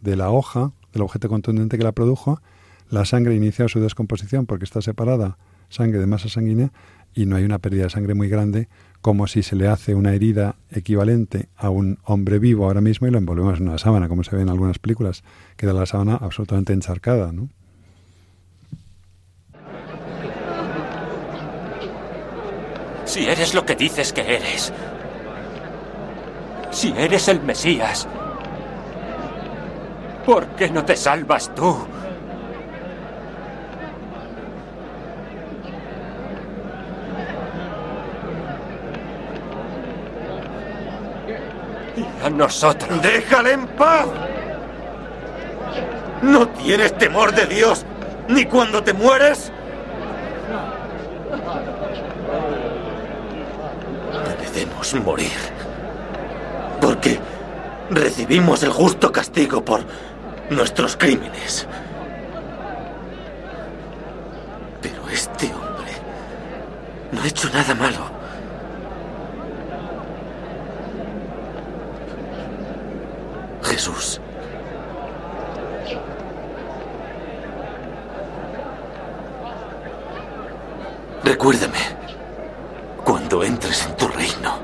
[0.00, 2.42] de la hoja, del objeto contundente que la produjo.
[2.90, 5.38] La sangre ha iniciado su descomposición porque está separada
[5.68, 6.72] sangre de masa sanguínea
[7.14, 8.68] y no hay una pérdida de sangre muy grande
[9.00, 13.10] como si se le hace una herida equivalente a un hombre vivo ahora mismo y
[13.10, 15.22] lo envolvemos en una sábana, como se ve en algunas películas.
[15.56, 17.48] Queda la sábana absolutamente encharcada, ¿no?
[23.04, 24.72] Si eres lo que dices que eres.
[26.70, 28.06] Si eres el Mesías.
[30.26, 31.74] ¿Por qué no te salvas tú?
[42.24, 43.02] A nosotros.
[43.02, 44.06] ¡Déjale en paz!
[46.22, 47.84] ¿No tienes temor de Dios
[48.28, 49.52] ni cuando te mueres?
[54.26, 55.30] Merecemos morir.
[56.80, 57.18] Porque
[57.90, 59.84] recibimos el justo castigo por
[60.50, 61.66] nuestros crímenes.
[64.82, 65.92] Pero este hombre
[67.12, 68.17] no ha hecho nada malo.
[73.78, 74.20] Jesús.
[81.22, 81.78] Recuérdame
[83.04, 84.58] cuando entres en tu reino.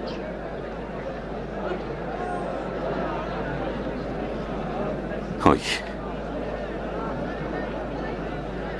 [5.44, 5.60] Hoy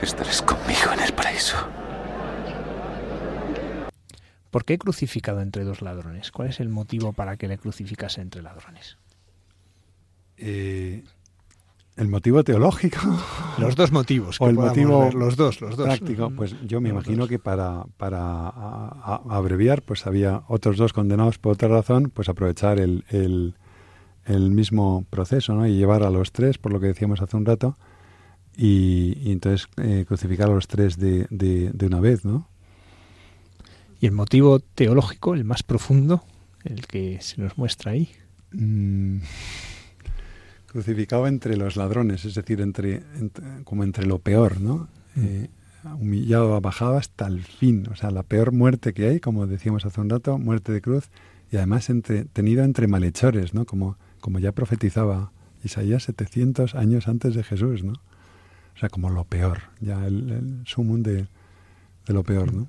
[0.03, 1.57] estarás conmigo en el paraíso.
[4.51, 6.33] ¿Por qué crucificado entre dos ladrones?
[6.33, 8.99] ¿Cuál es el motivo para que le crucificase entre ladrones?
[10.37, 11.03] Eh,
[11.97, 12.99] el motivo teológico.
[13.59, 14.37] Los dos motivos.
[14.41, 15.87] o el motivo ver, los dos, los dos.
[15.87, 16.31] práctico.
[16.35, 17.29] Pues yo me Los imagino dos.
[17.29, 22.29] que para, para a- a- abreviar, pues había otros dos condenados por otra razón, pues
[22.29, 23.55] aprovechar el, el,
[24.25, 25.67] el mismo proceso, ¿no?
[25.69, 27.77] Y llevar a los tres, por lo que decíamos hace un rato,
[28.57, 32.49] y, y entonces eh, crucificar a los tres de, de, de una vez, ¿no?
[34.01, 36.25] Y el motivo teológico, el más profundo,
[36.65, 38.11] el que se nos muestra ahí.
[38.53, 39.19] Mm,
[40.75, 44.89] crucificado entre los ladrones, es decir, entre, entre- como entre lo peor, ¿no?
[45.17, 45.49] Eh,
[46.01, 50.01] humillado, bajado hasta el fin, o sea, la peor muerte que hay, como decíamos hace
[50.01, 51.11] un rato, muerte de cruz,
[51.53, 53.67] y además entre, tenido entre malhechores, ¿no?
[53.67, 55.31] Como, como ya profetizaba
[55.63, 57.93] Isaías 700 años antes de Jesús, ¿no?
[57.93, 61.29] O sea, como lo peor, ya el, el sumum de,
[62.07, 62.67] de lo peor, ¿no?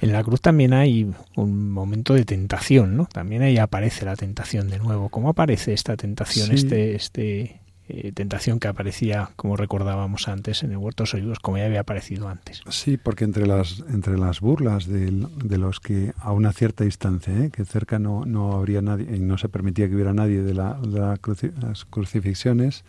[0.00, 3.06] En la cruz también hay un momento de tentación, ¿no?
[3.06, 5.08] También ahí aparece la tentación de nuevo.
[5.08, 6.54] ¿Cómo aparece esta tentación, Sí.
[6.54, 11.38] este, este eh, tentación que aparecía, como recordábamos antes, en el huerto de los olivos,
[11.38, 12.62] como ya había aparecido antes?
[12.70, 15.10] Sí, porque entre las entre las burlas de,
[15.58, 17.50] los que a una cierta distancia, ¿eh?
[17.52, 20.74] que cerca no, no habría nadie y no se permitía que hubiera nadie de, la,
[20.80, 22.84] de la cruci- las crucifixiones,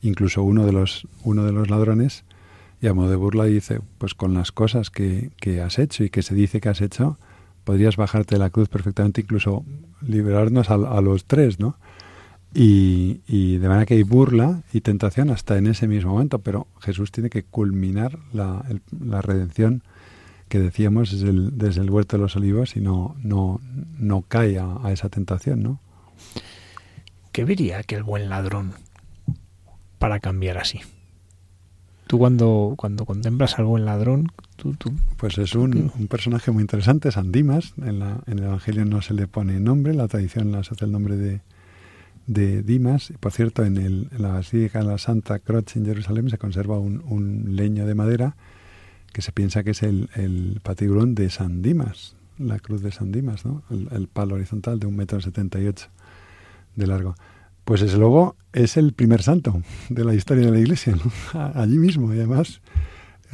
[0.00, 2.24] incluso uno de los uno de los ladrones,
[2.80, 6.10] y a modo de burla dice, pues con las cosas que, que has hecho y
[6.10, 7.18] que se dice que has hecho,
[7.64, 9.64] podrías bajarte de la cruz perfectamente, incluso
[10.00, 11.76] liberarnos a, a los tres, ¿no?
[12.54, 17.12] Y, de manera que hay burla y tentación hasta en ese mismo momento, pero Jesús
[17.12, 18.64] tiene que culminar la,
[18.98, 19.82] la redención
[20.48, 23.60] que decíamos desde el, huerto de los olivos y no, no,
[23.98, 25.80] no cae a, a esa tentación, ¿no?
[27.32, 28.72] ¿Qué vería aquel buen ladrón
[29.98, 30.80] para cambiar así?
[32.08, 36.62] Tú cuando, cuando contemplas al buen ladrón, tú, tú Pues es un, un personaje muy
[36.62, 37.74] interesante, San Dimas.
[37.76, 40.90] En, la- en el Evangelio no se le pone nombre, la tradición le asocia el
[40.92, 41.42] nombre de,
[42.26, 43.12] de Dimas.
[43.20, 46.78] Por cierto, en, el, en la Basílica de la Santa Croce en Jerusalén se conserva
[46.78, 48.36] un, un leño de madera
[49.12, 53.12] que se piensa que es el, el patiburón de San Dimas, la cruz de San
[53.12, 53.62] Dimas, ¿no?
[53.70, 55.88] el, el palo horizontal de un metro setenta y ocho
[56.74, 57.16] de largo.
[57.68, 61.12] Pues ese luego es el primer santo de la historia de la Iglesia, ¿no?
[61.54, 62.62] Allí mismo, y además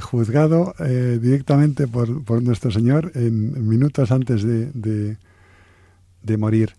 [0.00, 5.16] juzgado eh, directamente por, por nuestro Señor en minutos antes de,
[6.24, 6.72] de, morir.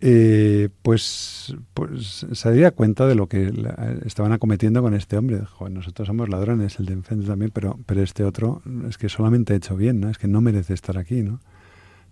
[0.00, 3.52] Eh, pues, pues se daría cuenta de lo que
[4.06, 5.40] estaban acometiendo con este hombre.
[5.46, 9.52] Joder, nosotros somos ladrones, el de enfrente también, pero, pero este otro es que solamente
[9.52, 10.10] ha hecho bien, ¿no?
[10.10, 11.40] Es que no merece estar aquí, ¿no?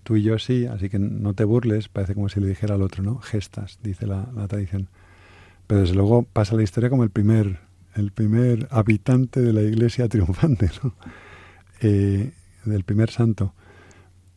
[0.07, 2.83] Tú y yo sí, así que no te burles, parece como si le dijera al
[2.83, 3.19] otro, ¿no?
[3.19, 4.87] Gestas, dice la, tradición.
[5.67, 7.59] Pero desde luego pasa la historia como el primer,
[7.97, 10.95] el primer habitante de la iglesia triunfante, ¿no?
[11.81, 12.31] Eh,
[12.65, 13.53] del primer santo.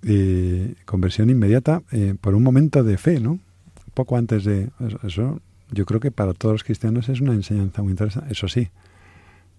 [0.02, 3.38] Eh, conversión inmediata eh, por un momento de fe, ¿no?
[3.94, 4.72] Poco antes de
[5.04, 5.40] eso,
[5.70, 8.32] yo creo que para todos los cristianos es una enseñanza muy interesante.
[8.32, 8.70] Eso sí,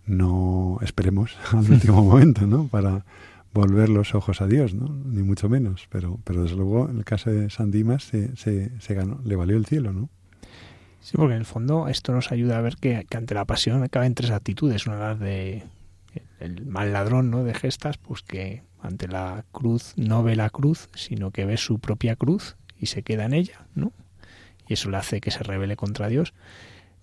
[0.07, 2.67] no esperemos al último momento, ¿no?
[2.67, 3.05] Para
[3.53, 4.89] volver los ojos a Dios, ¿no?
[4.89, 5.87] Ni mucho menos.
[5.91, 9.37] Pero, pero desde luego, en el caso de San Dimas se, se, se ganó, le
[9.37, 10.09] valió el cielo, ¿no?
[11.01, 14.15] Sí, porque en el fondo esto nos ayuda a ver que, ante la pasión caben
[14.15, 14.87] tres actitudes.
[14.87, 15.65] Una las de
[16.41, 17.45] el mal ladrón, ¿no?
[17.45, 21.79] De gestas, pues que ante la cruz no ve la cruz, sino que ve su
[21.79, 23.93] propia cruz y se queda en ella, ¿no?
[24.69, 26.35] Y eso le hace que se rebele contra Dios.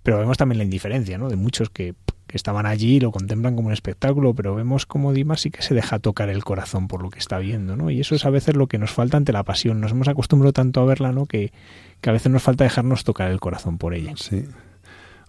[0.04, 1.30] Pero vemos también la indiferencia, ¿no?
[1.30, 1.96] De muchos que,
[2.28, 5.62] que estaban allí y lo contemplan como un espectáculo, pero vemos como Dimas sí que
[5.62, 7.90] se deja tocar el corazón por lo que está viendo, ¿no?
[7.90, 9.80] Y eso es a veces lo que nos falta ante la pasión.
[9.80, 11.26] Nos hemos acostumbrado tanto a verla, ¿no?
[11.26, 11.52] Que,
[12.02, 14.14] que a veces nos falta dejarnos tocar el corazón por ella.
[14.18, 14.46] Sí.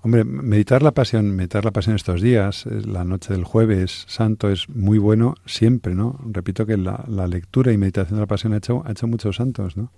[0.02, 4.68] Hombre, meditar la pasión, meditar la pasión estos días, la noche del jueves santo es
[4.68, 6.20] muy bueno siempre, ¿no?
[6.24, 9.36] Repito que la, la lectura y meditación de la pasión ha hecho, ha hecho muchos
[9.36, 9.90] santos, ¿no?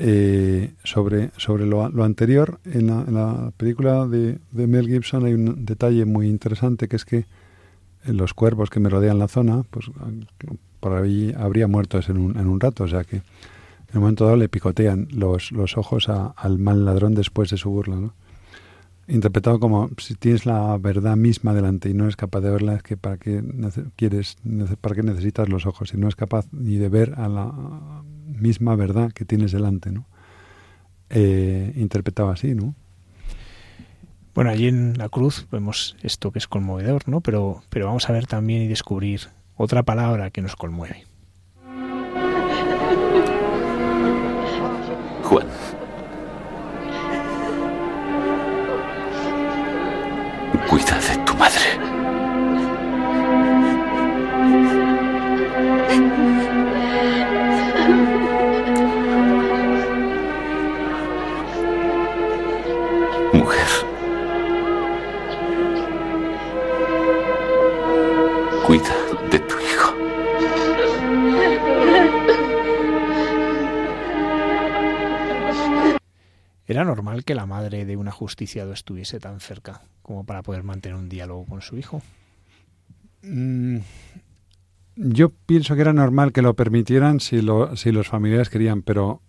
[0.00, 5.64] Eh, sobre sobre lo, lo anterior, en la, película de, de, Mel Gibson hay un
[5.64, 7.26] detalle muy interesante que es que
[8.04, 9.90] los cuervos que me rodean la zona, pues
[10.80, 12.84] por ahí habría muerto en un, en un rato.
[12.84, 17.14] O sea que en un momento dado le picotean los, los ojos al mal ladrón
[17.14, 17.96] después de su burla.
[17.96, 18.14] ¿no?
[19.08, 22.82] Interpretado como si tienes la verdad misma delante y no eres capaz de verla, es
[22.82, 23.42] que para qué
[23.96, 24.36] quieres,
[24.80, 28.02] para qué necesitas los ojos si no es capaz ni de ver a la
[28.40, 30.06] misma verdad que tienes delante, ¿no?
[31.10, 32.74] Eh, interpretado así, ¿no?
[34.34, 37.20] Bueno, allí en la cruz vemos esto que es conmovedor, ¿no?
[37.20, 39.22] Pero, pero vamos a ver también y descubrir
[39.56, 41.04] otra palabra que nos conmueve.
[45.24, 45.46] Juan.
[76.68, 80.98] ¿Era normal que la madre de un ajusticiado estuviese tan cerca como para poder mantener
[80.98, 82.02] un diálogo con su hijo?
[83.22, 83.78] Mm,
[84.96, 89.22] yo pienso que era normal que lo permitieran si, lo, si los familiares querían, pero,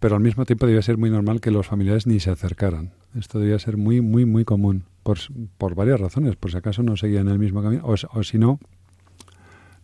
[0.00, 2.92] pero al mismo tiempo debía ser muy normal que los familiares ni se acercaran.
[3.14, 5.18] Esto debía ser muy, muy, muy común, por,
[5.58, 6.36] por varias razones.
[6.36, 8.58] Por si acaso no seguían el mismo camino, o, o si no,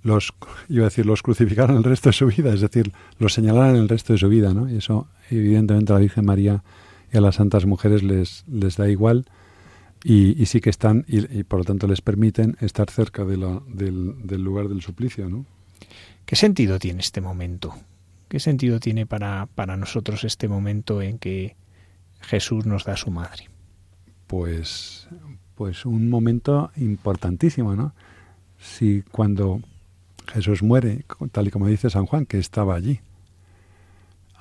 [0.03, 0.33] los,
[0.71, 3.89] iba a decir, los crucificaron el resto de su vida, es decir, los señalaron el
[3.91, 4.71] resto de su vida, ¿no?
[4.71, 6.63] Y eso, evidentemente, la Virgen María
[7.13, 9.27] y a las santas mujeres les, les da igual
[10.05, 14.27] y, sí que están, y, por lo tanto les permiten estar cerca de la, del,
[14.27, 15.47] del, lugar del suplicio, ¿no?
[16.27, 17.75] ¿Qué sentido tiene este momento?
[18.29, 21.55] ¿Qué sentido tiene para, para nosotros este momento en que
[22.21, 23.49] Jesús nos da a su madre?
[24.27, 25.09] Pues,
[25.55, 27.95] pues un momento importantísimo, ¿no?
[28.59, 29.61] Si cuando
[30.27, 33.01] Jesús muere, tal y como dice San Juan, que estaba allí,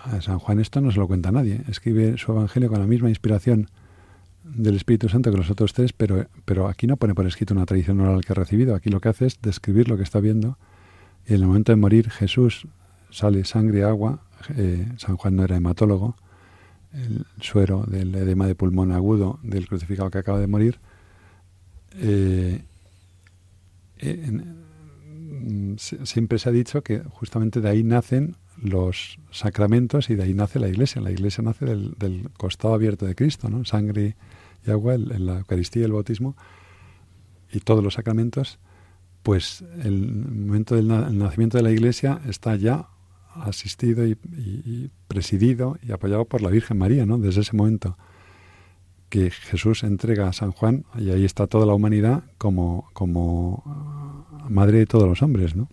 [0.04, 1.62] a San Juan esto no se lo cuenta nadie.
[1.68, 3.70] Escribe su evangelio con la misma inspiración
[4.44, 7.66] del Espíritu Santo que los otros tres, pero, pero aquí no pone por escrito una
[7.66, 8.76] tradición oral que ha recibido.
[8.76, 10.58] Aquí lo que hace es describir lo que está viendo.
[11.26, 12.68] Y en el momento de morir, Jesús
[13.10, 14.24] sale sangre y agua.
[14.56, 16.16] Eh, San Juan no era hematólogo.
[16.94, 20.80] El suero del edema de pulmón agudo del crucificado que acaba de morir.
[21.96, 22.64] Eh,
[24.00, 30.34] en, siempre se ha dicho que justamente de ahí nacen los sacramentos y de ahí
[30.34, 31.02] nace la iglesia.
[31.02, 33.66] La iglesia nace del, del costado abierto de Cristo, ¿no?
[33.66, 34.16] Sangre
[34.66, 36.36] y agua en la Eucaristía y el bautismo
[37.52, 38.60] y todos los sacramentos,
[39.24, 42.88] pues el momento del el nacimiento de la iglesia está ya
[43.36, 47.18] asistido y, y, presidido y apoyado por la Virgen María, ¿no?
[47.18, 47.98] Desde ese momento
[49.10, 53.64] que Jesús entrega a San Juan y ahí está toda la humanidad como, como
[54.50, 55.70] madre de todos los hombres, ¿no?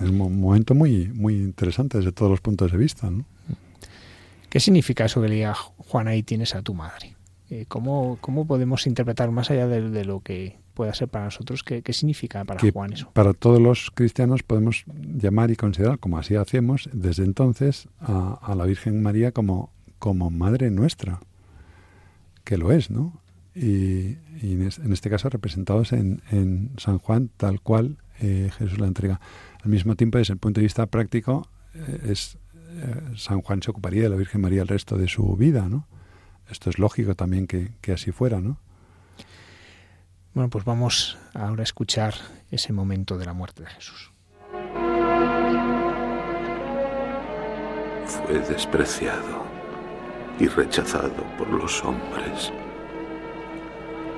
[0.00, 3.10] Es un momento muy, muy interesante desde todos los puntos de vista.
[3.10, 3.24] ¿no?
[4.48, 7.14] ¿Qué significa eso que le diga Juan ahí tienes a tu madre?
[7.50, 11.62] Eh, ¿cómo, ¿Cómo podemos interpretar más allá de, de lo que pueda ser para nosotros?
[11.62, 13.10] ¿Qué, qué significa para que Juan eso?
[13.12, 18.54] Para todos los cristianos podemos llamar y considerar, como así hacemos desde entonces, a, a
[18.54, 21.20] la Virgen María como, como madre nuestra,
[22.44, 23.20] que lo es, ¿no?
[23.54, 28.80] Y, y en, en, este caso representados en, en San Juan tal cual eh, Jesús
[28.80, 29.20] la entrega.
[29.64, 33.70] Al mismo tiempo, desde el punto de vista práctico, eh, es, eh, San Juan se
[33.70, 35.86] ocuparía de la Virgen María el resto de su vida, ¿no?
[36.50, 38.58] Esto es lógico también que, que así fuera, ¿no?
[40.34, 42.14] Bueno, pues vamos ahora a escuchar
[42.50, 44.12] ese momento de la muerte de Jesús.
[48.06, 49.44] Fue despreciado
[50.38, 52.52] y rechazado por los hombres.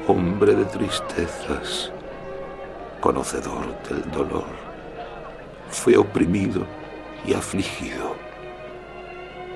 [0.08, 1.92] Hombre de tristezas,
[3.00, 4.65] conocedor del dolor.
[5.70, 6.66] Fue oprimido
[7.26, 8.16] y afligido,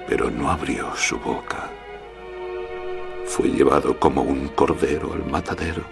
[0.09, 1.71] pero no abrió su boca.
[3.27, 5.83] Fue llevado como un cordero al matadero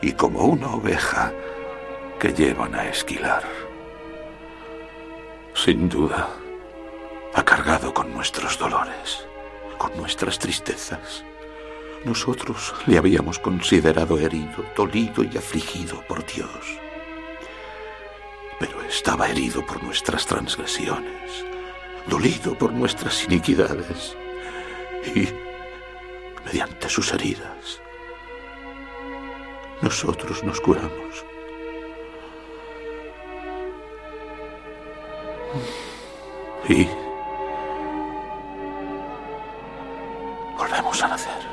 [0.00, 1.32] y como una oveja
[2.18, 3.42] que llevan a esquilar.
[5.54, 6.28] Sin duda,
[7.34, 9.26] ha cargado con nuestros dolores,
[9.78, 11.24] con nuestras tristezas.
[12.04, 16.81] Nosotros le habíamos considerado herido, dolido y afligido por Dios.
[18.62, 21.44] Pero estaba herido por nuestras transgresiones,
[22.06, 24.16] dolido por nuestras iniquidades
[25.16, 25.26] y,
[26.44, 27.82] mediante sus heridas,
[29.80, 31.24] nosotros nos curamos.
[36.68, 36.86] Y
[40.56, 41.51] volvemos a nacer.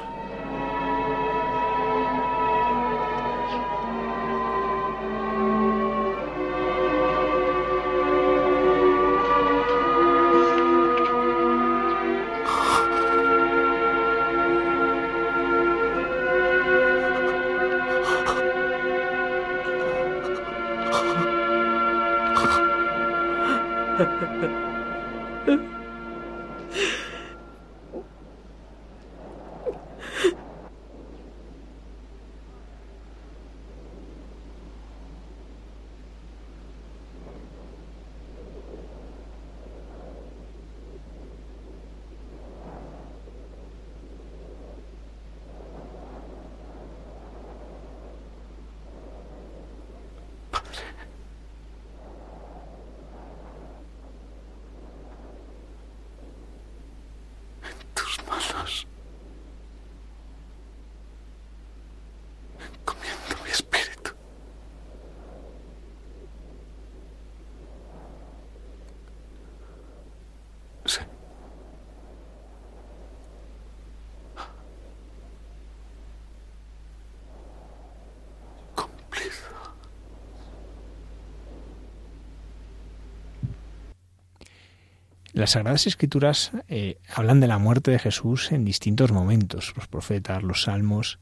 [85.39, 89.71] Las Sagradas Escrituras eh, hablan de la muerte de Jesús en distintos momentos.
[89.77, 91.19] Los profetas, los salmos.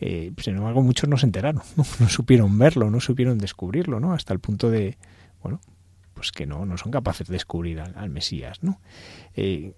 [0.00, 1.84] Eh, sin embargo, muchos no se enteraron, ¿no?
[2.00, 4.14] no supieron verlo, no supieron descubrirlo, ¿no?
[4.14, 4.96] Hasta el punto de,
[5.42, 5.60] bueno,
[6.14, 8.80] pues que no, no son capaces de descubrir al, Mesías, ¿no?
[9.36, 9.74] Eh,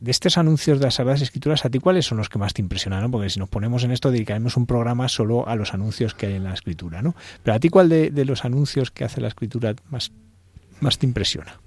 [0.00, 2.62] de estos anuncios de las Sagradas Escrituras, ¿a ti cuáles son los que más te
[2.62, 3.10] impresionaron?
[3.10, 6.34] Porque si nos ponemos en esto, dedicaremos un programa solo a los anuncios que hay
[6.36, 7.14] en la Escritura, ¿no?
[7.42, 10.10] Pero ¿a ti cuál de, de los anuncios que hace la Escritura más,
[10.80, 11.60] más te impresiona?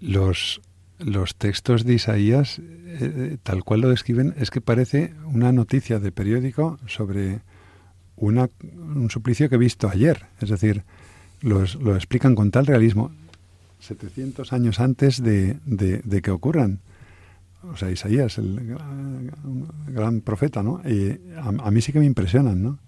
[0.00, 0.60] Los,
[0.98, 2.62] los textos de Isaías, eh,
[3.00, 7.40] eh, tal cual lo describen, es que parece una noticia de periódico sobre
[8.16, 10.26] una, un suplicio que he visto ayer.
[10.40, 10.84] Es decir,
[11.40, 13.12] los, lo explican con tal realismo
[13.80, 16.80] 700 años antes de, de que ocurran
[17.62, 18.78] o sea, Isaías, el
[19.88, 20.80] gran, profeta, ¿no?
[21.36, 22.78] A, mí sí que me impresionan, ¿no?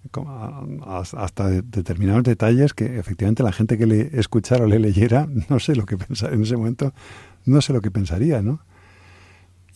[0.85, 5.75] hasta determinados detalles que efectivamente la gente que le escuchara o le leyera, no sé
[5.75, 6.93] lo que pensaría en ese momento,
[7.45, 8.61] no sé lo que pensaría, ¿no?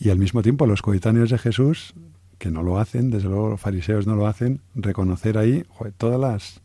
[0.00, 1.94] Y al mismo tiempo los coetáneos de Jesús,
[2.38, 5.64] que no lo hacen, desde luego los fariseos no lo hacen, reconocer ahí
[5.96, 6.60] todas las,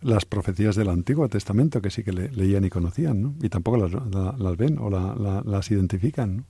[0.00, 3.34] las profecías del Antiguo Testamento que sí que leían y conocían, ¿no?
[3.42, 3.92] Y tampoco las,
[4.38, 6.44] las ven o las identifican, ¿no?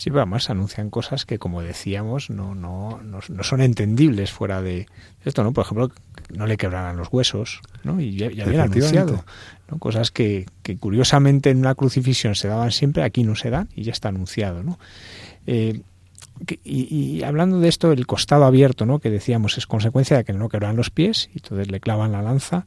[0.00, 4.86] Sí, pero además anuncian cosas que, como decíamos, no, no, no, son entendibles fuera de
[5.26, 5.52] esto, ¿no?
[5.52, 5.90] Por ejemplo,
[6.32, 8.00] no le quebrarán los huesos, ¿no?
[8.00, 9.26] Y ya, habían anunciado,
[9.70, 9.78] ¿no?
[9.78, 13.82] Cosas que, que, curiosamente en una crucifixión se daban siempre, aquí no se dan y
[13.82, 14.78] ya está anunciado, ¿no?
[15.46, 15.82] Eh,
[16.64, 19.00] y, y, hablando de esto, el costado abierto, ¿no?
[19.00, 22.22] Que decíamos es consecuencia de que no quebran los pies y entonces le clavan la
[22.22, 22.64] lanza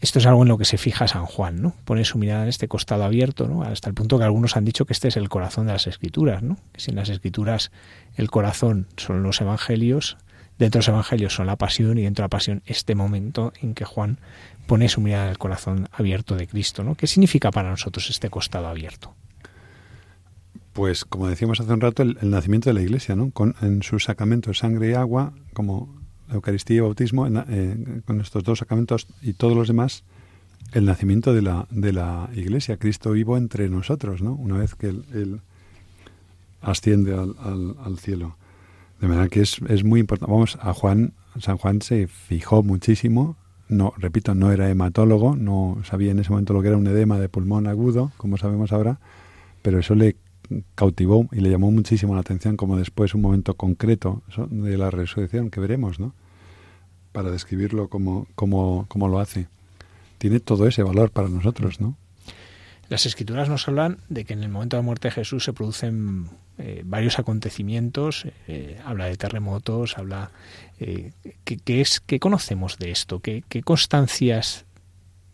[0.00, 1.74] esto es algo en lo que se fija San Juan, ¿no?
[1.84, 3.62] Pone su mirada en este costado abierto, ¿no?
[3.62, 6.42] Hasta el punto que algunos han dicho que este es el corazón de las escrituras,
[6.42, 6.56] ¿no?
[6.72, 7.70] Que si en las escrituras
[8.16, 10.16] el corazón son los evangelios,
[10.58, 13.74] dentro de los evangelios son la pasión y dentro de la pasión este momento en
[13.74, 14.18] que Juan
[14.66, 16.94] pone su mirada en el corazón abierto de Cristo, ¿no?
[16.94, 19.14] ¿Qué significa para nosotros este costado abierto?
[20.72, 23.32] Pues como decíamos hace un rato, el, nacimiento de la Iglesia, ¿no?
[23.32, 25.99] Con, en sus sacramentos sangre y agua, como
[26.32, 30.04] Eucaristía y bautismo, eh, con estos dos sacramentos y todos los demás,
[30.72, 34.34] el nacimiento de la, de la Iglesia, Cristo vivo entre nosotros, ¿no?
[34.34, 35.40] Una vez que Él,
[36.62, 37.34] asciende al,
[37.82, 38.36] al, cielo.
[39.00, 40.30] De manera que es, es muy importante.
[40.30, 43.36] Vamos, a Juan, San Juan se fijó muchísimo,
[43.68, 47.18] no, repito, no era hematólogo, no sabía en ese momento lo que era un edema
[47.18, 48.98] de pulmón agudo, como sabemos ahora,
[49.62, 50.16] pero eso le
[50.74, 55.50] cautivó y le llamó muchísimo la atención como después un momento concreto de la resurrección
[55.50, 56.12] que veremos, ¿no?
[57.12, 59.48] Para describirlo como, como, como lo hace.
[60.18, 61.96] Tiene todo ese valor para nosotros, ¿no?
[62.88, 65.52] Las escrituras nos hablan de que en el momento de la muerte de Jesús se
[65.52, 66.28] producen
[66.58, 70.30] eh, varios acontecimientos, eh, habla de terremotos, habla...
[70.80, 71.12] Eh,
[71.44, 73.20] ¿qué, es, ¿Qué conocemos de esto?
[73.20, 74.66] ¿Qué, qué constancias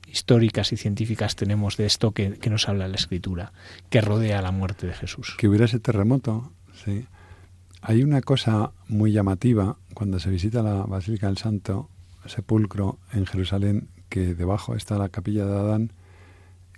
[0.06, 3.52] históricas y científicas tenemos de esto que, nos habla la escritura,
[3.90, 5.34] que rodea la muerte de Jesús.
[5.38, 6.52] Que hubiera ese terremoto,
[6.84, 7.06] sí.
[7.88, 11.88] Hay una cosa muy llamativa cuando se visita la Basílica del Santo
[12.24, 15.92] Sepulcro en Jerusalén, que debajo está la capilla de Adán,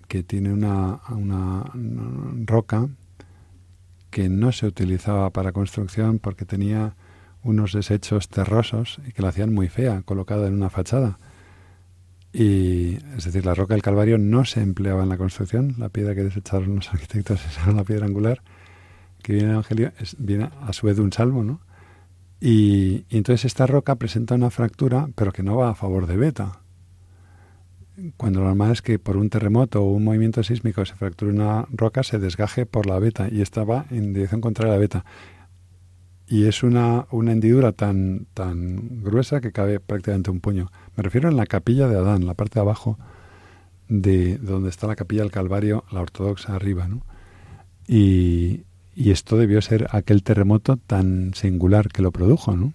[0.07, 1.65] que tiene una, una,
[2.45, 2.91] roca
[4.11, 6.95] que no se utilizaba para construcción porque tenía
[7.43, 11.19] unos desechos terrosos y que la hacían muy fea, colocada en una fachada.
[12.35, 16.15] Y, es decir, la roca del Calvario no se empleaba en la construcción, la piedra
[16.15, 18.43] que desecharon los arquitectos era la piedra angular,
[19.23, 21.61] que viene en el Evangelio, viene a su vez de un salmo, ¿no?
[22.40, 26.61] Y, entonces esta roca presenta una fractura, pero que no va a favor de beta.
[28.16, 31.66] Cuando lo normal es que por un terremoto o un movimiento sísmico se fracture una
[31.70, 35.05] roca, se desgaje por la beta, y esta va en dirección contraria a la beta
[36.28, 40.70] y es una, una hendidura tan, tan gruesa que cabe prácticamente un puño.
[40.95, 42.99] Me refiero en la capilla de Adán, la parte de abajo
[43.89, 47.03] de donde está la capilla del Calvario, la ortodoxa arriba, ¿no?
[47.86, 48.65] Y,
[48.99, 52.73] y esto debió ser aquel terremoto tan singular que lo produjo, ¿no?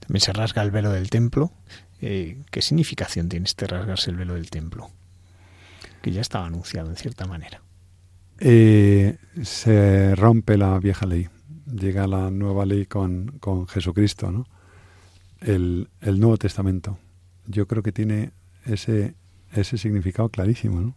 [0.00, 1.52] También se rasga el velo del templo.
[2.00, 4.90] Eh, ¿Qué significación tiene este rasgarse el velo del templo?
[6.02, 7.62] Que ya estaba anunciado en cierta manera.
[8.40, 11.28] Eh, se rompe la vieja ley.
[11.72, 14.48] Llega la nueva ley con, con Jesucristo, ¿no?
[15.40, 16.98] El, el Nuevo Testamento.
[17.46, 18.32] Yo creo que tiene
[18.66, 19.14] ese,
[19.52, 20.96] ese significado clarísimo, ¿no?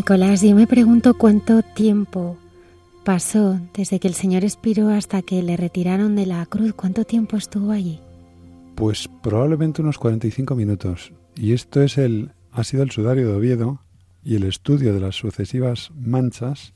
[0.00, 2.38] Nicolás, yo me pregunto cuánto tiempo
[3.04, 6.72] pasó desde que el Señor expiró hasta que le retiraron de la cruz.
[6.72, 8.00] ¿Cuánto tiempo estuvo allí?
[8.76, 11.12] Pues probablemente unos 45 minutos.
[11.36, 13.82] Y esto es el, ha sido el sudario de Oviedo
[14.24, 16.72] y el estudio de las sucesivas manchas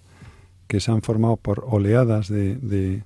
[0.66, 3.04] que se han formado por oleadas de, de,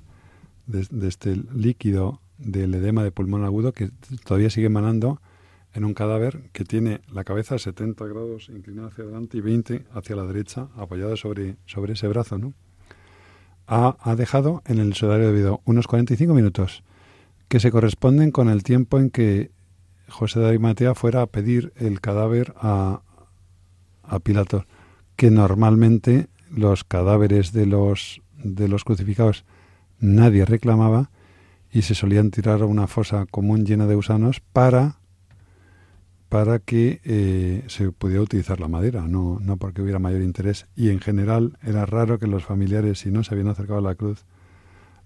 [0.66, 3.92] de este líquido del edema de pulmón agudo que
[4.24, 5.20] todavía sigue emanando
[5.74, 9.86] en un cadáver que tiene la cabeza a 70 grados inclinada hacia adelante y 20
[9.92, 12.54] hacia la derecha, apoyada sobre, sobre ese brazo, ¿no?
[13.66, 16.82] Ha, ha dejado en el sudario de Oviedo unos 45 minutos
[17.48, 19.50] que se corresponden con el tiempo en que
[20.08, 23.02] José de Arimatea fuera a pedir el cadáver a,
[24.02, 24.64] a Pilato,
[25.16, 29.44] que normalmente los cadáveres de los, de los crucificados
[30.00, 31.10] nadie reclamaba
[31.70, 35.00] y se solían tirar a una fosa común llena de gusanos para
[36.28, 40.66] para que eh, se pudiera utilizar la madera, no, no porque hubiera mayor interés.
[40.76, 43.94] Y en general era raro que los familiares, si no se habían acercado a la
[43.94, 44.24] cruz,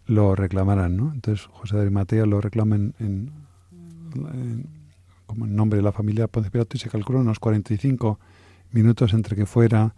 [0.06, 1.12] lo reclamaran, ¿no?
[1.12, 3.32] Entonces José de Arimatea lo reclama en,
[5.26, 8.18] como en nombre de la familia Ponce Pilato y se calculó unos 45
[8.72, 9.94] minutos entre que fuera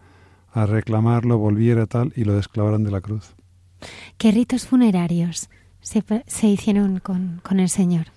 [0.51, 3.35] a reclamarlo, volviera tal y lo desclavaran de la cruz.
[4.17, 5.49] ¿Qué ritos funerarios
[5.81, 8.07] se, se hicieron con, con el Señor?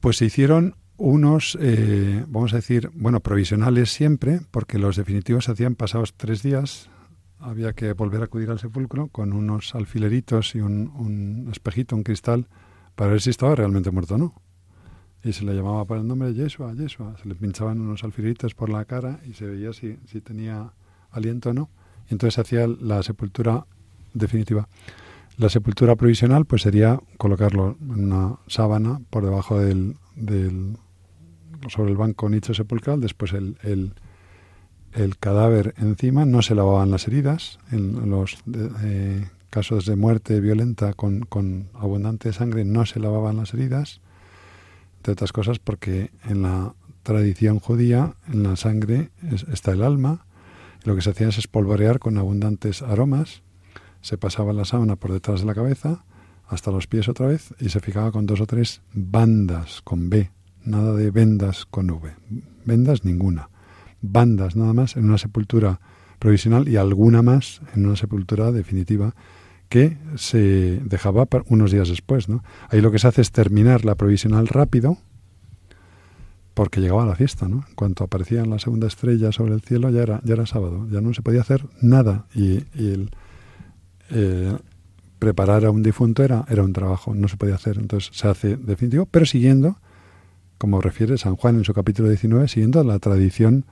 [0.00, 5.74] Pues se hicieron unos, eh, vamos a decir, bueno, provisionales siempre, porque los definitivos hacían
[5.74, 6.88] pasados tres días.
[7.38, 12.04] Había que volver a acudir al sepulcro con unos alfileritos y un, un espejito, un
[12.04, 12.48] cristal,
[12.94, 14.34] para ver si estaba realmente muerto o no.
[15.22, 17.16] Y se le llamaba por el nombre de Yeshua, Yeshua.
[17.20, 20.72] Se le pinchaban unos alfileritos por la cara y se veía si, si tenía
[21.10, 21.70] aliento o no.
[22.08, 23.66] Y entonces hacía la sepultura
[24.12, 24.68] definitiva.
[25.36, 30.76] La sepultura provisional pues sería colocarlo en una sábana por debajo del, del
[31.68, 33.56] sobre el banco nicho sepulcral, después el,
[34.92, 38.38] el, cadáver encima, no se lavaban las heridas, en los
[38.82, 44.00] eh, casos de muerte violenta con, con abundante sangre no se lavaban las heridas,
[44.98, 49.10] entre otras cosas porque en la tradición judía en la sangre
[49.52, 50.26] está el alma,
[50.84, 53.42] lo que se hacía es espolvorear con abundantes aromas,
[54.00, 56.04] se pasaba la sábana por detrás de la cabeza,
[56.48, 60.30] hasta los pies otra vez y se fijaba con dos o tres bandas con B,
[60.64, 62.10] nada de vendas con V.
[62.64, 63.50] Vendas ninguna.
[64.02, 65.80] Bandas nada más en una sepultura
[66.18, 69.14] provisional y alguna más en una sepultura definitiva
[69.68, 72.28] que se dejaba unos días después.
[72.28, 72.42] ¿no?
[72.68, 74.98] Ahí lo que se hace es terminar la provisional rápido
[76.54, 77.48] porque llegaba la fiesta.
[77.48, 77.64] ¿no?
[77.68, 81.00] En cuanto aparecía la segunda estrella sobre el cielo ya era, ya era sábado, ya
[81.00, 83.10] no se podía hacer nada y, el,
[84.10, 84.56] eh,
[85.18, 87.78] preparar a un difunto era, era un trabajo, no se podía hacer.
[87.78, 89.78] Entonces se hace definitivo, pero siguiendo
[90.64, 93.66] como refiere San Juan en su capítulo 19, siguiendo la tradición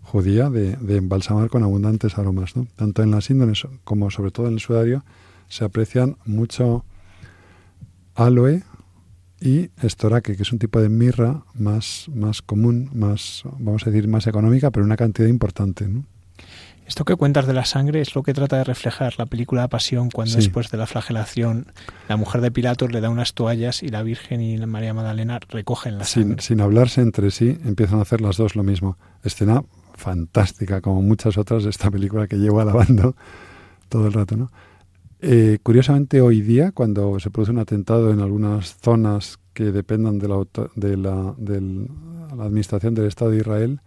[0.00, 2.54] judía de, embalsamar con abundantes aromas.
[2.76, 5.04] Tanto en las índoles como sobre todo en el sudario
[5.50, 6.82] se aprecian mucho
[8.14, 8.62] aloe
[9.38, 14.08] y estoraque, que es un tipo de mirra más, más común, más, vamos a decir,
[14.08, 15.86] más económica, pero una cantidad importante.
[16.86, 20.10] Esto que cuentas de la sangre es lo que trata de reflejar la película Pasión
[20.10, 20.38] cuando sí.
[20.38, 21.66] después de la flagelación
[22.08, 25.40] la mujer de Pilatos le da unas toallas y la Virgen y la María Magdalena
[25.48, 26.42] recogen la sin, sangre.
[26.42, 28.98] Sin hablarse entre sí empiezan a hacer las dos lo mismo.
[29.22, 33.16] Escena fantástica como muchas otras de esta película que llevo alabando
[33.88, 34.36] todo el rato.
[34.36, 34.50] ¿no?
[35.20, 40.28] Eh, curiosamente hoy día cuando se produce un atentado en algunas zonas que dependan de
[40.28, 40.44] la,
[40.74, 41.60] de la, de
[42.36, 43.80] la administración del Estado de Israel,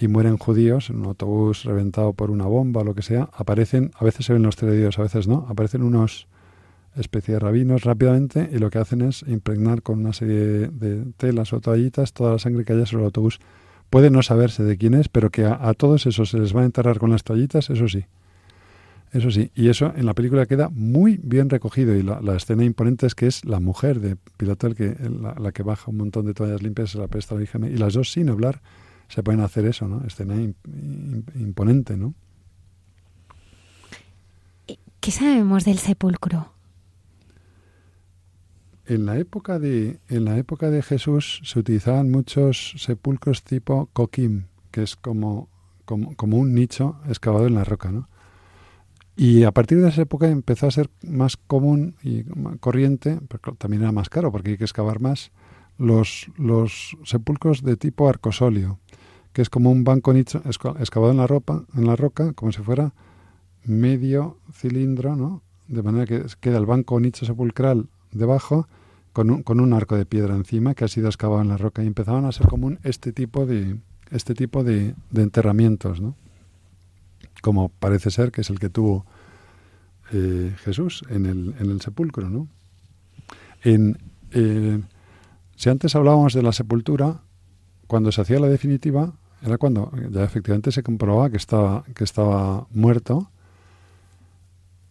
[0.00, 3.90] y mueren judíos en un autobús reventado por una bomba o lo que sea, aparecen,
[3.94, 6.26] a veces se ven los telediarios, a veces no, aparecen unos
[6.96, 11.52] especie de rabinos rápidamente y lo que hacen es impregnar con una serie de telas
[11.52, 13.38] o toallitas toda la sangre que haya sobre el autobús
[13.90, 16.64] puede no saberse de quién es, pero que a, todos esos se les va a
[16.64, 18.06] enterrar con las toallitas, eso sí.
[19.12, 23.08] Eso sí, y eso en la película queda muy bien recogido y la, escena imponente
[23.08, 26.34] es que es la mujer de Pilato el que, la, que baja un montón de
[26.34, 28.62] toallas limpias, se la presta la Virgen y las dos sin hablar
[29.10, 30.06] se pueden hacer eso, ¿no?
[30.06, 30.36] Escena
[31.34, 32.14] imponente, ¿no?
[35.00, 36.52] ¿Qué sabemos del sepulcro?
[38.86, 44.44] En la época de, en la época de Jesús se utilizaban muchos sepulcros tipo coquim,
[44.70, 45.48] que es como,
[45.84, 48.08] como, como un nicho excavado en la roca, ¿no?
[49.16, 52.24] Y a partir de esa época empezó a ser más común y
[52.60, 55.32] corriente, pero también era más caro porque hay que excavar más,
[55.80, 58.78] los, los sepulcros de tipo arcosolio,
[59.32, 62.62] que es como un banco nicho excavado en la, ropa, en la roca, como si
[62.62, 62.92] fuera
[63.64, 65.42] medio cilindro, ¿no?
[65.68, 68.66] De manera que queda el banco nicho sepulcral debajo
[69.12, 71.82] con un, con un arco de piedra encima que ha sido excavado en la roca
[71.82, 73.78] y empezaban a ser común este tipo de
[74.10, 76.16] este tipo de, de enterramientos, ¿no?
[77.42, 79.06] Como parece ser que es el que tuvo
[80.12, 82.48] eh, Jesús en el, en el sepulcro, ¿no?
[83.62, 83.98] En,
[84.32, 84.80] eh,
[85.54, 87.20] si antes hablábamos de la sepultura,
[87.90, 92.68] cuando se hacía la definitiva, era cuando ya efectivamente se comprobaba que estaba, que estaba
[92.70, 93.32] muerto.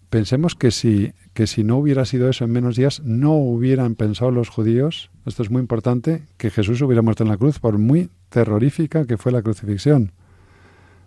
[0.10, 4.32] Pensemos que si, que si no hubiera sido eso en menos días, no hubieran pensado
[4.32, 8.10] los judíos, esto es muy importante, que Jesús hubiera muerto en la cruz, por muy
[8.28, 10.12] terrorífica que fue la crucifixión.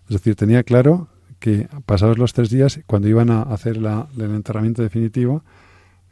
[0.05, 4.81] Es decir, tenía claro que pasados los tres días, cuando iban a hacer el enterramiento
[4.81, 5.43] definitivo,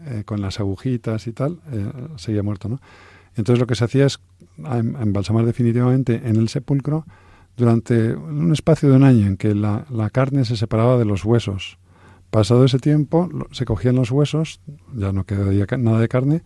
[0.05, 2.79] eh, con las agujitas y tal, eh, seguía muerto, ¿no?
[3.35, 4.19] Entonces lo que se hacía es
[4.65, 7.05] embalsamar definitivamente en el sepulcro
[7.57, 11.77] durante un espacio de un año en que la, carne se separaba de los huesos.
[12.29, 14.61] Pasado ese tiempo se cogían los huesos,
[14.93, 16.43] ya no quedaría nada de carne,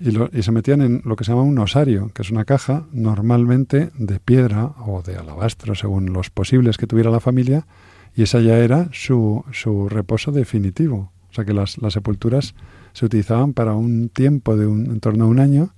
[0.00, 2.86] y, y, se metían en lo que se llama un osario, que es una caja
[2.90, 7.66] normalmente de piedra o de alabastro, según los posibles que tuviera la familia,
[8.14, 11.12] y esa ya era su, su reposo definitivo.
[11.30, 12.54] O sea que las, las sepulturas
[12.92, 15.72] se utilizaban para un tiempo de un, en torno a un año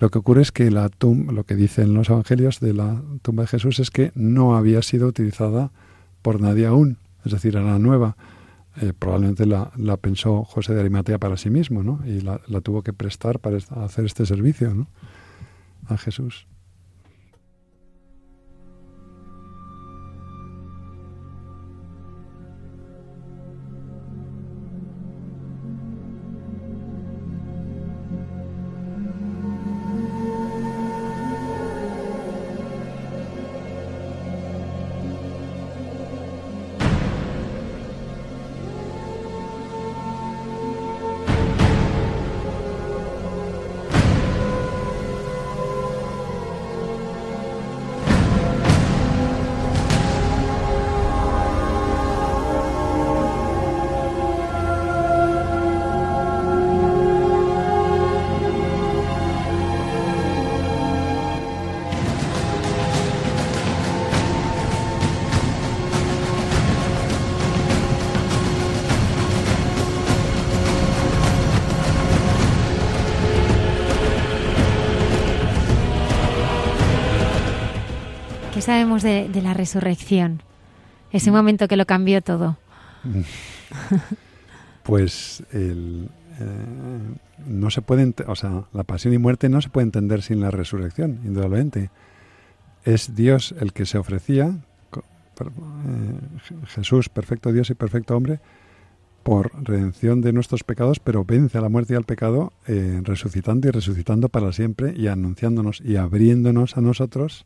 [0.00, 3.42] lo que ocurre es que la tumba, lo que dicen los evangelios de la tumba
[3.42, 5.70] de Jesús es que no había sido utilizada
[6.22, 8.16] por nadie aún, es decir, era nueva.
[8.80, 9.70] Eh, probablemente la,
[10.00, 12.00] pensó José de Arimatea para sí mismo, ¿no?
[12.06, 14.86] Y la, la tuvo que prestar para hacer este servicio, ¿no?
[15.86, 16.46] A Jesús.
[79.02, 80.42] De, la resurrección?
[81.12, 81.34] Ese mm.
[81.34, 82.58] momento que lo cambió todo.
[84.82, 86.08] Pues el,
[86.40, 86.44] eh,
[87.46, 90.50] no se puede, o sea, la pasión y muerte no se puede entender sin la
[90.50, 91.90] resurrección, indudablemente.
[92.84, 95.46] Es Dios el que se ofrecía, eh,
[96.66, 98.40] Jesús, perfecto Dios y perfecto hombre,
[99.22, 103.68] por redención de nuestros pecados, pero vence a la muerte y al pecado, eh, resucitando
[103.68, 107.44] y resucitando para siempre y anunciándonos y abriéndonos a nosotros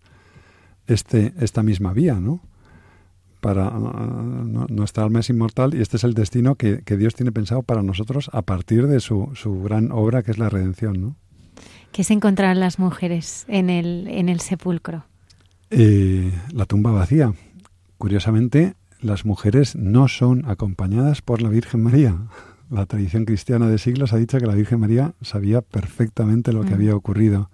[0.86, 2.40] este, esta misma vía, ¿no?
[3.40, 7.82] Para nuestra alma es inmortal y este es el destino que, Dios tiene pensado para
[7.82, 11.16] nosotros a partir de su, su gran obra que es la redención, ¿no?
[11.92, 15.04] ¿Qué se encontraron las mujeres en el, en el sepulcro?
[15.70, 17.34] Eh, la tumba vacía.
[17.98, 22.16] Curiosamente, las mujeres no son acompañadas por la Virgen María.
[22.70, 26.70] La tradición cristiana de siglos ha dicho que la Virgen María sabía perfectamente lo que
[26.70, 26.74] mm.
[26.74, 27.50] había ocurrido.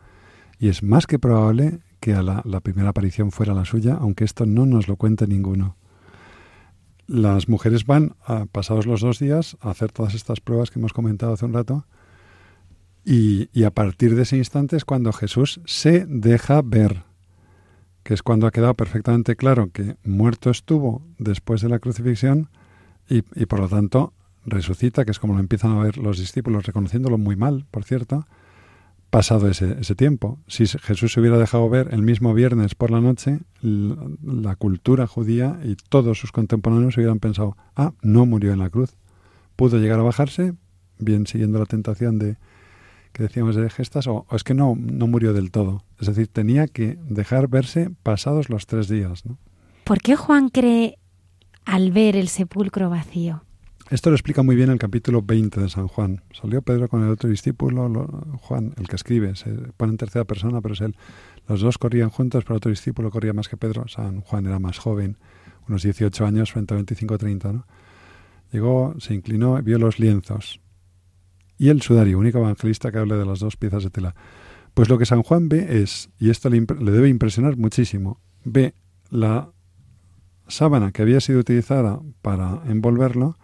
[0.59, 4.47] Y es más que probable que a la, primera aparición fuera la suya, aunque esto
[4.47, 5.77] no nos lo cuente ninguno.
[7.07, 10.93] Las mujeres van, a, pasados los dos días, a hacer todas estas pruebas que hemos
[10.93, 11.87] comentado hace un rato,
[13.05, 17.05] y, a partir de ese instante es cuando Jesús se deja ver,
[18.03, 22.51] que es cuando ha quedado perfectamente claro que muerto estuvo después de la crucifixión
[23.09, 24.13] y por lo tanto
[24.45, 28.27] resucita, que es como lo empiezan a ver los discípulos, reconociéndolo muy mal, por cierto,
[29.11, 30.39] pasado ese, ese, tiempo.
[30.47, 35.61] Si Jesús se hubiera dejado ver el mismo viernes por la noche, la, cultura judía
[35.65, 38.97] y todos sus contemporáneos hubieran pensado, ah, no murió en la cruz.
[39.57, 40.55] Pudo llegar a bajarse,
[40.99, 42.37] bien siguiendo la tentación de
[43.13, 45.83] que decíamos de gestas, o, es que no, no murió del todo.
[45.99, 49.27] Es decir, tenía que dejar verse pasados los tres días.
[49.27, 49.39] ¿no?
[49.85, 50.99] ¿Por qué Juan cree
[51.65, 53.43] al ver el sepulcro vacío?
[53.91, 56.23] Esto lo explica muy bien el capítulo 20 de San Juan.
[56.31, 58.07] Salió Pedro con el otro discípulo,
[58.41, 60.97] Juan, el que escribe, se pone en tercera persona, pero es él.
[61.49, 63.89] Los dos corrían juntos, pero el otro discípulo corría más que Pedro.
[63.89, 65.19] San Juan era más joven,
[65.69, 67.53] unos 18 años frente a 25 o 30.
[67.53, 67.67] ¿no?
[68.53, 70.61] Llegó, se inclinó, vio los lienzos
[71.59, 74.15] y el sudario, único evangelista que hable de las dos piezas de tela.
[74.73, 78.73] Pues lo que San Juan ve es, y esto le, le debe impresionar muchísimo, ve
[79.11, 79.51] la
[80.47, 83.37] sábana que había sido utilizada para envolverlo,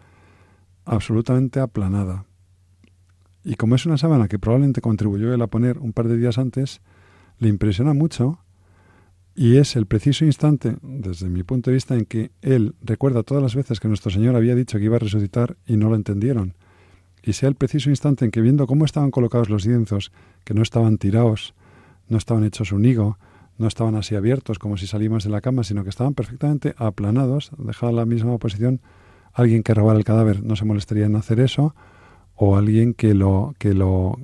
[0.86, 2.24] absolutamente aplanada.
[3.44, 6.38] Y como es una sábana que probablemente contribuyó él a poner un par de días
[6.38, 6.80] antes,
[7.38, 8.40] le impresiona mucho
[9.34, 13.42] y es el preciso instante, desde mi punto de vista, en que él recuerda todas
[13.42, 16.54] las veces que nuestro Señor había dicho que iba a resucitar y no lo entendieron.
[17.22, 20.10] Y sea el preciso instante en que viendo cómo estaban colocados los lienzos,
[20.44, 21.54] que no estaban tirados,
[22.08, 23.18] no estaban hechos un higo,
[23.58, 27.50] no estaban así abiertos como si salimos de la cama, sino que estaban perfectamente aplanados,
[27.58, 28.80] dejada la misma posición,
[29.36, 31.74] alguien que robara el cadáver no se molestaría en hacer eso,
[32.34, 34.18] o alguien que lo, que lo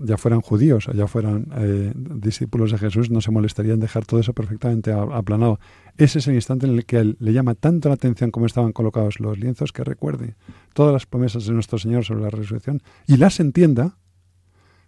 [0.00, 4.04] ya fueran judíos o ya fueran eh, discípulos de Jesús, no se molestaría en dejar
[4.04, 5.58] todo eso perfectamente aplanado.
[5.96, 9.20] Ese es el instante en el que le llama tanto la atención cómo estaban colocados
[9.20, 10.34] los lienzos que recuerde
[10.74, 13.96] todas las promesas de nuestro Señor sobre la resurrección y las entienda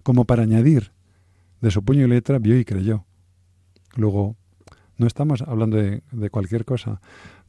[0.03, 0.93] como para añadir
[1.63, 3.07] de su puño y letra vio y creyó.
[3.97, 4.37] Luego,
[4.99, 7.01] no estamos hablando de cualquier cosa.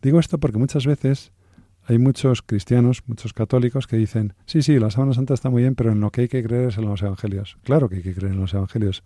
[0.01, 1.33] Digo esto porque muchas veces
[1.89, 5.73] hay muchos cristianos, muchos católicos que dicen, sí, sí, la Sábana Santa está muy bien,
[5.73, 7.57] pero en lo que hay que creer es en los evangelios.
[7.63, 9.03] Claro que hay que creer en los evangelios.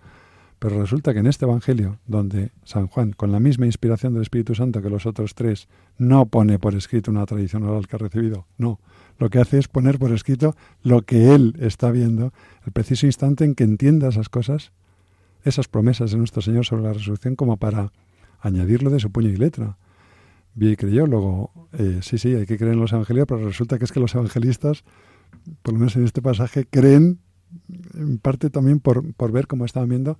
[0.59, 4.53] Pero resulta que en este Evangelio, donde San Juan, con la misma inspiración del Espíritu
[4.53, 8.47] Santo que los otros tres, no pone por escrito una tradición oral que ha recibido,
[8.57, 8.81] no.
[9.17, 12.33] Lo que hace es poner por escrito lo que él está viendo,
[12.65, 14.73] el preciso instante en que entienda esas cosas,
[15.45, 17.93] esas promesas de nuestro Señor sobre la resurrección, como para
[18.41, 19.77] añadirlo de su puño y letra
[20.55, 21.07] vi y creyó.
[21.07, 23.99] Luego, eh, sí, sí, hay que creer en los evangelios, pero resulta que es que
[23.99, 24.83] los evangelistas,
[25.61, 27.19] por lo menos en este pasaje, creen
[27.93, 30.17] en parte también por, por ver cómo estaban viendo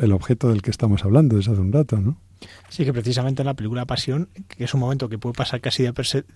[0.00, 2.16] el objeto del que estamos hablando desde hace un rato, ¿no?
[2.70, 5.86] Sí, que precisamente en la película Pasión, que es un momento que puede pasar casi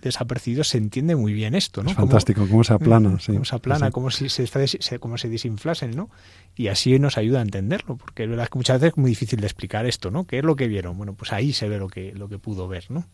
[0.03, 1.91] desapercibido, se entiende muy bien esto, ¿no?
[1.91, 3.33] Es fantástico, cómo, se aplana, mm, sí.
[3.33, 6.11] Cómo se aplana, como si se, se, como se desinflasen, ¿no?
[6.57, 9.41] Y así nos ayuda a entenderlo, porque es verdad que muchas veces es muy difícil
[9.41, 10.27] de explicar esto, ¿no?
[10.27, 10.99] ¿Qué es lo que vieron?
[10.99, 13.07] Bueno, pues ahí se ve lo que, lo que pudo ver, ¿no?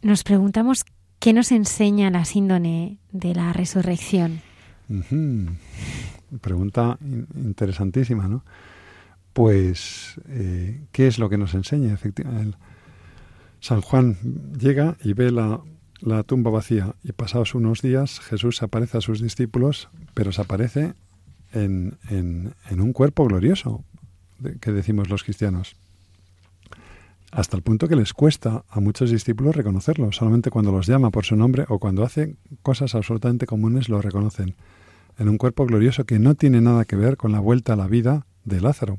[0.00, 0.86] Nos preguntamos
[1.18, 4.40] qué nos enseña la síndone de la resurrección.
[6.40, 6.98] Pregunta
[7.34, 8.44] interesantísima, ¿no?
[9.32, 11.92] Pues, eh, ¿qué es lo que nos enseña?
[11.92, 12.58] Efectivamente,
[13.60, 14.16] San Juan
[14.58, 15.60] llega y ve la,
[16.00, 20.94] la tumba vacía y pasados unos días Jesús aparece a sus discípulos, pero se aparece
[21.52, 23.84] en, en, en un cuerpo glorioso,
[24.60, 25.76] que decimos los cristianos
[27.30, 30.12] hasta el punto que les cuesta a muchos discípulos reconocerlo.
[30.12, 34.54] Solamente cuando los llama por su nombre o cuando hace cosas absolutamente comunes lo reconocen.
[35.20, 37.86] En un cuerpo glorioso que no tiene nada que ver con la vuelta a la
[37.86, 38.96] vida de Lázaro.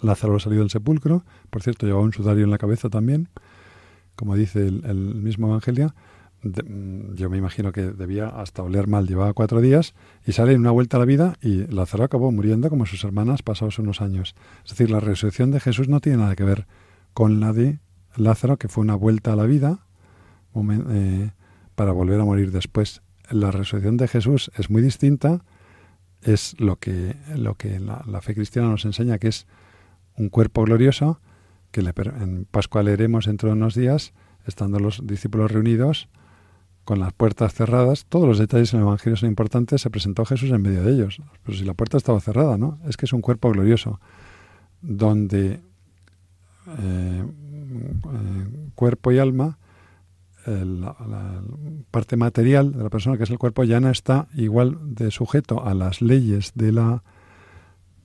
[0.00, 3.28] Lázaro salió del sepulcro, por cierto, llevaba un sudario en la cabeza también,
[4.16, 5.94] como dice el, mismo Evangelio.
[6.42, 9.92] Mm, yo me imagino que debía hasta oler mal, llevaba cuatro días
[10.26, 13.42] y sale en una vuelta a la vida y Lázaro acabó muriendo como sus hermanas
[13.42, 14.34] pasados unos años.
[14.64, 16.66] Es decir, la resurrección de Jesús no tiene nada que ver
[17.12, 17.78] con la de
[18.16, 19.80] Lázaro, que fue una vuelta a la vida
[20.54, 21.30] eh,
[21.74, 23.02] para volver a morir después.
[23.30, 25.44] La resurrección de Jesús es muy distinta,
[26.22, 29.46] es lo que, lo que la, fe cristiana nos enseña, que es
[30.16, 31.20] un cuerpo glorioso,
[31.70, 34.12] que le, en Pascua leeremos dentro de unos días,
[34.46, 36.08] estando los discípulos reunidos,
[36.84, 40.50] con las puertas cerradas, todos los detalles en el Evangelio son importantes, se presentó Jesús
[40.50, 41.22] en medio de ellos.
[41.44, 42.80] Pero si la puerta estaba cerrada, ¿no?
[42.88, 44.00] Es que es un cuerpo glorioso,
[44.82, 45.60] donde
[46.78, 47.24] eh,
[48.74, 49.58] cuerpo y alma,
[50.46, 51.42] la,
[51.90, 55.64] parte material de la persona, que es el cuerpo, ya no está igual de sujeto
[55.64, 57.02] a las leyes de la,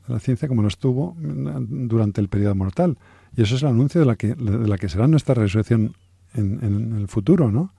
[0.08, 2.98] la ciencia como lo estuvo durante el periodo mortal.
[3.36, 5.96] Y eso es el anuncio de la que, de la que será nuestra resurrección
[6.34, 7.74] en, el futuro, ¿no?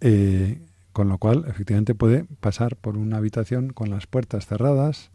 [0.00, 0.60] Eh,
[0.92, 5.10] con lo cual, efectivamente, puede pasar por una habitación con las puertas cerradas,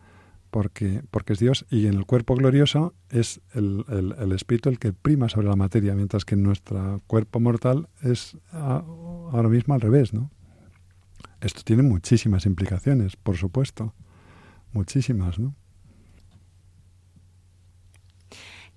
[0.57, 5.47] porque, es Dios y en el cuerpo glorioso es el, espíritu el que prima sobre
[5.47, 10.31] la materia, mientras que en nuestro cuerpo mortal es ahora mismo al revés, ¿no?
[11.41, 13.93] Esto tiene muchísimas implicaciones, por supuesto.
[14.71, 15.53] muchísimas, ¿no?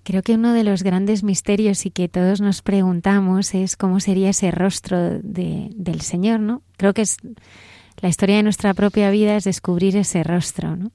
[0.03, 4.29] Creo que uno de los grandes misterios y que todos nos preguntamos es cómo sería
[4.29, 6.61] ese rostro de, del Señor, ¿no?
[6.77, 7.17] Creo que es
[8.01, 10.91] la historia de nuestra propia vida es descubrir ese rostro, ¿no?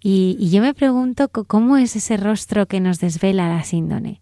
[0.00, 4.20] Y, y yo me pregunto cómo es ese rostro que nos desvela la síndone.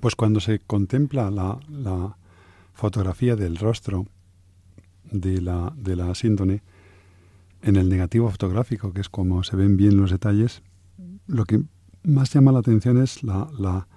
[0.00, 2.16] Pues cuando se contempla la, la
[2.74, 4.06] fotografía del rostro
[5.10, 6.62] de la, de la síndone
[7.62, 10.62] en el negativo fotográfico, que es como se ven bien los detalles,
[11.26, 11.62] lo que
[12.02, 13.88] más llama la atención es la, la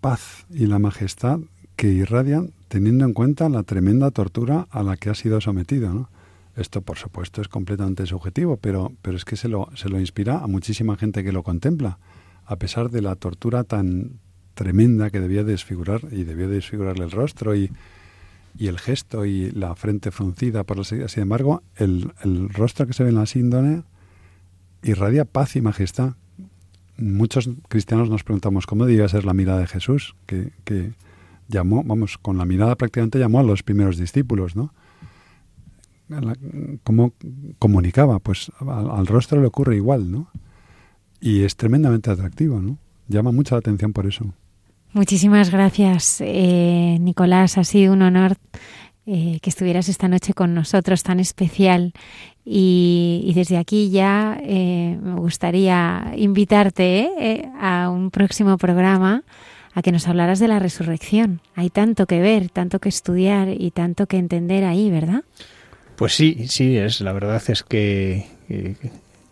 [0.00, 1.40] paz y la majestad
[1.76, 5.92] que irradian teniendo en cuenta la tremenda tortura a la que ha sido sometido.
[5.92, 6.08] ¿no?
[6.56, 10.38] Esto, por supuesto, es completamente subjetivo, pero, pero es que se lo, se lo inspira
[10.38, 11.98] a muchísima gente que lo contempla,
[12.44, 14.18] a pesar de la tortura tan
[14.54, 17.70] tremenda que debía desfigurar, y debía desfigurarle el rostro y,
[18.58, 22.92] y el gesto y la frente fruncida por la Sin embargo, el, el rostro que
[22.92, 23.84] se ve en la síndone
[24.82, 26.14] irradia paz y majestad,
[26.98, 30.92] muchos cristianos nos preguntamos cómo debía ser la mirada de Jesús, que, que,
[31.48, 34.72] llamó, vamos, con la mirada prácticamente llamó a los primeros discípulos, ¿no?
[36.84, 37.12] ¿Cómo
[37.58, 38.18] comunicaba?
[38.18, 40.28] Pues al, rostro le ocurre igual, ¿no?
[41.20, 42.78] Y es tremendamente atractivo, ¿no?
[43.08, 44.24] Llama mucha la atención por eso.
[44.92, 47.56] Muchísimas gracias, eh, Nicolás.
[47.58, 48.36] Ha sido un honor
[49.04, 51.92] eh, que estuvieras esta noche con nosotros, tan especial.
[52.44, 59.24] Y, y desde aquí ya eh, me gustaría invitarte eh, a un próximo programa
[59.74, 61.40] a que nos hablaras de la resurrección.
[61.56, 65.24] Hay tanto que ver, tanto que estudiar y tanto que entender ahí, ¿verdad?
[66.02, 68.74] Pues sí, sí, es la verdad es que, que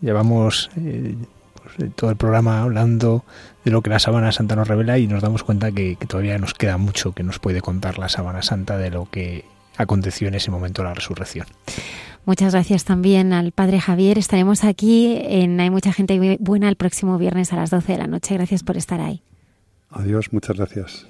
[0.00, 1.16] llevamos eh,
[1.54, 3.24] pues, todo el programa hablando
[3.64, 6.38] de lo que la Sábana Santa nos revela y nos damos cuenta que, que, todavía
[6.38, 9.44] nos queda mucho que nos puede contar la Sábana Santa de lo que
[9.78, 11.48] aconteció en ese momento de la resurrección.
[12.24, 14.16] Muchas gracias también al Padre Javier.
[14.16, 18.06] Estaremos aquí en Hay mucha gente buena el próximo viernes a las 12 de la
[18.06, 18.34] noche.
[18.34, 19.24] Gracias por estar ahí.
[19.90, 21.09] Adiós, muchas gracias.